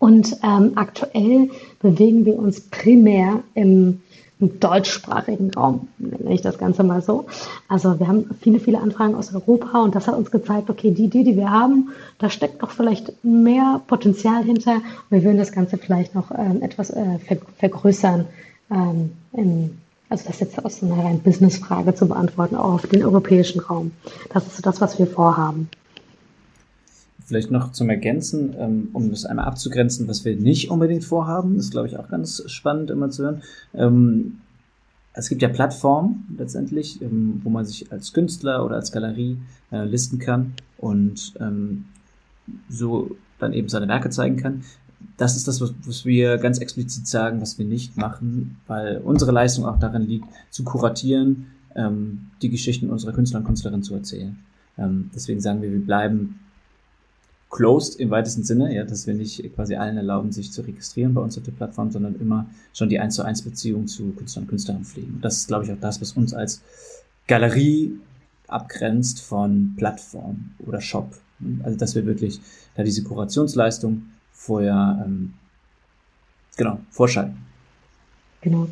Und 0.00 0.34
ähm, 0.42 0.72
aktuell 0.76 1.50
bewegen 1.80 2.24
wir 2.24 2.36
uns 2.36 2.62
primär 2.62 3.40
im, 3.54 4.00
im 4.40 4.58
deutschsprachigen 4.58 5.52
Raum, 5.52 5.88
nenne 5.98 6.34
ich 6.34 6.40
das 6.40 6.56
Ganze 6.56 6.82
mal 6.82 7.02
so. 7.02 7.26
Also 7.68 8.00
wir 8.00 8.08
haben 8.08 8.30
viele, 8.40 8.60
viele 8.60 8.80
Anfragen 8.80 9.14
aus 9.14 9.32
Europa 9.34 9.82
und 9.82 9.94
das 9.94 10.08
hat 10.08 10.16
uns 10.16 10.30
gezeigt, 10.30 10.70
okay, 10.70 10.90
die 10.90 11.04
Idee, 11.04 11.22
die 11.22 11.36
wir 11.36 11.50
haben, 11.50 11.90
da 12.18 12.30
steckt 12.30 12.62
doch 12.62 12.70
vielleicht 12.70 13.12
mehr 13.22 13.82
Potenzial 13.86 14.42
hinter. 14.42 14.80
Wir 15.10 15.22
würden 15.22 15.36
das 15.36 15.52
Ganze 15.52 15.76
vielleicht 15.76 16.14
noch 16.14 16.30
ähm, 16.30 16.62
etwas 16.62 16.88
äh, 16.88 17.18
vergrößern. 17.58 18.24
Ähm, 18.70 19.12
im, 19.34 19.78
also 20.08 20.24
das 20.26 20.40
jetzt 20.40 20.64
aus 20.64 20.82
einer 20.82 20.96
rein 20.96 21.20
Business-Frage 21.20 21.94
zu 21.94 22.08
beantworten, 22.08 22.56
auch 22.56 22.72
auf 22.74 22.86
den 22.86 23.04
europäischen 23.04 23.60
Raum. 23.60 23.92
Das 24.32 24.46
ist 24.46 24.56
so 24.56 24.62
das, 24.62 24.80
was 24.80 24.98
wir 24.98 25.06
vorhaben. 25.06 25.68
Vielleicht 27.30 27.52
noch 27.52 27.70
zum 27.70 27.88
Ergänzen, 27.88 28.56
ähm, 28.58 28.88
um 28.92 29.08
das 29.08 29.24
einmal 29.24 29.44
abzugrenzen, 29.44 30.08
was 30.08 30.24
wir 30.24 30.34
nicht 30.34 30.68
unbedingt 30.68 31.04
vorhaben, 31.04 31.58
ist, 31.58 31.70
glaube 31.70 31.86
ich, 31.86 31.96
auch 31.96 32.08
ganz 32.08 32.42
spannend 32.50 32.90
immer 32.90 33.08
zu 33.10 33.22
hören. 33.22 33.42
Ähm, 33.72 34.38
es 35.12 35.28
gibt 35.28 35.40
ja 35.40 35.48
Plattformen 35.48 36.26
letztendlich, 36.36 37.00
ähm, 37.00 37.40
wo 37.44 37.50
man 37.50 37.64
sich 37.64 37.92
als 37.92 38.12
Künstler 38.12 38.66
oder 38.66 38.74
als 38.74 38.90
Galerie 38.90 39.38
äh, 39.70 39.84
listen 39.84 40.18
kann 40.18 40.54
und 40.76 41.34
so 42.68 43.16
dann 43.38 43.52
eben 43.52 43.68
seine 43.68 43.86
Werke 43.86 44.10
zeigen 44.10 44.36
kann. 44.36 44.64
Das 45.16 45.36
ist 45.36 45.46
das, 45.46 45.60
was, 45.60 46.04
wir 46.04 46.36
ganz 46.38 46.58
explizit 46.58 47.06
sagen, 47.06 47.40
was 47.40 47.60
wir 47.60 47.64
nicht 47.64 47.96
machen, 47.96 48.56
weil 48.66 49.00
unsere 49.04 49.30
Leistung 49.30 49.66
auch 49.66 49.78
darin 49.78 50.02
liegt, 50.02 50.26
zu 50.50 50.64
kuratieren, 50.64 51.46
die 52.42 52.50
Geschichten 52.50 52.90
unserer 52.90 53.12
Künstler 53.12 53.38
und 53.38 53.44
Künstlerinnen 53.44 53.84
zu 53.84 53.94
erzählen. 53.94 54.36
deswegen 55.14 55.40
sagen 55.40 55.62
wir, 55.62 55.70
wir 55.70 55.84
bleiben 55.84 56.40
closed 57.50 57.98
im 57.98 58.10
weitesten 58.10 58.44
Sinne, 58.44 58.74
ja, 58.74 58.84
dass 58.84 59.06
wir 59.06 59.14
nicht 59.14 59.54
quasi 59.54 59.74
allen 59.74 59.96
erlauben, 59.96 60.32
sich 60.32 60.52
zu 60.52 60.62
registrieren 60.62 61.14
bei 61.14 61.20
uns 61.20 61.36
auf 61.36 61.44
der 61.44 61.52
Plattform, 61.52 61.90
sondern 61.90 62.14
immer 62.20 62.46
schon 62.72 62.88
die 62.88 63.00
1 63.00 63.16
zu 63.16 63.22
1 63.22 63.42
Beziehung 63.42 63.88
zu 63.88 64.12
Künstlern 64.12 64.44
und 64.44 64.48
Künstlerinnen 64.48 64.86
pflegen. 64.86 65.14
Und 65.14 65.24
das 65.24 65.38
ist, 65.38 65.48
glaube 65.48 65.64
ich, 65.64 65.72
auch 65.72 65.80
das, 65.80 66.00
was 66.00 66.12
uns 66.12 66.32
als 66.32 66.62
Galerie 67.26 67.98
abgrenzt 68.46 69.20
von 69.20 69.74
Plattform 69.76 70.52
oder 70.66 70.80
Shop. 70.80 71.14
Also, 71.62 71.76
dass 71.76 71.94
wir 71.94 72.06
wirklich 72.06 72.40
da 72.76 72.82
diese 72.82 73.02
Kurationsleistung 73.02 74.02
vorher, 74.32 75.02
ähm, 75.04 75.34
genau, 76.56 76.80
vorschalten. 76.90 77.38
Genau. 78.42 78.68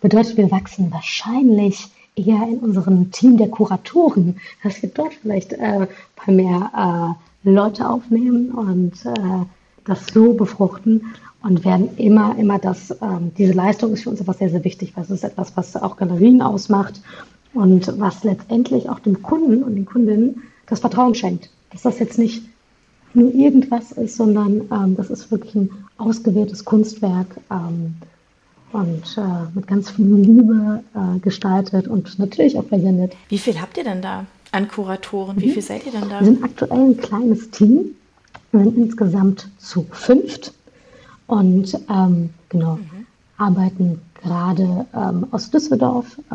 Bedeutet, 0.00 0.36
wir 0.36 0.50
wachsen 0.50 0.90
wahrscheinlich 0.90 1.88
eher 2.16 2.42
in 2.48 2.58
unserem 2.58 3.10
Team 3.10 3.36
der 3.36 3.48
Kuratoren, 3.48 4.40
dass 4.62 4.82
wir 4.82 4.90
dort 4.90 5.14
vielleicht 5.14 5.52
äh, 5.52 5.86
bei 6.16 6.32
mehr 6.32 7.16
äh, 7.18 7.31
Leute 7.44 7.88
aufnehmen 7.88 8.50
und 8.50 8.92
äh, 9.04 9.44
das 9.84 10.06
so 10.06 10.34
befruchten 10.34 11.02
und 11.42 11.64
werden 11.64 11.96
immer, 11.96 12.36
immer 12.38 12.58
das, 12.58 12.90
ähm, 13.02 13.32
diese 13.36 13.52
Leistung 13.52 13.92
ist 13.92 14.04
für 14.04 14.10
uns 14.10 14.20
etwas 14.20 14.38
sehr, 14.38 14.50
sehr 14.50 14.64
wichtig, 14.64 14.92
weil 14.94 15.04
es 15.04 15.10
ist 15.10 15.24
etwas, 15.24 15.56
was 15.56 15.76
auch 15.76 15.96
Galerien 15.96 16.40
ausmacht. 16.40 17.00
Und 17.54 18.00
was 18.00 18.24
letztendlich 18.24 18.88
auch 18.88 18.98
dem 19.00 19.22
Kunden 19.22 19.62
und 19.62 19.74
den 19.74 19.84
Kundinnen 19.84 20.42
das 20.66 20.80
Vertrauen 20.80 21.14
schenkt, 21.14 21.50
dass 21.70 21.82
das 21.82 21.98
jetzt 21.98 22.18
nicht 22.18 22.42
nur 23.12 23.34
irgendwas 23.34 23.92
ist, 23.92 24.16
sondern 24.16 24.62
ähm, 24.72 24.96
das 24.96 25.10
ist 25.10 25.30
wirklich 25.30 25.54
ein 25.54 25.70
ausgewähltes 25.98 26.64
Kunstwerk 26.64 27.26
ähm, 27.50 27.96
und 28.72 29.18
äh, 29.18 29.54
mit 29.54 29.66
ganz 29.66 29.90
viel 29.90 30.14
Liebe 30.14 30.82
äh, 30.94 31.18
gestaltet 31.18 31.88
und 31.88 32.18
natürlich 32.18 32.58
auch 32.58 32.64
versendet. 32.64 33.12
Wie 33.28 33.36
viel 33.36 33.60
habt 33.60 33.76
ihr 33.76 33.84
denn 33.84 34.00
da 34.00 34.24
an 34.52 34.68
Kuratoren? 34.68 35.40
Wie 35.40 35.48
mhm. 35.48 35.52
viel 35.52 35.62
seid 35.62 35.84
ihr 35.86 35.92
denn 35.92 36.08
da? 36.08 36.20
Wir 36.20 36.26
sind 36.26 36.44
aktuell 36.44 36.78
ein 36.78 36.96
kleines 36.96 37.50
Team. 37.50 37.96
Wir 38.52 38.60
sind 38.60 38.76
insgesamt 38.76 39.48
zu 39.58 39.86
fünft 39.90 40.52
und 41.26 41.74
ähm, 41.88 42.30
genau 42.50 42.76
mhm. 42.76 43.06
arbeiten 43.38 44.00
gerade 44.22 44.86
ähm, 44.94 45.26
aus 45.30 45.50
Düsseldorf 45.50 46.06
äh, 46.30 46.34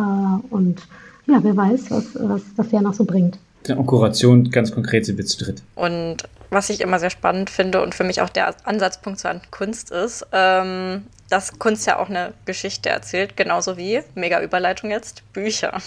und 0.50 0.88
ja, 1.28 1.44
wer 1.44 1.56
weiß, 1.56 1.92
was, 1.92 2.06
was 2.16 2.42
das 2.56 2.72
Jahr 2.72 2.82
noch 2.82 2.94
so 2.94 3.06
bringt. 3.06 3.38
Und 3.70 3.86
Kuration, 3.86 4.50
ganz 4.50 4.72
konkret 4.72 5.06
sind 5.06 5.18
wir 5.18 5.26
zu 5.26 5.44
dritt. 5.44 5.62
Und 5.76 6.24
was 6.50 6.70
ich 6.70 6.82
immer 6.82 7.00
sehr 7.00 7.10
spannend 7.10 7.50
finde 7.50 7.82
und 7.82 7.94
für 7.94 8.06
mich 8.06 8.22
auch 8.22 8.30
der 8.30 8.56
Ansatzpunkt 8.66 9.20
zur 9.20 9.42
Kunst 9.52 9.92
ist, 9.92 10.26
ähm, 10.32 11.04
dass 11.30 11.60
Kunst 11.60 11.86
ja 11.86 12.00
auch 12.00 12.10
eine 12.10 12.34
Geschichte 12.46 12.90
erzählt, 12.90 13.36
genauso 13.36 13.78
wie, 13.78 14.02
mega 14.16 14.42
Überleitung 14.42 14.92
jetzt, 14.92 15.24
Bücher. 15.34 15.78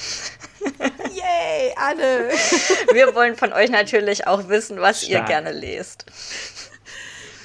Yay, 1.31 1.73
Anne! 1.77 2.31
Wir 2.93 3.15
wollen 3.15 3.37
von 3.37 3.53
euch 3.53 3.71
natürlich 3.71 4.27
auch 4.27 4.49
wissen, 4.49 4.79
was 4.81 5.03
Stark. 5.03 5.23
ihr 5.23 5.27
gerne 5.27 5.53
lest. 5.53 6.07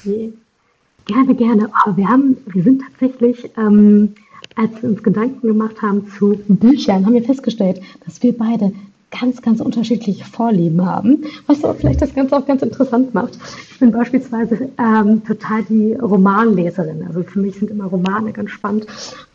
Gerne, 0.03 1.35
gerne. 1.35 1.69
Aber 1.83 1.97
wir 1.97 2.07
haben, 2.07 2.37
wir 2.47 2.63
sind 2.63 2.81
tatsächlich, 2.81 3.51
ähm, 3.57 4.15
als 4.55 4.71
wir 4.81 4.89
uns 4.89 5.03
Gedanken 5.03 5.47
gemacht 5.47 5.81
haben 5.81 6.07
zu 6.17 6.39
Büchern, 6.47 7.05
haben 7.05 7.13
wir 7.13 7.23
festgestellt, 7.23 7.81
dass 8.05 8.21
wir 8.23 8.35
beide 8.37 8.71
ganz, 9.19 9.41
ganz 9.41 9.61
unterschiedliche 9.61 10.25
Vorlieben 10.25 10.85
haben, 10.85 11.23
was 11.47 11.63
aber 11.63 11.75
vielleicht 11.75 12.01
das 12.01 12.13
Ganze 12.13 12.37
auch 12.37 12.45
ganz 12.45 12.61
interessant 12.61 13.13
macht. 13.13 13.37
Ich 13.71 13.79
bin 13.79 13.91
beispielsweise 13.91 14.69
ähm, 14.77 15.23
total 15.25 15.63
die 15.63 15.93
Romanleserin. 15.93 17.05
Also 17.07 17.23
für 17.23 17.39
mich 17.39 17.57
sind 17.57 17.71
immer 17.71 17.85
Romane 17.85 18.31
ganz 18.31 18.51
spannend. 18.51 18.87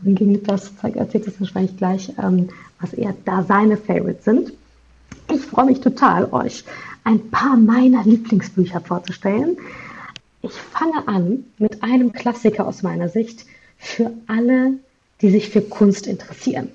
Und 0.05 0.14
gegen 0.14 0.33
Niklas 0.33 0.72
erzählt 0.83 1.26
es 1.26 1.41
wahrscheinlich 1.41 1.76
gleich, 1.76 2.12
ähm, 2.22 2.49
was 2.81 2.93
eher 2.93 3.14
da 3.24 3.43
seine 3.43 3.76
Favorites 3.76 4.24
sind. 4.24 4.53
Ich 5.33 5.41
freue 5.43 5.66
mich 5.66 5.81
total, 5.81 6.28
euch 6.33 6.64
ein 7.05 7.31
paar 7.31 7.57
meiner 7.57 8.05
Lieblingsbücher 8.05 8.81
vorzustellen. 8.81 9.57
Ich 10.43 10.53
fange 10.53 11.07
an 11.07 11.45
mit 11.59 11.83
einem 11.83 12.12
Klassiker 12.12 12.66
aus 12.66 12.83
meiner 12.83 13.09
Sicht 13.09 13.47
für 13.78 14.11
alle, 14.26 14.74
die 15.20 15.31
sich 15.31 15.51
für 15.51 15.61
Kunst 15.61 16.07
interessieren 16.07 16.70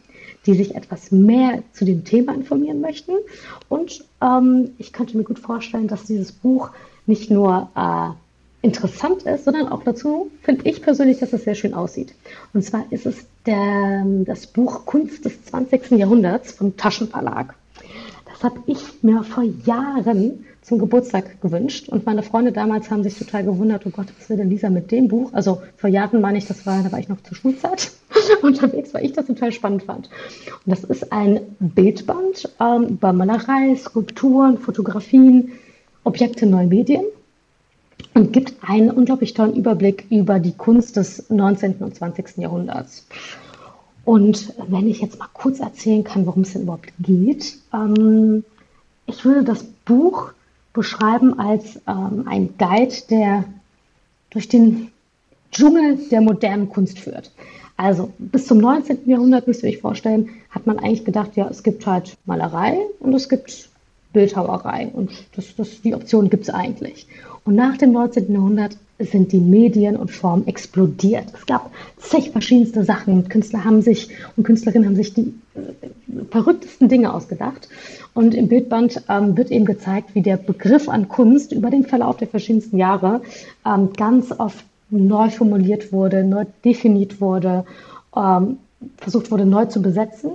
die 0.45 0.53
sich 0.53 0.75
etwas 0.75 1.11
mehr 1.11 1.63
zu 1.73 1.85
dem 1.85 2.03
Thema 2.03 2.33
informieren 2.33 2.81
möchten. 2.81 3.13
Und 3.69 4.05
ähm, 4.21 4.71
ich 4.77 4.93
könnte 4.93 5.17
mir 5.17 5.23
gut 5.23 5.39
vorstellen, 5.39 5.87
dass 5.87 6.03
dieses 6.05 6.31
Buch 6.31 6.69
nicht 7.05 7.31
nur 7.31 7.69
äh, 7.75 8.65
interessant 8.65 9.23
ist, 9.23 9.45
sondern 9.45 9.67
auch 9.67 9.83
dazu 9.83 10.31
finde 10.41 10.67
ich 10.67 10.81
persönlich, 10.81 11.19
dass 11.19 11.33
es 11.33 11.43
sehr 11.43 11.55
schön 11.55 11.73
aussieht. 11.73 12.15
Und 12.53 12.63
zwar 12.63 12.85
ist 12.89 13.05
es 13.05 13.25
der, 13.45 14.03
das 14.25 14.47
Buch 14.47 14.85
Kunst 14.85 15.25
des 15.25 15.43
20. 15.45 15.91
Jahrhunderts 15.91 16.51
vom 16.51 16.75
Taschenverlag. 16.75 17.53
Das 18.25 18.43
habe 18.43 18.59
ich 18.65 19.03
mir 19.03 19.23
vor 19.23 19.43
Jahren 19.65 20.45
zum 20.61 20.79
Geburtstag 20.79 21.41
gewünscht. 21.41 21.89
Und 21.89 22.05
meine 22.05 22.23
Freunde 22.23 22.51
damals 22.51 22.89
haben 22.89 23.03
sich 23.03 23.17
total 23.17 23.43
gewundert, 23.43 23.85
oh 23.85 23.91
Gott, 23.91 24.07
was 24.17 24.29
will 24.29 24.37
denn 24.37 24.49
Lisa 24.49 24.69
mit 24.69 24.91
dem 24.91 25.07
Buch? 25.07 25.31
Also 25.33 25.61
vor 25.77 25.89
Jahren 25.89 26.19
meine 26.21 26.39
ich, 26.39 26.47
das 26.47 26.65
war, 26.65 26.81
da 26.81 26.91
war 26.91 26.99
ich 26.99 27.07
noch 27.07 27.21
zur 27.21 27.37
Schulzeit 27.37 27.91
unterwegs, 28.41 28.93
weil 28.93 29.05
ich 29.05 29.13
das 29.13 29.27
total 29.27 29.51
spannend 29.51 29.83
fand. 29.83 30.09
Und 30.65 30.71
das 30.71 30.83
ist 30.83 31.11
ein 31.11 31.41
Bildband 31.59 32.49
ähm, 32.59 32.89
über 32.89 33.13
Malerei, 33.13 33.75
Skulpturen, 33.75 34.57
Fotografien, 34.57 35.53
Objekte, 36.03 36.45
neue 36.45 36.67
Medien 36.67 37.03
und 38.13 38.31
gibt 38.31 38.55
einen 38.61 38.91
unglaublich 38.91 39.33
tollen 39.33 39.55
Überblick 39.55 40.05
über 40.09 40.39
die 40.39 40.53
Kunst 40.53 40.97
des 40.97 41.29
19. 41.29 41.75
und 41.79 41.95
20. 41.95 42.37
Jahrhunderts. 42.37 43.07
Und 44.05 44.53
wenn 44.69 44.87
ich 44.87 45.01
jetzt 45.01 45.17
mal 45.19 45.29
kurz 45.33 45.59
erzählen 45.59 46.03
kann, 46.03 46.25
worum 46.25 46.43
es 46.43 46.53
denn 46.53 46.63
überhaupt 46.63 46.93
geht, 46.99 47.57
ähm, 47.73 48.43
ich 49.07 49.25
würde 49.25 49.43
das 49.43 49.63
Buch 49.63 50.31
beschreiben 50.73 51.39
als 51.39 51.79
ähm, 51.87 52.25
ein 52.27 52.55
Guide, 52.57 52.95
der 53.09 53.45
durch 54.29 54.47
den 54.47 54.91
Dschungel 55.51 55.97
der 56.09 56.21
modernen 56.21 56.69
Kunst 56.69 56.99
führt. 56.99 57.31
Also 57.77 58.11
bis 58.17 58.47
zum 58.47 58.59
19. 58.59 58.99
Jahrhundert, 59.05 59.47
müsst 59.47 59.63
ihr 59.63 59.69
euch 59.69 59.79
vorstellen, 59.79 60.29
hat 60.49 60.65
man 60.65 60.79
eigentlich 60.79 61.05
gedacht, 61.05 61.35
ja, 61.35 61.47
es 61.49 61.63
gibt 61.63 61.85
halt 61.85 62.15
Malerei 62.25 62.77
und 62.99 63.13
es 63.13 63.27
gibt 63.27 63.69
Bildhauerei 64.13 64.87
und 64.93 65.11
das, 65.35 65.55
das, 65.57 65.81
die 65.81 65.93
Option 65.93 66.29
gibt 66.29 66.43
es 66.43 66.49
eigentlich. 66.49 67.05
Und 67.43 67.55
nach 67.55 67.77
dem 67.77 67.91
19. 67.91 68.31
Jahrhundert 68.31 68.77
sind 68.97 69.33
die 69.33 69.39
Medien 69.39 69.97
und 69.97 70.09
Formen 70.09 70.47
explodiert. 70.47 71.25
Es 71.33 71.45
gab 71.45 71.69
zig 71.97 72.31
verschiedenste 72.31 72.83
Sachen. 72.85 73.27
Künstler 73.27 73.65
haben 73.65 73.81
sich 73.81 74.09
und 74.37 74.45
Künstlerinnen 74.45 74.87
haben 74.87 74.95
sich 74.95 75.13
die 75.13 75.33
äh, 75.53 76.23
verrücktesten 76.31 76.87
Dinge 76.87 77.13
ausgedacht. 77.13 77.67
Und 78.13 78.33
im 78.33 78.47
Bildband 78.47 79.03
ähm, 79.09 79.35
wird 79.35 79.51
eben 79.51 79.65
gezeigt, 79.65 80.15
wie 80.15 80.21
der 80.21 80.37
Begriff 80.37 80.87
an 80.87 81.09
Kunst 81.09 81.51
über 81.51 81.69
den 81.69 81.83
Verlauf 81.83 82.17
der 82.17 82.29
verschiedensten 82.29 82.77
Jahre 82.77 83.21
ähm, 83.65 83.91
ganz 83.93 84.31
oft 84.31 84.63
neu 84.95 85.29
formuliert 85.29 85.91
wurde, 85.91 86.23
neu 86.23 86.45
definiert 86.63 87.21
wurde, 87.21 87.65
ähm, 88.15 88.57
versucht 88.97 89.31
wurde 89.31 89.45
neu 89.45 89.65
zu 89.65 89.81
besetzen. 89.81 90.31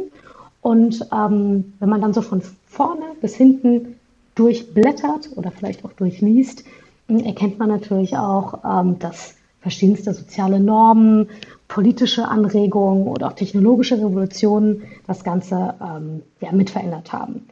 Und 0.61 1.07
ähm, 1.13 1.73
wenn 1.79 1.89
man 1.89 2.01
dann 2.01 2.13
so 2.13 2.23
von 2.23 2.43
vorne 2.67 3.07
bis 3.21 3.35
hinten 3.35 3.97
durchblättert 4.35 5.31
oder 5.37 5.51
vielleicht 5.51 5.85
auch 5.85 5.93
durchliest, 5.93 6.65
erkennt 7.09 7.59
man 7.59 7.69
natürlich 7.69 8.17
auch, 8.17 8.61
ähm, 8.65 8.99
dass 8.99 9.35
verschiedenste 9.61 10.15
soziale 10.15 10.61
Normen, 10.61 11.29
politische 11.69 12.27
Anregungen 12.27 13.07
oder 13.07 13.29
auch 13.29 13.33
technologische 13.35 13.97
Revolutionen 13.97 14.83
das 15.07 15.23
Ganze 15.25 15.75
ähm, 15.81 16.23
ja, 16.41 16.53
mit 16.53 16.75
haben. 16.75 17.47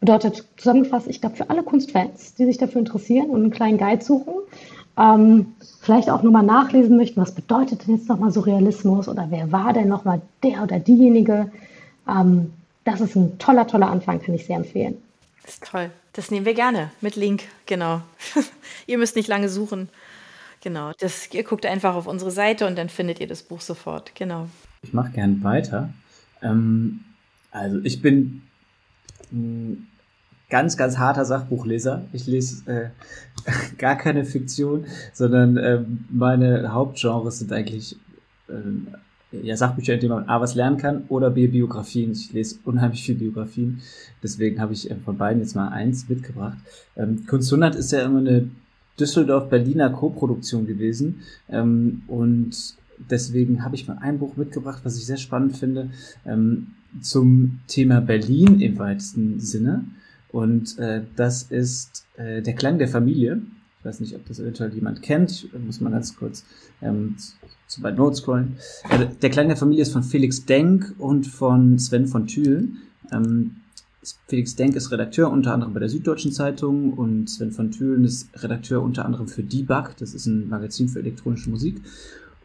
Bedeutet 0.00 0.44
zusammengefasst, 0.56 1.08
ich 1.08 1.20
glaube, 1.20 1.36
für 1.36 1.48
alle 1.48 1.62
Kunstfans, 1.62 2.34
die 2.34 2.44
sich 2.44 2.58
dafür 2.58 2.80
interessieren 2.80 3.30
und 3.30 3.40
einen 3.40 3.50
kleinen 3.50 3.78
Guide 3.78 4.04
suchen, 4.04 4.34
ähm, 4.96 5.54
vielleicht 5.80 6.10
auch 6.10 6.22
nur 6.22 6.32
mal 6.32 6.42
nachlesen 6.42 6.96
möchten, 6.96 7.20
was 7.20 7.34
bedeutet 7.34 7.86
denn 7.86 7.96
jetzt 7.96 8.08
nochmal 8.08 8.30
Surrealismus 8.30 9.08
oder 9.08 9.26
wer 9.30 9.50
war 9.50 9.72
denn 9.72 9.88
nochmal 9.88 10.22
der 10.42 10.62
oder 10.62 10.78
diejenige, 10.78 11.50
ähm, 12.08 12.52
das 12.84 13.00
ist 13.00 13.16
ein 13.16 13.38
toller, 13.38 13.66
toller 13.66 13.90
Anfang, 13.90 14.20
kann 14.20 14.34
ich 14.34 14.46
sehr 14.46 14.56
empfehlen. 14.56 14.96
Das 15.42 15.54
ist 15.54 15.64
toll. 15.64 15.90
Das 16.12 16.30
nehmen 16.30 16.46
wir 16.46 16.54
gerne 16.54 16.90
mit 17.00 17.16
Link, 17.16 17.42
genau. 17.66 18.02
ihr 18.86 18.98
müsst 18.98 19.16
nicht 19.16 19.28
lange 19.28 19.48
suchen. 19.48 19.88
Genau, 20.62 20.92
das, 20.98 21.32
ihr 21.34 21.42
guckt 21.42 21.66
einfach 21.66 21.94
auf 21.94 22.06
unsere 22.06 22.30
Seite 22.30 22.66
und 22.66 22.78
dann 22.78 22.88
findet 22.88 23.20
ihr 23.20 23.26
das 23.26 23.42
Buch 23.42 23.60
sofort. 23.60 24.14
Genau. 24.14 24.48
Ich 24.82 24.92
mache 24.92 25.10
gern 25.10 25.42
weiter. 25.42 25.90
Ähm, 26.40 27.00
also 27.50 27.80
ich 27.82 28.00
bin 28.00 28.42
ein 29.32 29.88
ganz, 30.50 30.76
ganz 30.76 30.98
harter 30.98 31.24
Sachbuchleser. 31.24 32.04
Ich 32.12 32.26
lese 32.26 32.70
äh, 32.70 32.88
gar 33.78 33.96
keine 33.96 34.24
Fiktion, 34.24 34.86
sondern 35.12 35.56
äh, 35.56 35.80
meine 36.10 36.72
Hauptgenres 36.72 37.38
sind 37.38 37.52
eigentlich 37.52 37.96
äh, 38.48 38.52
ja, 39.42 39.56
Sachbücher, 39.56 39.94
in 39.94 40.00
denen 40.00 40.12
man 40.12 40.28
A 40.28 40.40
was 40.40 40.54
lernen 40.54 40.76
kann 40.76 41.04
oder 41.08 41.30
B 41.30 41.46
Biografien. 41.46 42.12
Ich 42.12 42.32
lese 42.32 42.58
unheimlich 42.64 43.02
viel 43.02 43.16
Biografien. 43.16 43.80
Deswegen 44.22 44.60
habe 44.60 44.72
ich 44.72 44.90
äh, 44.90 44.96
von 44.96 45.16
beiden 45.16 45.40
jetzt 45.40 45.56
mal 45.56 45.68
eins 45.68 46.08
mitgebracht. 46.08 46.58
Ähm, 46.96 47.26
Kunst 47.26 47.52
100 47.52 47.74
ist 47.74 47.92
ja 47.92 48.02
immer 48.04 48.20
eine 48.20 48.48
Düsseldorf-Berliner 48.98 49.90
Co-Produktion 49.90 50.66
gewesen. 50.66 51.22
Ähm, 51.48 52.02
und 52.06 52.76
deswegen 53.10 53.64
habe 53.64 53.74
ich 53.74 53.88
mal 53.88 53.98
ein 54.00 54.18
Buch 54.18 54.36
mitgebracht, 54.36 54.80
was 54.84 54.96
ich 54.96 55.06
sehr 55.06 55.16
spannend 55.16 55.56
finde, 55.56 55.90
ähm, 56.24 56.68
zum 57.00 57.60
Thema 57.66 58.00
Berlin 58.00 58.60
im 58.60 58.78
weitesten 58.78 59.40
Sinne. 59.40 59.84
Und 60.34 60.80
äh, 60.80 61.02
das 61.14 61.44
ist 61.44 62.06
äh, 62.16 62.42
Der 62.42 62.54
Klang 62.54 62.78
der 62.78 62.88
Familie. 62.88 63.40
Ich 63.78 63.84
weiß 63.84 64.00
nicht, 64.00 64.16
ob 64.16 64.26
das 64.26 64.40
eventuell 64.40 64.74
jemand 64.74 65.00
kennt. 65.00 65.44
Ich 65.44 65.58
muss 65.64 65.80
mal 65.80 65.90
ganz 65.90 66.16
kurz 66.16 66.44
ähm, 66.82 67.14
zu 67.68 67.84
weit 67.84 67.96
Notes 67.96 68.18
scrollen. 68.18 68.56
Äh, 68.90 69.06
der 69.22 69.30
Klang 69.30 69.46
der 69.46 69.56
Familie 69.56 69.82
ist 69.82 69.92
von 69.92 70.02
Felix 70.02 70.44
Denk 70.44 70.92
und 70.98 71.28
von 71.28 71.78
Sven 71.78 72.08
von 72.08 72.26
Thülen. 72.26 72.78
Ähm, 73.12 73.58
Felix 74.26 74.56
Denk 74.56 74.74
ist 74.74 74.90
Redakteur 74.90 75.30
unter 75.30 75.54
anderem 75.54 75.72
bei 75.72 75.78
der 75.78 75.88
Süddeutschen 75.88 76.32
Zeitung 76.32 76.94
und 76.94 77.30
Sven 77.30 77.52
von 77.52 77.70
Thülen 77.70 78.04
ist 78.04 78.28
Redakteur 78.42 78.82
unter 78.82 79.04
anderem 79.04 79.28
für 79.28 79.44
Debug, 79.44 79.96
das 79.98 80.14
ist 80.14 80.26
ein 80.26 80.48
Magazin 80.48 80.88
für 80.88 80.98
elektronische 80.98 81.48
Musik. 81.48 81.80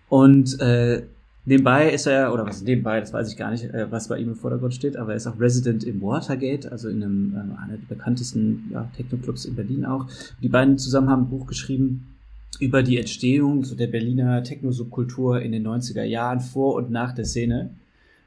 Und 0.09 0.59
äh, 0.61 1.01
nebenbei 1.45 1.91
ist 1.91 2.05
er, 2.05 2.33
oder 2.33 2.45
was 2.45 2.61
nebenbei, 2.61 2.99
das 2.99 3.13
weiß 3.13 3.29
ich 3.29 3.37
gar 3.37 3.51
nicht, 3.51 3.65
äh, 3.65 3.91
was 3.91 4.07
bei 4.07 4.17
ihm 4.19 4.29
im 4.29 4.35
Vordergrund 4.35 4.73
steht, 4.73 4.97
aber 4.97 5.11
er 5.11 5.17
ist 5.17 5.27
auch 5.27 5.39
Resident 5.39 5.83
im 5.83 6.01
Watergate, 6.01 6.71
also 6.71 6.89
in 6.89 7.03
einem 7.03 7.33
äh, 7.33 7.63
einer 7.63 7.77
der 7.77 7.95
bekanntesten 7.95 8.69
ja, 8.71 8.89
Techno-Clubs 8.95 9.45
in 9.45 9.55
Berlin 9.55 9.85
auch. 9.85 10.07
Die 10.41 10.49
beiden 10.49 10.77
zusammen 10.77 11.09
haben 11.09 11.23
ein 11.23 11.29
Buch 11.29 11.47
geschrieben 11.47 12.15
über 12.59 12.83
die 12.83 12.97
Entstehung 12.97 13.63
so 13.63 13.75
der 13.75 13.87
Berliner 13.87 14.43
Techno-Subkultur 14.43 15.41
in 15.41 15.51
den 15.51 15.65
90er 15.65 16.03
Jahren 16.03 16.39
vor 16.39 16.75
und 16.75 16.91
nach 16.91 17.13
der 17.13 17.25
Szene. 17.25 17.71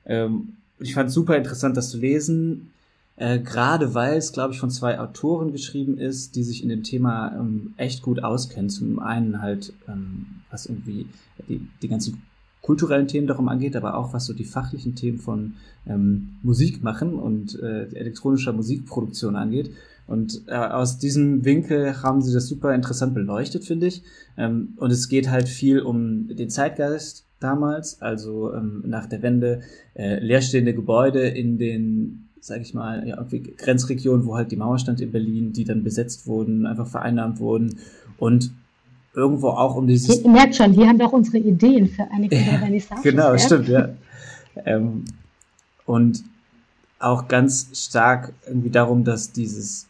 Ähm, 0.06 0.54
ich 0.78 0.94
fand 0.94 1.08
es 1.08 1.14
super 1.14 1.36
interessant, 1.36 1.76
das 1.76 1.90
zu 1.90 1.98
lesen. 1.98 2.70
Äh, 3.16 3.40
Gerade 3.40 3.94
weil 3.94 4.16
es, 4.16 4.32
glaube 4.32 4.54
ich, 4.54 4.60
von 4.60 4.70
zwei 4.70 4.98
Autoren 4.98 5.52
geschrieben 5.52 5.98
ist, 5.98 6.34
die 6.34 6.42
sich 6.42 6.62
in 6.62 6.70
dem 6.70 6.82
Thema 6.82 7.36
ähm, 7.38 7.74
echt 7.76 8.02
gut 8.02 8.24
auskennen. 8.24 8.70
Zum 8.70 8.98
einen 8.98 9.42
halt, 9.42 9.72
ähm, 9.86 10.26
was 10.50 10.66
irgendwie 10.66 11.06
die, 11.48 11.68
die 11.82 11.88
ganzen 11.88 12.22
kulturellen 12.62 13.08
Themen 13.08 13.26
darum 13.26 13.48
angeht, 13.48 13.76
aber 13.76 13.96
auch 13.96 14.14
was 14.14 14.24
so 14.24 14.32
die 14.32 14.44
fachlichen 14.44 14.94
Themen 14.94 15.18
von 15.18 15.54
ähm, 15.86 16.36
Musik 16.42 16.82
machen 16.82 17.14
und 17.14 17.60
äh, 17.60 17.86
elektronischer 17.94 18.52
Musikproduktion 18.52 19.36
angeht. 19.36 19.70
Und 20.06 20.42
äh, 20.46 20.54
aus 20.54 20.98
diesem 20.98 21.44
Winkel 21.44 22.02
haben 22.02 22.22
sie 22.22 22.32
das 22.32 22.46
super 22.46 22.74
interessant 22.74 23.14
beleuchtet, 23.14 23.64
finde 23.64 23.88
ich. 23.88 24.02
Ähm, 24.36 24.74
und 24.76 24.90
es 24.90 25.08
geht 25.08 25.30
halt 25.30 25.48
viel 25.48 25.80
um 25.80 26.28
den 26.28 26.50
Zeitgeist 26.50 27.24
damals, 27.40 28.00
also 28.00 28.54
ähm, 28.54 28.84
nach 28.86 29.06
der 29.06 29.22
Wende, 29.22 29.62
äh, 29.94 30.18
leerstehende 30.20 30.74
Gebäude 30.74 31.26
in 31.26 31.58
den 31.58 32.28
sage 32.42 32.62
ich 32.62 32.74
mal, 32.74 33.06
ja, 33.06 33.24
Grenzregionen, 33.56 34.26
wo 34.26 34.34
halt 34.34 34.50
die 34.50 34.56
Mauer 34.56 34.76
stand 34.76 35.00
in 35.00 35.12
Berlin, 35.12 35.52
die 35.52 35.62
dann 35.62 35.84
besetzt 35.84 36.26
wurden, 36.26 36.66
einfach 36.66 36.88
vereinnahmt 36.88 37.38
wurden 37.38 37.78
und 38.18 38.50
irgendwo 39.14 39.48
auch 39.48 39.76
um 39.76 39.86
dieses... 39.86 40.22
Ihr 40.22 40.30
merkt 40.30 40.56
schon, 40.56 40.76
wir 40.76 40.86
haben 40.88 40.98
doch 40.98 41.12
unsere 41.12 41.38
Ideen 41.38 41.86
für 41.86 42.06
einige 42.10 42.36
ja, 42.36 42.58
Vernissagen. 42.58 43.02
Genau, 43.02 43.36
stimmt, 43.36 43.68
ja. 43.68 43.90
ähm, 44.64 45.04
und 45.86 46.24
auch 46.98 47.28
ganz 47.28 47.68
stark 47.74 48.32
irgendwie 48.46 48.70
darum, 48.70 49.04
dass 49.04 49.32
dieses 49.32 49.88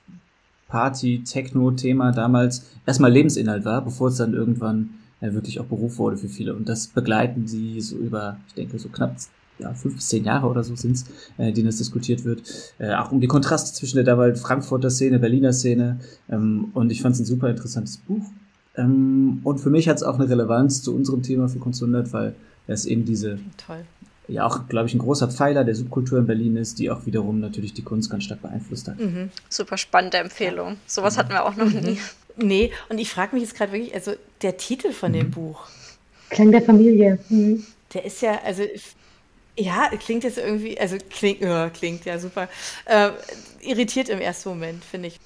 Party-Techno-Thema 0.69 2.13
damals 2.13 2.65
erstmal 2.87 3.13
Lebensinhalt 3.13 3.65
war, 3.65 3.83
bevor 3.85 4.09
es 4.09 4.17
dann 4.17 4.33
irgendwann 4.33 4.95
ja, 5.21 5.35
wirklich 5.35 5.61
auch 5.61 5.67
Beruf 5.67 5.99
wurde 5.99 6.17
für 6.17 6.29
viele. 6.29 6.55
Und 6.55 6.69
das 6.69 6.87
begleiten 6.87 7.47
sie 7.47 7.81
so 7.81 7.97
über, 7.97 8.39
ich 8.49 8.55
denke, 8.55 8.79
so 8.79 8.89
knapp 8.89 9.17
ja, 9.59 9.75
fünf 9.75 9.97
bis 9.97 10.09
zehn 10.09 10.25
Jahre 10.25 10.49
oder 10.49 10.65
so 10.65 10.75
sind's, 10.75 11.05
äh, 11.37 11.53
denen 11.53 11.69
es 11.69 11.77
diskutiert 11.77 12.25
wird. 12.25 12.43
Äh, 12.79 12.95
auch 12.95 13.13
um 13.13 13.21
die 13.21 13.29
Kontraste 13.29 13.73
zwischen 13.75 13.97
der 13.97 14.05
damals 14.05 14.41
Frankfurter 14.41 14.91
Szene, 14.91 15.19
Berliner 15.19 15.53
Szene. 15.53 16.01
Ähm, 16.31 16.71
und 16.73 16.91
ich 16.91 17.03
fand 17.03 17.15
es 17.15 17.21
ein 17.21 17.27
super 17.27 17.51
interessantes 17.51 17.99
Buch. 17.99 18.25
Ähm, 18.77 19.41
und 19.45 19.59
für 19.59 19.71
mich 19.71 19.89
hat 19.89 19.97
es 19.97 20.03
auch 20.03 20.19
eine 20.19 20.29
Relevanz 20.29 20.83
zu 20.83 20.95
unserem 20.95 21.23
Thema 21.23 21.49
für 21.49 21.59
Kunst 21.59 21.83
100, 21.83 22.13
weil 22.13 22.35
es 22.67 22.87
eben 22.87 23.05
diese, 23.05 23.39
Toll. 23.65 23.85
ja 24.29 24.47
auch, 24.47 24.69
glaube 24.69 24.89
ich, 24.89 24.95
ein 24.95 24.99
großer 24.99 25.29
Pfeiler 25.29 25.65
der 25.65 25.75
Subkultur 25.75 26.19
in 26.19 26.27
Berlin 26.27 26.57
ist, 26.57 26.79
die 26.79 26.91
auch 26.91 27.07
wiederum 27.07 27.41
natürlich 27.41 27.75
die 27.75 27.83
Kunst 27.83 28.11
ganz 28.11 28.25
stark 28.25 28.43
beeinflusst 28.43 28.89
hat. 28.89 28.99
Mhm. 28.99 29.31
Super 29.49 29.77
spannende 29.77 30.19
Empfehlung. 30.19 30.77
Sowas 30.87 31.15
mhm. 31.15 31.19
hatten 31.19 31.31
wir 31.31 31.45
auch 31.45 31.57
noch 31.57 31.71
nie. 31.73 31.99
Nee, 32.37 32.73
und 32.89 32.99
ich 32.99 33.11
frage 33.11 33.35
mich 33.35 33.45
jetzt 33.45 33.55
gerade 33.55 33.73
wirklich, 33.73 33.95
also 33.95 34.13
der 34.41 34.57
Titel 34.57 34.93
von 34.93 35.13
mhm. 35.13 35.17
dem 35.17 35.31
Buch. 35.31 35.67
Klang 36.31 36.51
der 36.51 36.63
Familie. 36.63 37.19
Mhm. 37.29 37.65
Der 37.93 38.07
ist 38.07 38.23
ja, 38.23 38.41
also 38.43 38.63
ja, 39.57 39.91
klingt 39.99 40.25
jetzt 40.25 40.39
irgendwie, 40.39 40.79
also 40.79 40.97
klingt, 41.11 41.41
ja, 41.41 41.69
klingt 41.69 42.05
ja 42.05 42.19
super. 42.19 42.49
Äh, 42.87 43.11
irritiert 43.61 44.09
im 44.09 44.21
ersten 44.21 44.49
Moment, 44.49 44.83
finde 44.85 45.09
ich. 45.09 45.21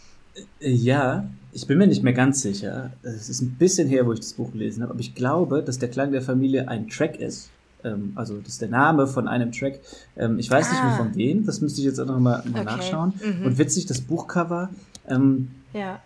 Ja, 0.61 1.29
ich 1.53 1.67
bin 1.67 1.79
mir 1.79 1.87
nicht 1.87 2.03
mehr 2.03 2.13
ganz 2.13 2.43
sicher. 2.43 2.91
Es 3.03 3.29
ist 3.29 3.41
ein 3.41 3.57
bisschen 3.59 3.89
her, 3.89 4.07
wo 4.07 4.13
ich 4.13 4.21
das 4.21 4.35
Buch 4.35 4.53
gelesen 4.53 4.83
habe, 4.83 4.93
aber 4.93 5.01
ich 5.01 5.15
glaube, 5.15 5.63
dass 5.63 5.79
der 5.79 5.89
Klang 5.89 6.13
der 6.13 6.23
Familie 6.23 6.69
ein 6.69 6.89
Track 6.89 7.19
ist. 7.19 7.51
Ähm, 7.85 8.13
also, 8.15 8.39
das 8.39 8.55
ist 8.55 8.63
der 8.63 8.69
Name 8.69 9.07
von 9.07 9.29
einem 9.29 9.53
Track. 9.53 9.81
Ähm, 10.17 10.39
ich 10.39 10.51
weiß 10.51 10.67
ah. 10.67 10.73
nicht 10.73 10.83
mehr 10.83 10.93
ah. 10.93 10.97
von 10.97 11.15
wem, 11.15 11.47
das 11.47 11.61
müsste 11.61 11.81
ich 11.81 11.87
jetzt 11.87 12.01
auch 12.01 12.07
noch 12.07 12.21
mal, 12.21 12.43
mal 12.47 12.61
okay. 12.61 12.65
nachschauen. 12.65 13.13
Mhm. 13.23 13.47
Und 13.47 13.59
witzig, 13.59 13.87
das 13.87 14.01
Buchcover. 14.01 14.71
Ähm, 15.09 15.49
ja 15.73 16.01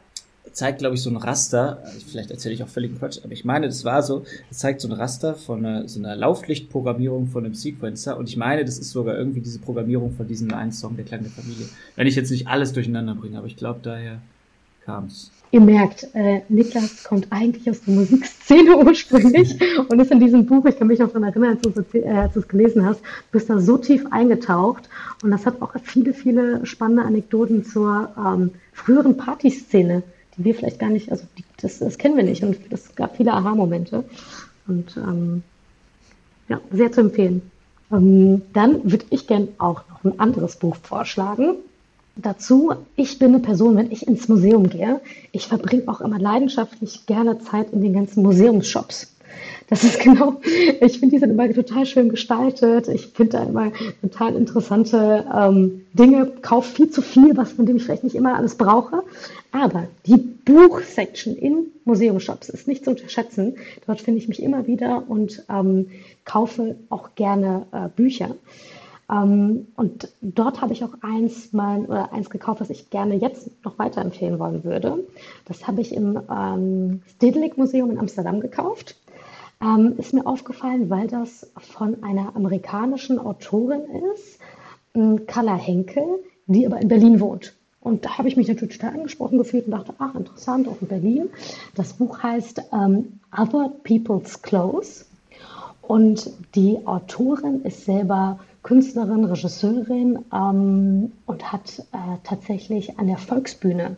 zeigt, 0.53 0.79
glaube 0.79 0.95
ich, 0.95 1.03
so 1.03 1.11
ein 1.11 1.17
Raster. 1.17 1.83
Vielleicht 2.11 2.31
erzähle 2.31 2.55
ich 2.55 2.63
auch 2.63 2.69
völlig 2.69 2.99
Quatsch, 2.99 3.21
aber 3.23 3.33
ich 3.33 3.45
meine, 3.45 3.67
das 3.67 3.85
war 3.85 4.03
so. 4.03 4.25
Es 4.51 4.59
zeigt 4.59 4.81
so 4.81 4.89
ein 4.89 4.93
Raster 4.93 5.35
von 5.35 5.65
einer, 5.65 5.89
so 5.89 5.99
einer 5.99 6.17
Lauflichtprogrammierung 6.17 7.29
von 7.29 7.45
einem 7.45 7.55
Sequencer. 7.55 8.17
Und 8.17 8.29
ich 8.29 8.37
meine, 8.37 8.65
das 8.65 8.79
ist 8.79 8.91
sogar 8.91 9.17
irgendwie 9.17 9.41
diese 9.41 9.59
Programmierung 9.59 10.13
von 10.13 10.27
diesem 10.27 10.53
einen 10.53 10.73
Song 10.73 10.97
der 10.97 11.05
kleinen 11.05 11.27
Familie. 11.27 11.67
Wenn 11.97 12.07
ich 12.07 12.17
jetzt 12.17 12.31
nicht 12.31 12.49
alles 12.49 12.73
durcheinander 12.73 13.15
bringe, 13.15 13.39
aber 13.39 13.47
ich 13.47 13.57
glaube, 13.57 13.81
daher 13.83 14.21
kam 14.85 15.07
es. 15.07 15.31
Ihr 15.53 15.61
merkt, 15.61 16.07
äh, 16.15 16.43
Niklas 16.49 17.03
kommt 17.03 17.27
eigentlich 17.31 17.69
aus 17.69 17.81
der 17.81 17.95
Musikszene 17.95 18.77
ursprünglich 18.77 19.59
und 19.89 19.99
ist 19.99 20.13
in 20.13 20.21
diesem 20.21 20.47
Buch, 20.47 20.65
ich 20.67 20.79
kann 20.79 20.87
mich 20.87 21.01
noch 21.01 21.09
daran 21.09 21.25
erinnern, 21.25 21.59
als 21.65 21.91
du, 21.91 21.99
äh, 21.99 22.09
als 22.09 22.35
du 22.35 22.41
es 22.41 22.49
gelesen 22.49 22.87
hast, 22.87 23.01
bist 23.33 23.51
da 23.51 23.59
so 23.59 23.77
tief 23.77 24.05
eingetaucht 24.13 24.89
und 25.25 25.33
das 25.33 25.47
hat 25.47 25.61
auch 25.61 25.75
viele, 25.83 26.15
viele 26.15 26.65
spannende 26.65 27.03
Anekdoten 27.03 27.65
zur 27.65 28.11
ähm, 28.17 28.53
früheren 28.73 29.17
Partyszene 29.17 30.05
die 30.37 30.45
wir 30.45 30.55
vielleicht 30.55 30.79
gar 30.79 30.91
nicht, 30.91 31.11
also 31.11 31.25
die, 31.39 31.45
das, 31.61 31.79
das 31.79 31.99
kennen 31.99 32.17
wir 32.17 32.25
nicht. 32.25 32.43
Und 32.43 32.57
es 32.71 32.95
gab 32.95 33.17
viele 33.17 33.33
Aha-Momente. 33.33 34.05
Und 34.67 34.97
ähm, 34.97 35.43
ja, 36.49 36.61
sehr 36.71 36.93
zu 36.93 37.01
empfehlen. 37.01 37.43
Ähm, 37.93 38.43
dann 38.53 38.91
würde 38.91 39.07
ich 39.11 39.27
gern 39.27 39.49
auch 39.59 39.83
noch 39.89 40.05
ein 40.05 40.21
anderes 40.21 40.57
Buch 40.57 40.77
vorschlagen. 40.77 41.57
Dazu, 42.17 42.73
ich 42.97 43.19
bin 43.19 43.35
eine 43.35 43.39
Person, 43.41 43.77
wenn 43.77 43.91
ich 43.91 44.07
ins 44.07 44.29
Museum 44.29 44.69
gehe, 44.69 45.01
ich 45.33 45.47
verbringe 45.47 45.85
auch 45.87 46.01
immer 46.01 46.19
leidenschaftlich 46.19 47.07
gerne 47.07 47.39
Zeit 47.39 47.73
in 47.73 47.83
den 47.83 47.95
ganzen 47.95 48.23
Museumsshops. 48.23 49.15
Das 49.69 49.85
ist 49.85 50.01
genau, 50.03 50.41
ich 50.81 50.99
finde, 50.99 51.15
die 51.15 51.19
sind 51.19 51.31
immer 51.31 51.53
total 51.53 51.87
schön 51.87 52.09
gestaltet. 52.09 52.89
Ich 52.89 53.09
finde 53.09 53.39
da 53.39 53.43
immer 53.45 53.73
total 54.01 54.35
interessante 54.35 55.25
ähm, 55.35 55.87
Dinge, 55.93 56.33
kaufe 56.43 56.75
viel 56.75 56.91
zu 56.91 57.03
viel, 57.03 57.37
was 57.37 57.53
von 57.53 57.67
dem 57.67 57.77
ich 57.77 57.85
vielleicht 57.85 58.05
nicht 58.05 58.17
immer 58.17 58.37
alles 58.37 58.57
brauche. 58.57 59.03
Aber 59.53 59.89
die 60.07 60.17
Buchsection 60.17 61.37
in 61.37 61.67
Museumshops 61.85 62.49
ist 62.49 62.69
nicht 62.69 62.85
zu 62.85 62.91
unterschätzen. 62.91 63.57
Dort 63.87 64.01
finde 64.01 64.19
ich 64.19 64.29
mich 64.29 64.43
immer 64.43 64.67
wieder 64.67 65.05
und 65.09 65.45
ähm, 65.49 65.91
kaufe 66.25 66.77
auch 66.89 67.11
gerne 67.15 67.67
äh, 67.73 67.89
Bücher. 67.95 68.37
Ähm, 69.11 69.67
und 69.77 70.09
dort 70.21 70.61
habe 70.61 70.73
ich 70.73 70.85
auch 70.85 70.95
eins 71.01 71.53
mal 71.53 71.81
oder 71.85 72.13
eins 72.13 72.31
gekauft, 72.31 72.61
was 72.61 72.71
ich 72.71 72.91
gerne 72.91 73.17
jetzt 73.17 73.51
noch 73.65 73.79
weiterempfehlen 73.79 74.39
wollen 74.39 74.65
würde. 74.65 75.05
Das 75.47 75.67
habe 75.67 75.81
ich 75.81 75.95
im 75.95 76.21
ähm, 76.31 77.03
Stedelijk 77.17 77.59
Museum 77.59 77.91
in 77.91 77.99
Amsterdam 77.99 78.41
gekauft. 78.41 78.97
Ähm, 79.63 79.95
ist 79.99 80.15
mir 80.15 80.27
aufgefallen, 80.27 80.89
weil 80.89 81.07
das 81.07 81.51
von 81.59 82.03
einer 82.03 82.35
amerikanischen 82.35 83.19
Autorin 83.19 83.83
ist, 84.15 84.39
Carla 85.27 85.57
Henkel, 85.57 86.05
die 86.47 86.67
aber 86.67 86.81
in 86.81 86.89
Berlin 86.89 87.21
wohnt. 87.21 87.55
Und 87.81 88.05
da 88.05 88.19
habe 88.19 88.29
ich 88.29 88.37
mich 88.37 88.49
natürlich 88.49 88.79
total 88.79 88.95
angesprochen 88.95 89.39
gefühlt 89.39 89.67
und 89.67 89.73
dachte, 89.73 89.95
ach, 89.99 90.15
interessant, 90.15 90.69
auch 90.69 90.81
in 90.81 90.89
Berlin. 90.89 91.31
Das 91.75 91.95
Buch 91.95 92.23
heißt 92.23 92.63
ähm, 92.73 93.21
Other 93.37 93.73
People's 93.85 94.43
Clothes. 94.43 95.07
Und 95.81 96.31
die 96.55 96.79
Autorin 96.87 97.63
ist 97.63 97.85
selber 97.85 98.39
Künstlerin, 98.63 99.25
Regisseurin 99.25 100.19
ähm, 100.33 101.13
und 101.25 101.53
hat 101.53 101.79
äh, 101.93 102.19
tatsächlich 102.23 102.99
an 102.99 103.07
der 103.07 103.17
Volksbühne 103.17 103.97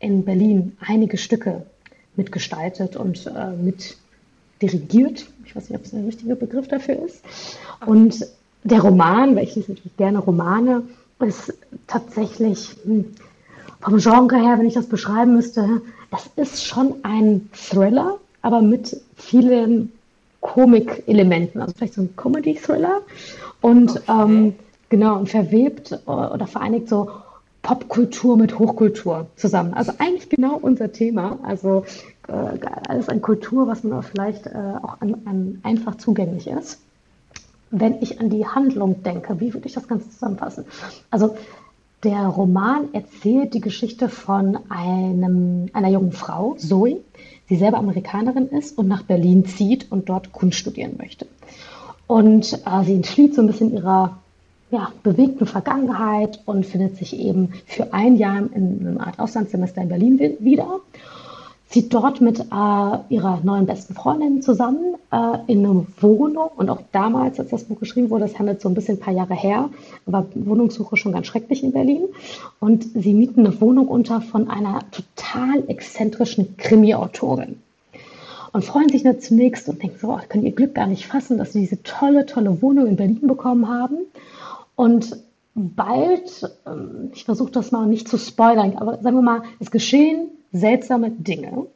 in 0.00 0.24
Berlin 0.24 0.76
einige 0.80 1.16
Stücke 1.16 1.66
mitgestaltet 2.16 2.96
und 2.96 3.26
äh, 3.26 3.52
mit 3.52 3.96
dirigiert. 4.62 5.26
Ich 5.44 5.56
weiß 5.56 5.68
nicht, 5.68 5.78
ob 5.78 5.84
es 5.84 5.90
der 5.90 6.04
richtige 6.04 6.36
Begriff 6.36 6.68
dafür 6.68 7.04
ist. 7.04 7.22
Und 7.86 8.26
der 8.62 8.80
Roman, 8.80 9.36
weil 9.36 9.44
ich 9.44 9.56
lese 9.56 9.72
natürlich 9.72 9.96
gerne 9.96 10.18
Romane, 10.18 10.82
ist 11.20 11.52
tatsächlich 11.86 12.76
hm, 12.84 13.06
vom 13.80 13.98
Genre 13.98 14.36
her, 14.36 14.58
wenn 14.58 14.66
ich 14.66 14.74
das 14.74 14.86
beschreiben 14.86 15.34
müsste, 15.34 15.82
es 16.10 16.30
ist 16.36 16.64
schon 16.64 16.96
ein 17.02 17.48
Thriller, 17.52 18.18
aber 18.42 18.62
mit 18.62 19.00
vielen 19.16 19.92
Komik-Elementen, 20.40 21.60
also 21.60 21.74
vielleicht 21.76 21.94
so 21.94 22.02
ein 22.02 22.16
Comedy-Thriller 22.16 23.02
und 23.60 23.90
okay. 23.90 24.02
ähm, 24.08 24.54
genau 24.88 25.18
und 25.18 25.28
verwebt 25.28 25.92
äh, 25.92 26.10
oder 26.10 26.46
vereinigt 26.46 26.88
so 26.88 27.10
Popkultur 27.62 28.36
mit 28.38 28.58
Hochkultur 28.58 29.26
zusammen. 29.36 29.74
Also 29.74 29.92
eigentlich 29.98 30.30
genau 30.30 30.58
unser 30.60 30.92
Thema. 30.92 31.38
Also 31.42 31.84
äh, 32.30 32.58
alles 32.88 33.08
an 33.08 33.20
Kultur, 33.20 33.66
was 33.66 33.84
auch 33.84 34.04
vielleicht 34.04 34.46
äh, 34.46 34.74
auch 34.82 35.00
an, 35.00 35.16
an 35.24 35.60
einfach 35.62 35.96
zugänglich 35.96 36.46
ist 36.46 36.80
wenn 37.70 38.02
ich 38.02 38.20
an 38.20 38.30
die 38.30 38.46
Handlung 38.46 39.02
denke, 39.02 39.40
wie 39.40 39.54
würde 39.54 39.66
ich 39.66 39.74
das 39.74 39.88
Ganze 39.88 40.10
zusammenfassen? 40.10 40.64
Also 41.10 41.36
der 42.02 42.26
Roman 42.26 42.92
erzählt 42.92 43.54
die 43.54 43.60
Geschichte 43.60 44.08
von 44.08 44.58
einem, 44.68 45.68
einer 45.72 45.88
jungen 45.88 46.12
Frau, 46.12 46.54
Zoe, 46.54 47.00
die 47.48 47.56
selber 47.56 47.78
Amerikanerin 47.78 48.48
ist 48.48 48.76
und 48.78 48.88
nach 48.88 49.02
Berlin 49.02 49.44
zieht 49.44 49.90
und 49.90 50.08
dort 50.08 50.32
Kunst 50.32 50.58
studieren 50.58 50.94
möchte. 50.98 51.26
Und 52.06 52.54
äh, 52.54 52.84
sie 52.84 52.94
entflieht 52.94 53.34
so 53.34 53.42
ein 53.42 53.46
bisschen 53.46 53.72
ihrer 53.72 54.18
ja, 54.70 54.92
bewegten 55.02 55.46
Vergangenheit 55.46 56.40
und 56.46 56.64
findet 56.64 56.96
sich 56.96 57.18
eben 57.18 57.52
für 57.66 57.92
ein 57.92 58.16
Jahr 58.16 58.38
in 58.38 58.86
einem 58.86 58.98
Art 58.98 59.18
Auslandssemester 59.18 59.82
in 59.82 59.88
Berlin 59.88 60.18
wieder 60.40 60.80
zieht 61.70 61.94
dort 61.94 62.20
mit 62.20 62.40
äh, 62.40 62.98
ihrer 63.08 63.40
neuen 63.44 63.64
besten 63.64 63.94
Freundin 63.94 64.42
zusammen 64.42 64.96
äh, 65.12 65.38
in 65.46 65.64
eine 65.64 65.86
Wohnung. 66.00 66.50
Und 66.56 66.68
auch 66.68 66.82
damals, 66.90 67.38
als 67.38 67.50
das 67.50 67.64
Buch 67.64 67.78
geschrieben 67.78 68.10
wurde, 68.10 68.24
das 68.24 68.38
handelt 68.38 68.60
so 68.60 68.68
ein 68.68 68.74
bisschen 68.74 68.96
ein 68.96 69.00
paar 69.00 69.14
Jahre 69.14 69.34
her, 69.34 69.70
war 70.04 70.26
Wohnungssuche 70.34 70.96
schon 70.96 71.12
ganz 71.12 71.28
schrecklich 71.28 71.62
in 71.62 71.72
Berlin. 71.72 72.02
Und 72.58 72.84
sie 72.94 73.14
mieten 73.14 73.46
eine 73.46 73.60
Wohnung 73.60 73.86
unter 73.86 74.20
von 74.20 74.50
einer 74.50 74.80
total 74.90 75.62
exzentrischen 75.68 76.56
Krimi-Autorin. 76.56 77.60
Und 78.52 78.64
freuen 78.64 78.88
sich 78.88 79.04
da 79.04 79.16
zunächst 79.16 79.68
und 79.68 79.80
denken 79.80 79.98
so, 80.00 80.08
oh, 80.08 80.18
können 80.28 80.44
ihr 80.44 80.52
Glück 80.52 80.74
gar 80.74 80.88
nicht 80.88 81.06
fassen, 81.06 81.38
dass 81.38 81.52
sie 81.52 81.60
diese 81.60 81.84
tolle, 81.84 82.26
tolle 82.26 82.60
Wohnung 82.62 82.88
in 82.88 82.96
Berlin 82.96 83.28
bekommen 83.28 83.68
haben. 83.68 83.98
Und 84.74 85.16
bald, 85.54 86.50
ähm, 86.66 87.10
ich 87.14 87.24
versuche 87.24 87.52
das 87.52 87.70
mal 87.70 87.86
nicht 87.86 88.08
zu 88.08 88.18
spoilern, 88.18 88.76
aber 88.76 88.98
sagen 88.98 89.16
wir 89.16 89.22
mal, 89.22 89.42
es 89.60 89.70
geschehen 89.70 90.30
seltsame 90.52 91.10
Dinge. 91.10 91.66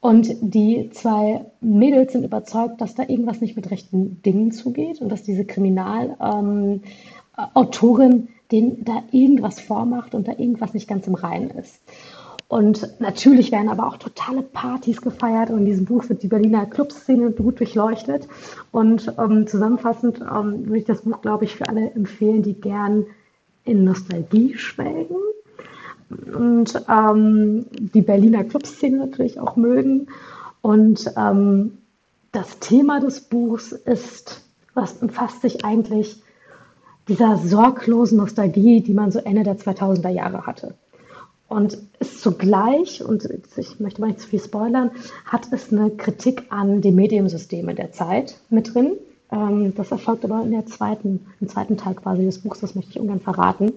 Und 0.00 0.34
die 0.42 0.90
zwei 0.92 1.46
Mädels 1.60 2.12
sind 2.12 2.24
überzeugt, 2.24 2.80
dass 2.80 2.94
da 2.94 3.04
irgendwas 3.04 3.40
nicht 3.40 3.56
mit 3.56 3.70
rechten 3.70 4.22
Dingen 4.22 4.52
zugeht 4.52 5.00
und 5.00 5.08
dass 5.08 5.22
diese 5.22 5.46
Kriminalautorin 5.46 8.12
ähm, 8.12 8.28
denen 8.52 8.84
da 8.84 9.02
irgendwas 9.10 9.60
vormacht 9.60 10.14
und 10.14 10.28
da 10.28 10.32
irgendwas 10.32 10.74
nicht 10.74 10.88
ganz 10.88 11.06
im 11.06 11.14
Reinen 11.14 11.50
ist. 11.50 11.80
Und 12.48 13.00
natürlich 13.00 13.50
werden 13.50 13.70
aber 13.70 13.86
auch 13.86 13.96
totale 13.96 14.42
Partys 14.42 15.00
gefeiert 15.00 15.50
und 15.50 15.60
in 15.60 15.64
diesem 15.64 15.86
Buch 15.86 16.08
wird 16.08 16.22
die 16.22 16.28
Berliner 16.28 16.66
Clubszene 16.66 17.30
gut 17.30 17.58
durchleuchtet. 17.58 18.28
Und 18.70 19.12
ähm, 19.18 19.46
zusammenfassend 19.46 20.20
ähm, 20.20 20.66
würde 20.66 20.78
ich 20.78 20.84
das 20.84 21.02
Buch, 21.02 21.22
glaube 21.22 21.46
ich, 21.46 21.56
für 21.56 21.66
alle 21.66 21.90
empfehlen, 21.92 22.42
die 22.42 22.60
gern 22.60 23.06
in 23.64 23.84
Nostalgie 23.84 24.58
schwelgen 24.58 25.16
und 26.34 26.82
ähm, 26.88 27.66
die 27.72 28.02
Berliner 28.02 28.44
Clubszene 28.44 28.98
natürlich 28.98 29.40
auch 29.40 29.56
mögen. 29.56 30.08
Und 30.62 31.12
ähm, 31.16 31.78
das 32.32 32.58
Thema 32.58 33.00
des 33.00 33.20
Buchs 33.20 33.72
ist, 33.72 34.42
was 34.74 34.94
umfasst 34.94 35.42
sich 35.42 35.64
eigentlich 35.64 36.22
dieser 37.08 37.36
sorglosen 37.36 38.18
Nostalgie, 38.18 38.80
die 38.80 38.94
man 38.94 39.10
so 39.10 39.18
Ende 39.18 39.42
der 39.42 39.58
2000er 39.58 40.08
Jahre 40.08 40.46
hatte. 40.46 40.74
Und 41.48 41.78
ist 42.00 42.20
zugleich, 42.20 43.04
und 43.04 43.28
ich 43.56 43.78
möchte 43.78 44.00
mal 44.00 44.08
nicht 44.08 44.20
zu 44.20 44.28
viel 44.28 44.40
spoilern, 44.40 44.90
hat 45.26 45.52
es 45.52 45.72
eine 45.72 45.90
Kritik 45.90 46.44
an 46.48 46.80
die 46.80 46.90
Mediensystemen 46.90 47.76
der 47.76 47.92
Zeit 47.92 48.38
mit 48.48 48.74
drin. 48.74 48.92
Ähm, 49.30 49.74
das 49.74 49.90
erfolgt 49.90 50.24
aber 50.24 50.42
in 50.42 50.52
der 50.52 50.66
zweiten, 50.66 51.26
im 51.40 51.48
zweiten 51.48 51.76
Teil 51.76 51.94
quasi 51.94 52.24
des 52.24 52.38
Buchs, 52.38 52.60
das 52.60 52.74
möchte 52.74 52.92
ich 52.92 53.00
ungern 53.00 53.20
verraten. 53.20 53.72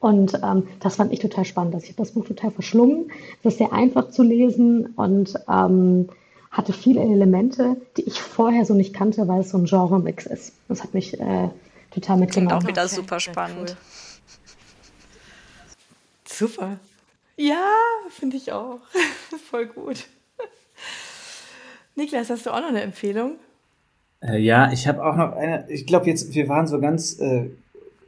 Und 0.00 0.34
ähm, 0.42 0.68
das 0.80 0.96
fand 0.96 1.12
ich 1.12 1.20
total 1.20 1.44
spannend. 1.44 1.74
Also 1.74 1.84
ich 1.84 1.90
habe 1.90 2.02
das 2.02 2.12
Buch 2.12 2.26
total 2.26 2.50
verschlungen. 2.50 3.10
Es 3.42 3.54
ist 3.54 3.58
sehr 3.58 3.72
einfach 3.72 4.10
zu 4.10 4.22
lesen 4.22 4.86
und 4.96 5.34
ähm, 5.48 6.08
hatte 6.50 6.72
viele 6.72 7.00
Elemente, 7.00 7.76
die 7.96 8.02
ich 8.02 8.20
vorher 8.20 8.64
so 8.64 8.74
nicht 8.74 8.94
kannte, 8.94 9.28
weil 9.28 9.40
es 9.40 9.50
so 9.50 9.58
ein 9.58 9.64
Genre-Mix 9.64 10.26
ist. 10.26 10.52
Das 10.68 10.82
hat 10.82 10.94
mich 10.94 11.18
äh, 11.20 11.48
total 11.90 12.18
mitgenommen. 12.18 12.28
Klingt 12.28 12.52
auch 12.52 12.66
wieder 12.66 12.84
okay. 12.84 12.94
super 12.94 13.20
spannend. 13.20 13.70
Cool. 13.70 13.76
Super. 16.24 16.78
Ja, 17.36 17.64
finde 18.10 18.36
ich 18.36 18.52
auch. 18.52 18.80
Voll 19.50 19.66
gut. 19.66 20.06
Niklas, 21.94 22.30
hast 22.30 22.46
du 22.46 22.50
auch 22.50 22.60
noch 22.60 22.68
eine 22.68 22.82
Empfehlung? 22.82 23.36
Äh, 24.22 24.38
ja, 24.38 24.72
ich 24.72 24.86
habe 24.86 25.04
auch 25.04 25.16
noch 25.16 25.32
eine. 25.32 25.68
Ich 25.70 25.86
glaube, 25.86 26.06
jetzt, 26.06 26.34
wir 26.34 26.48
waren 26.48 26.66
so 26.66 26.80
ganz 26.80 27.18
äh, 27.20 27.50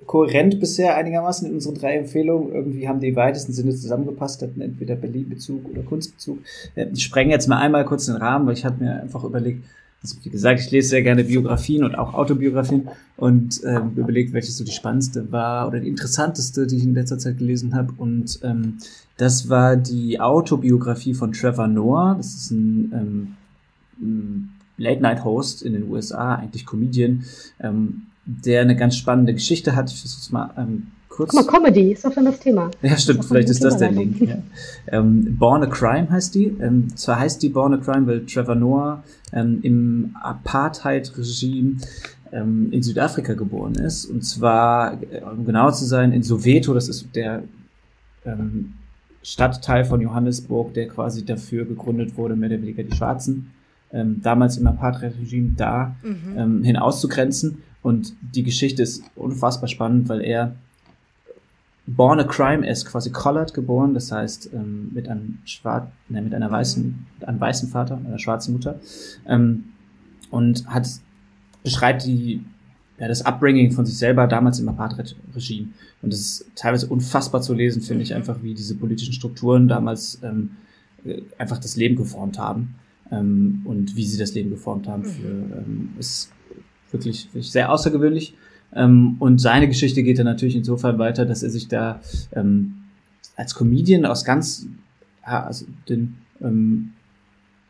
kohärent 0.09 0.59
bisher 0.59 0.96
einigermaßen 0.96 1.46
in 1.46 1.54
unseren 1.54 1.74
drei 1.74 1.96
Empfehlungen. 1.98 2.52
Irgendwie 2.52 2.88
haben 2.88 2.98
die 2.98 3.14
weitesten 3.14 3.52
Sinne 3.52 3.74
zusammengepasst, 3.74 4.42
hatten 4.42 4.61
entweder 4.61 4.96
Berlin-Bezug 4.96 5.68
oder 5.70 5.82
Kunstbezug. 5.82 6.38
Äh, 6.74 6.86
ich 6.92 7.04
sprenge 7.04 7.30
jetzt 7.30 7.46
mal 7.46 7.59
einmal 7.59 7.84
kurz 7.84 8.06
den 8.06 8.16
Rahmen, 8.16 8.46
weil 8.46 8.54
ich 8.54 8.64
habe 8.64 8.82
mir 8.82 9.00
einfach 9.00 9.22
überlegt, 9.22 9.64
also 10.02 10.16
wie 10.22 10.30
gesagt, 10.30 10.61
ich 10.61 10.70
lese 10.70 10.88
sehr 10.88 11.02
gerne 11.02 11.24
Biografien 11.24 11.84
und 11.84 11.94
auch 11.96 12.14
Autobiografien 12.14 12.88
und 13.16 13.61
ähm, 13.64 13.92
überlegt, 13.96 14.32
welches 14.32 14.56
so 14.56 14.64
die 14.64 14.72
spannendste 14.72 15.30
war 15.30 15.68
oder 15.68 15.80
die 15.80 15.88
interessanteste, 15.88 16.66
die 16.66 16.76
ich 16.76 16.84
in 16.84 16.94
letzter 16.94 17.18
Zeit 17.18 17.38
gelesen 17.38 17.74
habe. 17.74 17.92
Und 17.98 18.40
ähm, 18.44 18.78
das 19.18 19.50
war 19.50 19.76
die 19.76 20.20
Autobiografie 20.20 21.14
von 21.14 21.32
Trevor 21.32 21.68
Noah. 21.68 22.14
Das 22.16 22.34
ist 22.34 22.50
ein 22.50 23.36
ähm, 24.00 24.48
Late-Night-Host 24.78 25.62
in 25.62 25.74
den 25.74 25.90
USA, 25.90 26.36
eigentlich 26.36 26.64
Comedian, 26.64 27.24
ähm, 27.61 28.06
der 28.28 28.60
eine 28.60 28.76
ganz 28.76 28.96
spannende 28.96 29.32
Geschichte 29.32 29.74
hat. 29.74 29.90
Ich 29.90 30.00
versuche 30.00 30.20
es 30.20 30.30
mal 30.30 30.50
ähm, 30.58 30.88
kurz. 31.08 31.30
Guck 31.30 31.46
mal, 31.46 31.50
Comedy 31.50 31.92
ist 31.92 32.04
doch 32.04 32.12
schon 32.12 32.26
das 32.26 32.38
Thema. 32.38 32.70
Ja, 32.82 32.96
stimmt, 32.96 33.20
ist 33.20 33.28
vielleicht 33.28 33.48
ist 33.48 33.64
das 33.64 33.78
der 33.78 33.90
Link. 33.90 34.20
Ja. 34.20 34.38
Ähm, 34.88 35.36
Born 35.38 35.62
a 35.62 35.66
Crime 35.66 36.10
heißt 36.10 36.34
die. 36.34 36.56
Ähm, 36.60 36.94
zwar 36.94 37.20
heißt 37.20 37.42
die 37.42 37.48
Born 37.48 37.74
a 37.74 37.78
Crime, 37.78 38.06
weil 38.06 38.26
Trevor 38.26 38.54
Noah 38.54 39.02
ähm, 39.32 39.60
im 39.62 40.16
Apartheid-Regime 40.20 41.78
ähm, 42.32 42.68
in 42.70 42.82
Südafrika 42.82 43.32
geboren 43.32 43.74
ist. 43.76 44.04
Und 44.04 44.22
zwar, 44.24 45.02
äh, 45.02 45.22
um 45.22 45.46
genau 45.46 45.70
zu 45.70 45.86
sein, 45.86 46.12
in 46.12 46.22
Soweto, 46.22 46.74
das 46.74 46.88
ist 46.88 47.06
der 47.14 47.42
ähm, 48.26 48.74
Stadtteil 49.22 49.86
von 49.86 50.02
Johannesburg, 50.02 50.74
der 50.74 50.88
quasi 50.88 51.24
dafür 51.24 51.64
gegründet 51.64 52.16
wurde, 52.18 52.36
mehr 52.36 52.50
oder 52.50 52.60
weniger 52.60 52.82
die 52.82 52.94
Schwarzen 52.94 53.50
ähm, 53.92 54.20
damals 54.22 54.56
im 54.58 54.66
Apartheid-Regime 54.66 55.52
da 55.56 55.96
mhm. 56.02 56.16
ähm, 56.36 56.62
hin 56.62 56.76
auszugrenzen. 56.76 57.62
Und 57.82 58.14
die 58.20 58.42
Geschichte 58.42 58.82
ist 58.82 59.04
unfassbar 59.14 59.68
spannend, 59.68 60.08
weil 60.08 60.20
er 60.20 60.56
born 61.86 62.20
a 62.20 62.24
crime 62.24 62.68
ist 62.68 62.84
quasi 62.84 63.10
collared 63.10 63.54
geboren, 63.54 63.94
das 63.94 64.12
heißt 64.12 64.50
ähm, 64.52 64.90
mit 64.92 65.08
einem 65.08 65.38
schwarz, 65.44 65.88
ne, 66.08 66.20
mit 66.20 66.34
einer 66.34 66.50
weißen, 66.50 67.06
mit 67.18 67.28
einem 67.28 67.40
weißen 67.40 67.70
Vater, 67.70 67.98
einer 68.04 68.18
schwarzen 68.18 68.52
Mutter 68.52 68.78
ähm, 69.26 69.64
und 70.30 70.66
hat 70.66 70.86
beschreibt 71.62 72.04
die 72.04 72.44
ja, 72.98 73.08
das 73.08 73.24
Upbringing 73.24 73.70
von 73.70 73.86
sich 73.86 73.96
selber 73.96 74.26
damals 74.26 74.58
im 74.58 74.68
Apartheid-Regime. 74.68 75.68
Und 76.02 76.12
das 76.12 76.20
ist 76.20 76.46
teilweise 76.56 76.88
unfassbar 76.88 77.40
zu 77.40 77.54
lesen, 77.54 77.80
finde 77.80 78.02
ich, 78.02 78.10
mhm. 78.10 78.16
einfach 78.16 78.42
wie 78.42 78.54
diese 78.54 78.74
politischen 78.74 79.12
Strukturen 79.12 79.68
damals 79.68 80.20
ähm, 80.22 80.50
äh, 81.04 81.22
einfach 81.38 81.58
das 81.58 81.76
Leben 81.76 81.96
geformt 81.96 82.38
haben 82.38 82.74
ähm, 83.10 83.62
und 83.64 83.94
wie 83.96 84.04
sie 84.04 84.18
das 84.18 84.34
Leben 84.34 84.50
geformt 84.50 84.88
haben. 84.88 85.04
Für, 85.04 85.28
mhm. 85.28 85.90
Wirklich, 86.93 87.26
wirklich 87.26 87.51
sehr 87.51 87.72
außergewöhnlich. 87.72 88.34
Ähm, 88.74 89.16
und 89.18 89.41
seine 89.41 89.68
Geschichte 89.68 90.03
geht 90.03 90.18
dann 90.18 90.26
natürlich 90.26 90.57
insofern 90.57 90.99
weiter, 90.99 91.24
dass 91.24 91.43
er 91.43 91.51
sich 91.51 91.68
da 91.68 92.01
ähm, 92.32 92.74
als 93.36 93.55
Comedian 93.55 94.05
aus 94.05 94.24
ganz, 94.24 94.66
ja, 95.26 95.45
also 95.45 95.66
den 95.89 96.16
ähm, 96.41 96.91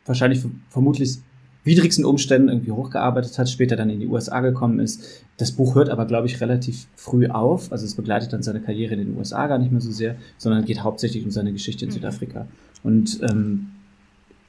wahrscheinlich 0.05 0.43
vermutlich 0.69 1.19
widrigsten 1.63 2.05
Umständen 2.05 2.49
irgendwie 2.49 2.71
hochgearbeitet 2.71 3.37
hat, 3.37 3.49
später 3.49 3.75
dann 3.75 3.89
in 3.89 3.99
die 3.99 4.07
USA 4.07 4.39
gekommen 4.39 4.79
ist. 4.79 5.23
Das 5.37 5.51
Buch 5.51 5.75
hört 5.75 5.89
aber, 5.89 6.05
glaube 6.05 6.27
ich, 6.27 6.41
relativ 6.41 6.87
früh 6.95 7.27
auf. 7.27 7.71
Also 7.71 7.85
es 7.85 7.95
begleitet 7.95 8.33
dann 8.33 8.41
seine 8.41 8.61
Karriere 8.61 8.93
in 8.93 8.99
den 8.99 9.17
USA 9.17 9.45
gar 9.47 9.59
nicht 9.59 9.71
mehr 9.71 9.81
so 9.81 9.91
sehr, 9.91 10.15
sondern 10.37 10.65
geht 10.65 10.83
hauptsächlich 10.83 11.23
um 11.23 11.31
seine 11.31 11.53
Geschichte 11.53 11.85
in 11.85 11.91
mhm. 11.91 11.95
Südafrika. 11.95 12.47
Und 12.81 13.19
ähm, 13.29 13.67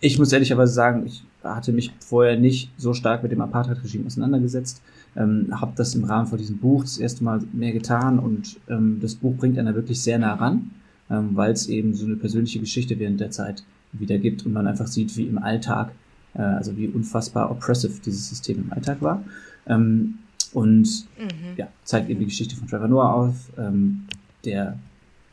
ich 0.00 0.18
muss 0.18 0.32
ehrlicherweise 0.32 0.72
sagen, 0.72 1.06
ich 1.06 1.22
hatte 1.42 1.72
mich 1.72 1.92
vorher 2.00 2.38
nicht 2.38 2.70
so 2.76 2.94
stark 2.94 3.22
mit 3.22 3.32
dem 3.32 3.40
Apartheid-Regime 3.40 4.06
auseinandergesetzt, 4.06 4.82
ähm, 5.16 5.48
habe 5.60 5.72
das 5.76 5.94
im 5.94 6.04
Rahmen 6.04 6.26
von 6.26 6.38
diesem 6.38 6.58
Buch 6.58 6.82
das 6.82 6.98
erste 6.98 7.24
Mal 7.24 7.40
mehr 7.52 7.72
getan 7.72 8.18
und 8.18 8.58
ähm, 8.68 8.98
das 9.00 9.14
Buch 9.14 9.34
bringt 9.36 9.58
einer 9.58 9.74
wirklich 9.74 10.00
sehr 10.00 10.18
nah 10.18 10.34
ran, 10.34 10.70
ähm, 11.10 11.30
weil 11.34 11.52
es 11.52 11.68
eben 11.68 11.94
so 11.94 12.06
eine 12.06 12.16
persönliche 12.16 12.60
Geschichte 12.60 12.98
während 12.98 13.20
der 13.20 13.30
Zeit 13.30 13.64
wiedergibt 13.92 14.46
und 14.46 14.52
man 14.52 14.66
einfach 14.66 14.86
sieht, 14.86 15.16
wie 15.16 15.24
im 15.24 15.38
Alltag, 15.38 15.92
äh, 16.34 16.42
also 16.42 16.76
wie 16.76 16.88
unfassbar 16.88 17.50
oppressive 17.50 18.00
dieses 18.04 18.28
System 18.28 18.58
im 18.58 18.72
Alltag 18.72 19.02
war. 19.02 19.24
Ähm, 19.66 20.18
und 20.52 21.06
mhm. 21.18 21.56
ja, 21.56 21.68
zeigt 21.84 22.10
eben 22.10 22.20
die 22.20 22.26
Geschichte 22.26 22.56
von 22.56 22.68
Trevor 22.68 22.88
Noah 22.88 23.14
auf, 23.14 23.34
ähm, 23.58 24.06
der, 24.44 24.78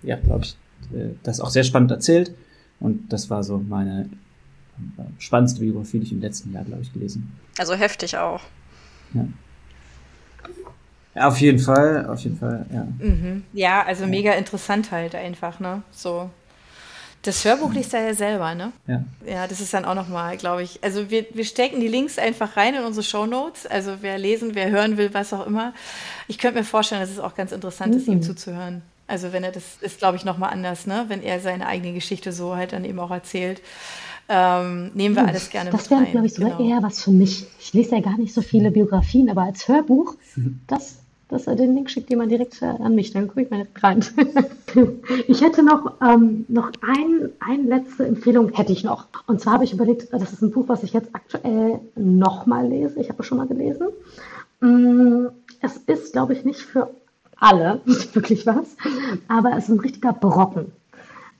ja, 0.03 0.15
glaube 0.17 0.45
ich, 0.45 0.57
äh, 0.95 1.09
das 1.23 1.39
auch 1.39 1.49
sehr 1.49 1.63
spannend 1.63 1.91
erzählt. 1.91 2.33
Und 2.79 3.11
das 3.11 3.29
war 3.29 3.43
so 3.43 3.57
meine 3.57 4.09
spannendste 5.19 5.59
Biografie, 5.59 5.99
die 5.99 6.05
ich 6.05 6.11
im 6.11 6.21
letzten 6.21 6.53
Jahr, 6.53 6.63
glaube 6.63 6.81
ich, 6.81 6.93
gelesen. 6.93 7.31
Also 7.57 7.73
heftig 7.73 8.17
auch. 8.17 8.41
Ja. 9.13 9.27
ja. 11.15 11.27
auf 11.27 11.39
jeden 11.39 11.59
Fall, 11.59 12.05
auf 12.07 12.19
jeden 12.21 12.37
Fall, 12.37 12.65
ja. 12.71 12.87
Mhm. 12.99 13.43
Ja, 13.53 13.83
also 13.83 14.03
ja. 14.03 14.09
mega 14.09 14.33
interessant 14.33 14.91
halt 14.91 15.15
einfach, 15.15 15.59
ne? 15.59 15.83
So. 15.91 16.29
Das 17.23 17.43
Hörbuch 17.43 17.73
liest 17.73 17.93
er 17.93 18.07
ja 18.07 18.13
selber, 18.13 18.55
ne? 18.55 18.71
Ja. 18.87 19.03
Ja, 19.25 19.47
das 19.47 19.59
ist 19.59 19.73
dann 19.73 19.85
auch 19.85 19.95
nochmal, 19.95 20.37
glaube 20.37 20.63
ich. 20.63 20.81
Also 20.83 21.09
wir, 21.09 21.25
wir 21.33 21.43
stecken 21.43 21.81
die 21.81 21.87
Links 21.87 22.17
einfach 22.17 22.55
rein 22.55 22.75
in 22.75 22.83
unsere 22.83 23.03
Show 23.03 23.25
Notes. 23.25 23.65
Also 23.65 23.97
wer 24.01 24.17
lesen, 24.17 24.55
wer 24.55 24.69
hören 24.69 24.97
will, 24.97 25.13
was 25.13 25.33
auch 25.33 25.45
immer. 25.45 25.73
Ich 26.27 26.37
könnte 26.37 26.59
mir 26.59 26.63
vorstellen, 26.63 27.01
dass 27.01 27.09
es 27.09 27.19
auch 27.19 27.35
ganz 27.35 27.51
interessant 27.51 27.93
mhm. 27.93 27.99
ist, 27.99 28.07
ihm 28.07 28.21
zuzuhören. 28.21 28.81
Also 29.07 29.33
wenn 29.33 29.43
er 29.43 29.51
das 29.51 29.63
ist, 29.81 29.99
glaube 29.99 30.17
ich, 30.17 30.25
nochmal 30.25 30.51
anders, 30.51 30.85
ne? 30.85 31.05
Wenn 31.07 31.23
er 31.23 31.39
seine 31.39 31.67
eigene 31.67 31.93
Geschichte 31.93 32.31
so 32.31 32.55
halt 32.55 32.73
dann 32.73 32.85
eben 32.85 32.99
auch 32.99 33.11
erzählt. 33.11 33.61
Ähm, 34.29 34.91
nehmen 34.93 35.15
wir 35.15 35.25
alles 35.25 35.49
gerne 35.49 35.69
das 35.69 35.89
mit. 35.89 35.91
Das 35.91 35.99
wäre, 35.99 36.11
glaube 36.11 36.25
ich, 36.25 36.33
sogar 36.33 36.57
genau. 36.57 36.69
eher 36.69 36.83
was 36.83 37.01
für 37.01 37.11
mich. 37.11 37.45
Ich 37.59 37.73
lese 37.73 37.95
ja 37.95 38.01
gar 38.01 38.17
nicht 38.17 38.33
so 38.33 38.41
viele 38.41 38.71
Biografien, 38.71 39.29
aber 39.29 39.43
als 39.43 39.67
Hörbuch, 39.67 40.15
mhm. 40.35 40.59
das, 40.67 40.97
das, 41.29 41.45
den 41.45 41.75
Link 41.75 41.89
schickt 41.89 42.09
jemand 42.09 42.31
direkt 42.31 42.61
an 42.61 42.95
mich, 42.95 43.11
dann 43.11 43.27
gucke 43.27 43.43
ich 43.43 43.49
mal 43.49 43.67
rein. 43.81 44.03
ich 45.27 45.41
hätte 45.41 45.63
noch, 45.63 45.93
ähm, 46.01 46.45
noch 46.49 46.71
ein, 46.81 47.29
eine 47.39 47.63
letzte 47.63 48.05
Empfehlung 48.05 48.51
hätte 48.53 48.73
ich 48.73 48.83
noch. 48.83 49.07
Und 49.27 49.39
zwar 49.39 49.53
habe 49.53 49.63
ich 49.63 49.73
überlegt, 49.73 50.11
das 50.11 50.33
ist 50.33 50.41
ein 50.41 50.51
Buch, 50.51 50.65
was 50.67 50.83
ich 50.83 50.93
jetzt 50.93 51.09
aktuell 51.13 51.79
nochmal 51.95 52.67
lese. 52.67 52.99
Ich 52.99 53.09
habe 53.09 53.21
es 53.21 53.27
schon 53.27 53.37
mal 53.37 53.47
gelesen. 53.47 53.87
Mm, 54.59 55.27
es 55.61 55.77
ist, 55.77 56.13
glaube 56.13 56.33
ich, 56.33 56.43
nicht 56.43 56.59
für 56.59 56.89
alle 57.39 57.81
wirklich 58.13 58.45
was, 58.45 58.75
aber 59.27 59.51
es 59.51 59.65
ist 59.65 59.69
ein 59.69 59.79
richtiger 59.79 60.13
Brocken. 60.13 60.71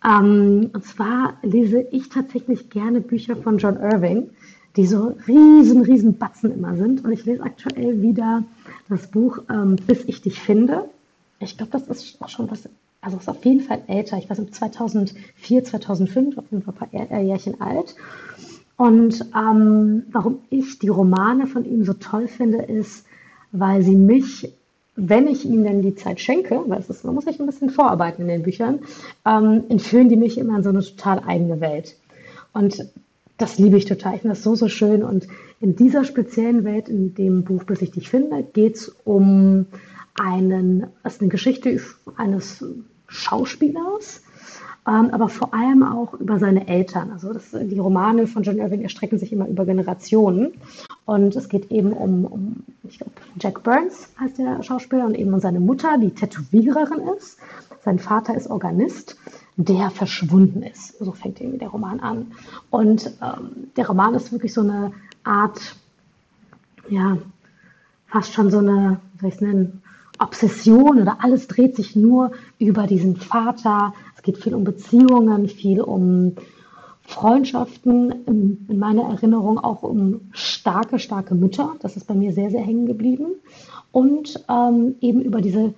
Ähm, 0.05 0.69
und 0.73 0.83
zwar 0.83 1.33
lese 1.41 1.81
ich 1.91 2.09
tatsächlich 2.09 2.69
gerne 2.69 3.01
Bücher 3.01 3.35
von 3.35 3.57
John 3.57 3.77
Irving, 3.77 4.29
die 4.75 4.85
so 4.85 5.17
riesen, 5.27 5.81
riesen 5.81 6.17
Batzen 6.17 6.53
immer 6.53 6.75
sind. 6.75 7.03
Und 7.03 7.11
ich 7.11 7.25
lese 7.25 7.43
aktuell 7.43 8.01
wieder 8.01 8.43
das 8.89 9.07
Buch 9.07 9.39
ähm, 9.49 9.75
Bis 9.87 10.03
ich 10.05 10.21
dich 10.21 10.39
finde. 10.39 10.89
Ich 11.39 11.57
glaube, 11.57 11.71
das 11.71 11.87
ist 11.87 12.21
auch 12.21 12.29
schon 12.29 12.49
was, 12.49 12.69
also 13.01 13.17
ist 13.17 13.29
auf 13.29 13.43
jeden 13.45 13.61
Fall 13.61 13.81
älter. 13.87 14.17
Ich 14.17 14.29
weiß 14.29 14.39
nicht, 14.39 14.55
2004, 14.55 15.63
2005, 15.63 16.37
auf 16.37 16.45
jeden 16.51 16.63
Fall 16.63 16.73
ein 16.79 17.07
paar 17.07 17.21
Jährchen 17.21 17.59
alt. 17.61 17.95
Und 18.77 19.25
ähm, 19.35 20.03
warum 20.11 20.39
ich 20.51 20.77
die 20.77 20.89
Romane 20.89 21.47
von 21.47 21.65
ihm 21.65 21.83
so 21.83 21.93
toll 21.93 22.27
finde, 22.27 22.59
ist, 22.59 23.05
weil 23.51 23.81
sie 23.81 23.95
mich, 23.95 24.51
wenn 24.97 25.27
ich 25.27 25.45
ihnen 25.45 25.63
denn 25.63 25.81
die 25.83 25.95
Zeit 25.95 26.19
schenke, 26.19 26.63
weil 26.65 26.79
es 26.79 26.89
ist, 26.89 27.05
man 27.05 27.13
muss 27.13 27.25
sich 27.25 27.39
ein 27.39 27.45
bisschen 27.45 27.69
vorarbeiten 27.69 28.23
in 28.23 28.27
den 28.27 28.43
Büchern, 28.43 28.79
ähm, 29.25 29.63
entführen 29.69 30.09
die 30.09 30.15
mich 30.17 30.39
immer 30.39 30.57
in 30.57 30.63
so 30.63 30.69
eine 30.69 30.81
total 30.81 31.21
eigene 31.25 31.61
Welt. 31.61 31.95
Und 32.51 32.87
das 33.37 33.59
liebe 33.59 33.77
ich 33.77 33.85
total. 33.85 34.15
Ich 34.15 34.21
finde 34.21 34.35
das 34.35 34.43
so, 34.43 34.55
so 34.55 34.67
schön. 34.67 35.03
Und 35.03 35.27
in 35.61 35.75
dieser 35.75 36.03
speziellen 36.03 36.63
Welt, 36.63 36.89
in 36.89 37.13
dem 37.13 37.43
Buch, 37.43 37.63
bis 37.63 37.83
ich 37.83 37.91
dich 37.91 38.09
finde, 38.09 38.41
geht 38.41 38.75
es 38.75 38.95
um 39.05 39.67
einen, 40.19 40.87
ist 41.03 41.21
eine 41.21 41.29
Geschichte 41.29 41.79
eines 42.15 42.65
Schauspielers, 43.07 44.23
aber 44.87 45.27
vor 45.27 45.53
allem 45.53 45.83
auch 45.83 46.13
über 46.13 46.39
seine 46.39 46.67
Eltern. 46.67 47.11
Also 47.11 47.33
das, 47.33 47.51
die 47.51 47.77
Romane 47.77 48.25
von 48.25 48.43
John 48.43 48.57
Irving 48.57 48.83
erstrecken 48.83 49.19
sich 49.19 49.33
immer 49.33 49.47
über 49.47 49.65
Generationen. 49.65 50.53
Und 51.03 51.35
es 51.35 51.49
geht 51.49 51.71
eben 51.71 51.91
um, 51.91 52.25
um 52.25 52.55
ich 52.83 52.97
glaube, 52.97 53.11
Jack 53.39 53.63
Burns 53.63 54.09
heißt 54.19 54.37
der 54.37 54.63
Schauspieler 54.63 55.05
und 55.05 55.15
eben 55.15 55.33
um 55.33 55.41
seine 55.41 55.59
Mutter, 55.59 55.97
die 55.97 56.11
Tätowiererin 56.11 57.01
ist. 57.17 57.37
Sein 57.83 57.99
Vater 57.99 58.35
ist 58.35 58.49
Organist, 58.49 59.17
der 59.57 59.89
verschwunden 59.89 60.63
ist. 60.63 60.97
So 60.99 61.11
fängt 61.11 61.41
irgendwie 61.41 61.59
der 61.59 61.69
Roman 61.69 61.99
an. 61.99 62.31
Und 62.69 63.11
ähm, 63.21 63.69
der 63.75 63.87
Roman 63.87 64.15
ist 64.15 64.31
wirklich 64.31 64.53
so 64.53 64.61
eine 64.61 64.93
Art, 65.25 65.75
ja, 66.87 67.17
fast 68.07 68.33
schon 68.33 68.51
so 68.51 68.59
eine, 68.59 69.01
wie 69.15 69.19
soll 69.19 69.29
ich 69.29 69.35
es 69.35 69.41
nennen, 69.41 69.81
Obsession 70.19 71.01
oder 71.01 71.17
alles 71.21 71.47
dreht 71.47 71.75
sich 71.75 71.95
nur 71.95 72.31
über 72.57 72.87
diesen 72.87 73.17
Vater, 73.17 73.93
geht 74.27 74.43
viel 74.43 74.53
um 74.53 74.65
Beziehungen, 74.65 75.47
viel 75.47 75.81
um 75.81 76.33
Freundschaften, 77.03 78.13
in, 78.25 78.65
in 78.67 78.77
meiner 78.77 79.03
Erinnerung 79.03 79.57
auch 79.57 79.83
um 79.83 80.29
starke, 80.31 80.99
starke 80.99 81.33
Mütter. 81.33 81.75
Das 81.79 81.95
ist 81.95 82.07
bei 82.07 82.13
mir 82.13 82.33
sehr, 82.33 82.51
sehr 82.51 82.61
hängen 82.61 82.85
geblieben. 82.85 83.27
Und 83.93 84.43
ähm, 84.49 84.95
eben 84.99 85.21
über 85.21 85.39
diese 85.39 85.73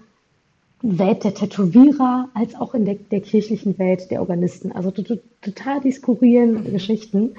Welt 0.82 1.24
der 1.24 1.36
Tätowierer 1.36 2.30
als 2.34 2.56
auch 2.56 2.74
in 2.74 2.86
der, 2.86 2.96
der 2.96 3.22
kirchlichen 3.22 3.78
Welt 3.78 4.10
der 4.10 4.22
Organisten. 4.22 4.72
Also 4.72 4.90
total 4.90 5.82
die 5.82 5.92
skurrilen. 5.92 6.72
Geschichten. 6.72 7.36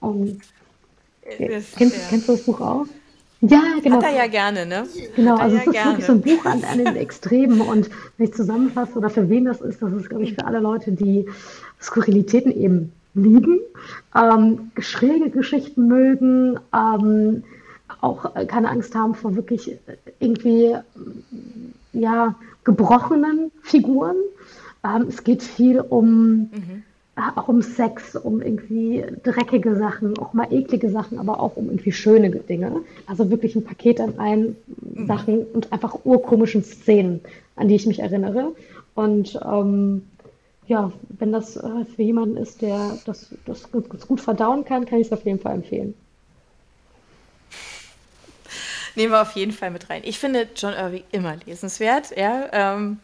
Und, 0.00 0.40
kennst, 1.78 2.08
kennst 2.10 2.28
du 2.28 2.32
das 2.32 2.42
Buch 2.42 2.60
auch? 2.60 2.86
Ja, 3.40 3.62
genau. 3.82 3.96
Hat 3.96 4.04
er 4.04 4.16
ja 4.16 4.26
gerne, 4.26 4.66
ne? 4.66 4.86
Genau, 5.16 5.36
also 5.36 5.56
ja 5.56 5.62
es 5.62 5.66
ist 5.66 5.72
gerne. 5.72 5.90
wirklich 5.90 6.06
so 6.06 6.12
ein 6.12 6.20
Buch 6.20 6.44
an, 6.44 6.62
an 6.64 6.78
den 6.78 6.96
Extremen 6.96 7.60
und 7.62 7.88
wenn 8.16 8.26
ich 8.26 8.34
zusammenfasse 8.34 8.98
oder 8.98 9.08
für 9.08 9.28
wen 9.30 9.46
das 9.46 9.60
ist, 9.62 9.80
das 9.80 9.92
ist, 9.92 10.08
glaube 10.10 10.24
ich, 10.24 10.34
für 10.34 10.44
alle 10.44 10.60
Leute, 10.60 10.92
die 10.92 11.26
Skurrilitäten 11.80 12.52
eben 12.52 12.92
lieben, 13.14 13.60
ähm, 14.14 14.70
schräge 14.78 15.30
Geschichten 15.30 15.88
mögen, 15.88 16.60
ähm, 16.74 17.44
auch 18.02 18.34
keine 18.46 18.68
Angst 18.68 18.94
haben 18.94 19.14
vor 19.14 19.34
wirklich 19.34 19.76
irgendwie, 20.20 20.76
ja, 21.92 22.34
gebrochenen 22.64 23.50
Figuren. 23.62 24.16
Ähm, 24.84 25.06
es 25.08 25.24
geht 25.24 25.42
viel 25.42 25.80
um 25.80 26.50
mhm 26.52 26.82
auch 27.36 27.48
um 27.48 27.62
Sex, 27.62 28.16
um 28.16 28.40
irgendwie 28.40 29.04
dreckige 29.22 29.76
Sachen, 29.76 30.18
auch 30.18 30.32
mal 30.32 30.52
eklige 30.52 30.90
Sachen, 30.90 31.18
aber 31.18 31.40
auch 31.40 31.56
um 31.56 31.66
irgendwie 31.66 31.92
schöne 31.92 32.30
Dinge. 32.30 32.80
Also 33.06 33.30
wirklich 33.30 33.56
ein 33.56 33.64
Paket 33.64 34.00
an 34.00 34.18
allen 34.18 34.56
mhm. 34.94 35.06
Sachen 35.06 35.44
und 35.46 35.72
einfach 35.72 36.04
urkomischen 36.04 36.62
Szenen, 36.64 37.20
an 37.56 37.68
die 37.68 37.74
ich 37.74 37.86
mich 37.86 38.00
erinnere. 38.00 38.52
Und 38.94 39.38
ähm, 39.44 40.02
ja, 40.66 40.92
wenn 41.18 41.32
das 41.32 41.56
äh, 41.56 41.84
für 41.96 42.02
jemanden 42.02 42.36
ist, 42.36 42.62
der 42.62 42.98
das, 43.04 43.34
das 43.44 43.70
gut 43.70 44.20
verdauen 44.20 44.64
kann, 44.64 44.86
kann 44.86 45.00
ich 45.00 45.08
es 45.08 45.12
auf 45.12 45.24
jeden 45.24 45.40
Fall 45.40 45.54
empfehlen. 45.54 45.94
Nehmen 48.94 49.12
wir 49.12 49.22
auf 49.22 49.32
jeden 49.32 49.52
Fall 49.52 49.70
mit 49.70 49.88
rein. 49.88 50.02
Ich 50.04 50.18
finde 50.18 50.48
John 50.54 50.74
Irving 50.74 51.04
immer 51.12 51.36
lesenswert. 51.46 52.16
Ja, 52.16 52.48
ähm, 52.52 52.98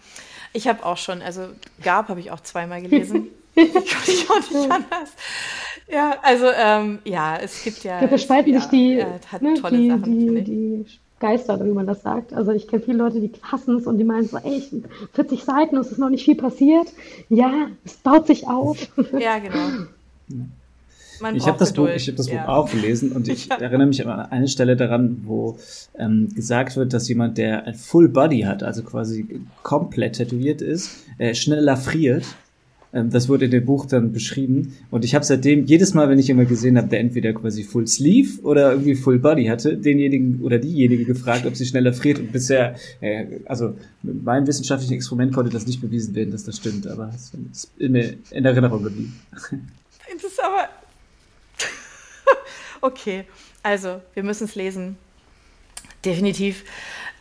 ich 0.52 0.68
habe 0.68 0.84
auch 0.84 0.96
schon, 0.96 1.22
also 1.22 1.48
Gab 1.82 2.08
habe 2.08 2.20
ich 2.20 2.30
auch 2.30 2.40
zweimal 2.40 2.82
gelesen. 2.82 3.28
ich 3.56 3.72
konnte 3.72 4.10
ich 4.10 4.30
auch 4.30 4.50
nicht 4.50 4.70
anders. 4.70 5.10
Ja, 5.88 6.16
also 6.22 6.46
ähm, 6.56 6.98
ja, 7.04 7.36
es 7.36 7.62
gibt 7.62 7.84
ja. 7.84 8.04
Da 8.04 8.18
spalten 8.18 8.54
sich 8.54 8.66
die, 8.66 9.04
hat 9.04 9.42
ne, 9.42 9.54
die, 9.54 9.88
Sachen, 9.88 10.02
die, 10.04 10.42
die 10.42 10.84
Geister, 11.20 11.64
wie 11.64 11.70
man 11.70 11.86
das 11.86 12.02
sagt. 12.02 12.32
Also 12.32 12.52
ich 12.52 12.66
kenne 12.68 12.82
viele 12.82 12.98
Leute, 12.98 13.20
die 13.20 13.30
hassen 13.42 13.76
es 13.76 13.86
und 13.86 13.98
die 13.98 14.04
meinen 14.04 14.26
so, 14.26 14.36
ey, 14.38 14.62
40 15.12 15.44
Seiten, 15.44 15.76
es 15.76 15.92
ist 15.92 15.98
noch 15.98 16.10
nicht 16.10 16.24
viel 16.24 16.34
passiert. 16.34 16.88
Ja, 17.28 17.68
es 17.84 17.94
baut 17.94 18.26
sich 18.26 18.46
auf. 18.46 18.78
Ja, 19.18 19.38
genau. 19.38 19.86
Man 21.20 21.34
ich 21.34 21.46
habe 21.46 21.58
das, 21.58 21.72
Buch, 21.72 21.88
ich 21.88 22.08
hab 22.08 22.16
das 22.16 22.28
ja. 22.28 22.42
Buch 22.42 22.48
auch 22.48 22.70
gelesen 22.70 23.12
und 23.12 23.28
ich 23.28 23.46
ja. 23.48 23.56
erinnere 23.56 23.86
mich 23.86 24.06
an 24.06 24.26
eine 24.30 24.48
Stelle 24.48 24.76
daran, 24.76 25.22
wo 25.24 25.56
ähm, 25.96 26.28
gesagt 26.34 26.76
wird, 26.76 26.92
dass 26.92 27.08
jemand, 27.08 27.38
der 27.38 27.64
ein 27.64 27.74
Full 27.74 28.10
Body 28.10 28.40
hat, 28.40 28.62
also 28.62 28.82
quasi 28.82 29.40
komplett 29.62 30.16
tätowiert 30.16 30.60
ist, 30.60 31.06
äh, 31.16 31.34
schneller 31.34 31.78
friert 31.78 32.24
das 33.04 33.28
wurde 33.28 33.44
in 33.44 33.50
dem 33.50 33.64
Buch 33.64 33.86
dann 33.86 34.12
beschrieben. 34.12 34.74
Und 34.90 35.04
ich 35.04 35.14
habe 35.14 35.24
seitdem, 35.24 35.66
jedes 35.66 35.92
Mal, 35.92 36.08
wenn 36.08 36.18
ich 36.18 36.28
jemanden 36.28 36.48
gesehen 36.48 36.78
habe, 36.78 36.88
der 36.88 37.00
entweder 37.00 37.32
quasi 37.32 37.62
Full 37.62 37.86
Sleeve 37.86 38.40
oder 38.42 38.72
irgendwie 38.72 38.94
Full 38.94 39.18
Body 39.18 39.46
hatte, 39.46 39.76
denjenigen 39.76 40.40
oder 40.42 40.58
diejenige 40.58 41.04
gefragt, 41.04 41.46
ob 41.46 41.56
sie 41.56 41.66
schneller 41.66 41.92
friert. 41.92 42.18
Und 42.18 42.32
bisher, 42.32 42.76
äh, 43.00 43.26
also 43.44 43.76
mit 44.02 44.24
meinem 44.24 44.46
wissenschaftlichen 44.46 44.94
Experiment 44.94 45.34
konnte 45.34 45.50
das 45.50 45.66
nicht 45.66 45.80
bewiesen 45.80 46.14
werden, 46.14 46.30
dass 46.30 46.44
das 46.44 46.56
stimmt. 46.56 46.86
Aber 46.86 47.10
es 47.14 47.32
ist 47.52 47.70
in, 47.78 47.94
in 47.94 48.44
Erinnerung 48.44 48.82
geblieben. 48.82 49.14
Das 49.32 50.24
ist 50.24 50.42
aber... 50.42 50.68
okay, 52.80 53.24
also 53.62 54.00
wir 54.14 54.22
müssen 54.22 54.44
es 54.44 54.54
lesen. 54.54 54.96
Definitiv. 56.04 56.64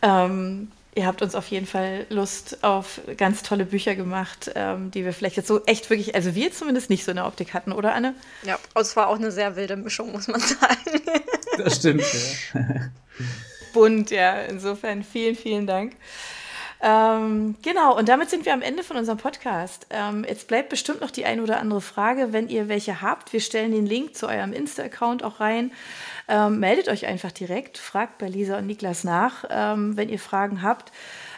Ähm, 0.00 0.68
ihr 0.96 1.06
habt 1.06 1.22
uns 1.22 1.34
auf 1.34 1.46
jeden 1.48 1.66
Fall 1.66 2.06
Lust 2.08 2.64
auf 2.64 3.00
ganz 3.18 3.42
tolle 3.42 3.66
Bücher 3.66 3.94
gemacht, 3.94 4.50
ähm, 4.54 4.90
die 4.90 5.04
wir 5.04 5.12
vielleicht 5.12 5.36
jetzt 5.36 5.46
so 5.46 5.64
echt 5.66 5.88
wirklich, 5.90 6.14
also 6.14 6.34
wir 6.34 6.52
zumindest 6.52 6.88
nicht 6.88 7.04
so 7.04 7.10
in 7.12 7.16
der 7.16 7.26
Optik 7.26 7.52
hatten, 7.54 7.70
oder 7.70 7.94
Anne? 7.94 8.14
Ja, 8.42 8.58
es 8.74 8.96
war 8.96 9.08
auch 9.08 9.16
eine 9.16 9.30
sehr 9.30 9.56
wilde 9.56 9.76
Mischung, 9.76 10.10
muss 10.12 10.26
man 10.26 10.40
sagen. 10.40 10.56
Das 11.58 11.76
stimmt, 11.76 12.02
ja. 12.52 12.60
Bunt, 13.72 14.10
ja. 14.10 14.42
Insofern 14.42 15.02
vielen, 15.02 15.36
vielen 15.36 15.66
Dank. 15.66 15.94
Ähm, 16.82 17.54
genau, 17.62 17.96
und 17.96 18.10
damit 18.10 18.28
sind 18.28 18.44
wir 18.44 18.52
am 18.52 18.60
Ende 18.60 18.82
von 18.82 18.98
unserem 18.98 19.16
Podcast. 19.16 19.86
Ähm, 19.88 20.24
jetzt 20.28 20.48
bleibt 20.48 20.68
bestimmt 20.68 21.00
noch 21.00 21.10
die 21.10 21.24
eine 21.24 21.42
oder 21.42 21.60
andere 21.60 21.80
Frage, 21.80 22.34
wenn 22.34 22.48
ihr 22.48 22.68
welche 22.68 23.00
habt. 23.00 23.32
Wir 23.32 23.40
stellen 23.40 23.72
den 23.72 23.86
Link 23.86 24.14
zu 24.14 24.28
eurem 24.28 24.52
Insta-Account 24.52 25.24
auch 25.24 25.40
rein. 25.40 25.72
Ähm, 26.28 26.58
meldet 26.58 26.88
euch 26.88 27.06
einfach 27.06 27.32
direkt, 27.32 27.78
fragt 27.78 28.18
bei 28.18 28.28
Lisa 28.28 28.58
und 28.58 28.66
Niklas 28.66 29.04
nach, 29.04 29.44
ähm, 29.48 29.96
wenn 29.96 30.08
ihr 30.08 30.18
Fragen 30.18 30.62
habt. 30.62 30.92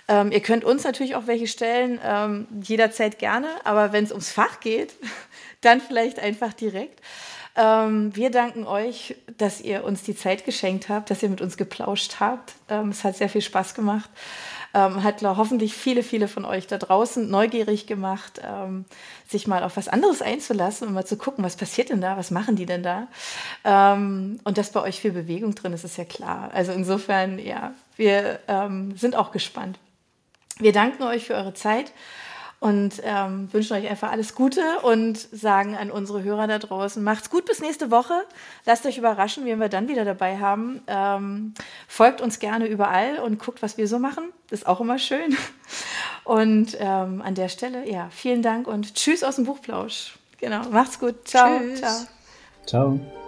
Ähm, 0.09 0.33
ihr 0.33 0.41
könnt 0.41 0.65
uns 0.65 0.85
natürlich 0.85 1.15
auch 1.15 1.27
welche 1.27 1.47
stellen, 1.47 2.01
ähm, 2.03 2.47
jederzeit 2.63 3.19
gerne, 3.19 3.49
aber 3.65 3.93
wenn 3.93 4.05
es 4.05 4.11
ums 4.11 4.33
Fach 4.33 4.61
geht, 4.61 4.95
dann 5.61 5.81
vielleicht 5.81 6.19
einfach 6.19 6.55
direkt. 6.55 7.01
Ähm, 7.57 8.15
wir 8.15 8.31
danken 8.31 8.67
euch, 8.67 9.17
dass 9.37 9.61
ihr 9.61 9.85
uns 9.85 10.03
die 10.05 10.15
Zeit 10.17 10.45
geschenkt 10.45 10.89
habt, 10.89 11.11
dass 11.11 11.23
ihr 11.23 11.29
mit 11.29 11.41
uns 11.41 11.57
geplauscht 11.57 12.17
habt. 12.21 12.55
Ähm, 12.71 12.91
es 12.91 13.05
hat 13.05 13.17
sehr 13.17 13.29
viel 13.29 13.43
Spaß 13.43 13.75
gemacht 13.75 14.09
ähm, 14.75 15.03
hat 15.03 15.23
hoffentlich 15.23 15.75
viele, 15.75 16.03
viele 16.03 16.29
von 16.29 16.45
euch 16.45 16.67
da 16.67 16.79
draußen 16.79 17.29
neugierig 17.29 17.87
gemacht, 17.87 18.41
ähm, 18.45 18.85
sich 19.27 19.47
mal 19.47 19.63
auf 19.63 19.77
was 19.77 19.89
anderes 19.89 20.23
einzulassen 20.23 20.89
und 20.89 20.95
mal 20.95 21.07
zu 21.07 21.17
gucken, 21.17 21.45
was 21.45 21.57
passiert 21.57 21.91
denn 21.91 22.01
da, 22.01 22.17
was 22.17 22.31
machen 22.31 22.57
die 22.57 22.67
denn 22.67 22.83
da. 22.83 23.09
Ähm, 23.65 24.41
und 24.45 24.59
dass 24.59 24.73
bei 24.73 24.83
euch 24.83 25.01
viel 25.01 25.13
Bewegung 25.13 25.55
drin 25.55 25.73
ist, 25.73 25.85
ist 25.85 25.97
ja 25.97 26.05
klar. 26.05 26.51
Also 26.53 26.73
insofern, 26.73 27.39
ja, 27.39 27.73
wir 27.97 28.41
ähm, 28.49 28.97
sind 28.97 29.17
auch 29.17 29.33
gespannt. 29.33 29.79
Wir 30.59 30.73
danken 30.73 31.03
euch 31.05 31.27
für 31.27 31.35
eure 31.35 31.55
Zeit 31.55 31.93
und 32.61 33.01
ähm, 33.05 33.53
wünschen 33.53 33.77
euch 33.77 33.89
einfach 33.89 34.11
alles 34.11 34.35
Gute 34.35 34.81
und 34.83 35.17
sagen 35.17 35.77
an 35.77 35.91
unsere 35.91 36.23
Hörer 36.23 36.49
da 36.49 36.59
draußen, 36.59 37.03
macht's 37.03 37.31
gut 37.31 37.45
bis 37.45 37.61
nächste 37.61 37.91
Woche. 37.91 38.15
Lasst 38.67 38.85
euch 38.85 38.99
überraschen, 38.99 39.45
wen 39.45 39.61
wir 39.61 39.69
dann 39.69 39.89
wieder 39.89 40.05
dabei 40.05 40.39
haben. 40.39 40.83
Ähm, 40.89 41.55
folgt 41.87 42.21
uns 42.21 42.41
gerne 42.41 42.67
überall 42.67 43.19
und 43.19 43.39
guckt, 43.39 43.63
was 43.63 43.77
wir 43.77 43.87
so 43.87 43.99
machen. 43.99 44.33
Das 44.51 44.61
ist 44.61 44.67
auch 44.67 44.81
immer 44.81 44.99
schön. 44.99 45.37
Und 46.25 46.77
ähm, 46.79 47.23
an 47.23 47.35
der 47.35 47.49
Stelle, 47.49 47.89
ja, 47.89 48.09
vielen 48.11 48.43
Dank 48.43 48.67
und 48.67 48.95
tschüss 48.95 49.25
aus 49.25 49.37
dem 49.37 49.45
Buchplausch. 49.45 50.19
Genau, 50.39 50.63
macht's 50.71 50.99
gut. 50.99 51.27
Ciao. 51.27 51.59
Tschüss. 51.59 51.81
Ciao. 51.81 52.07
Ciao. 52.67 53.28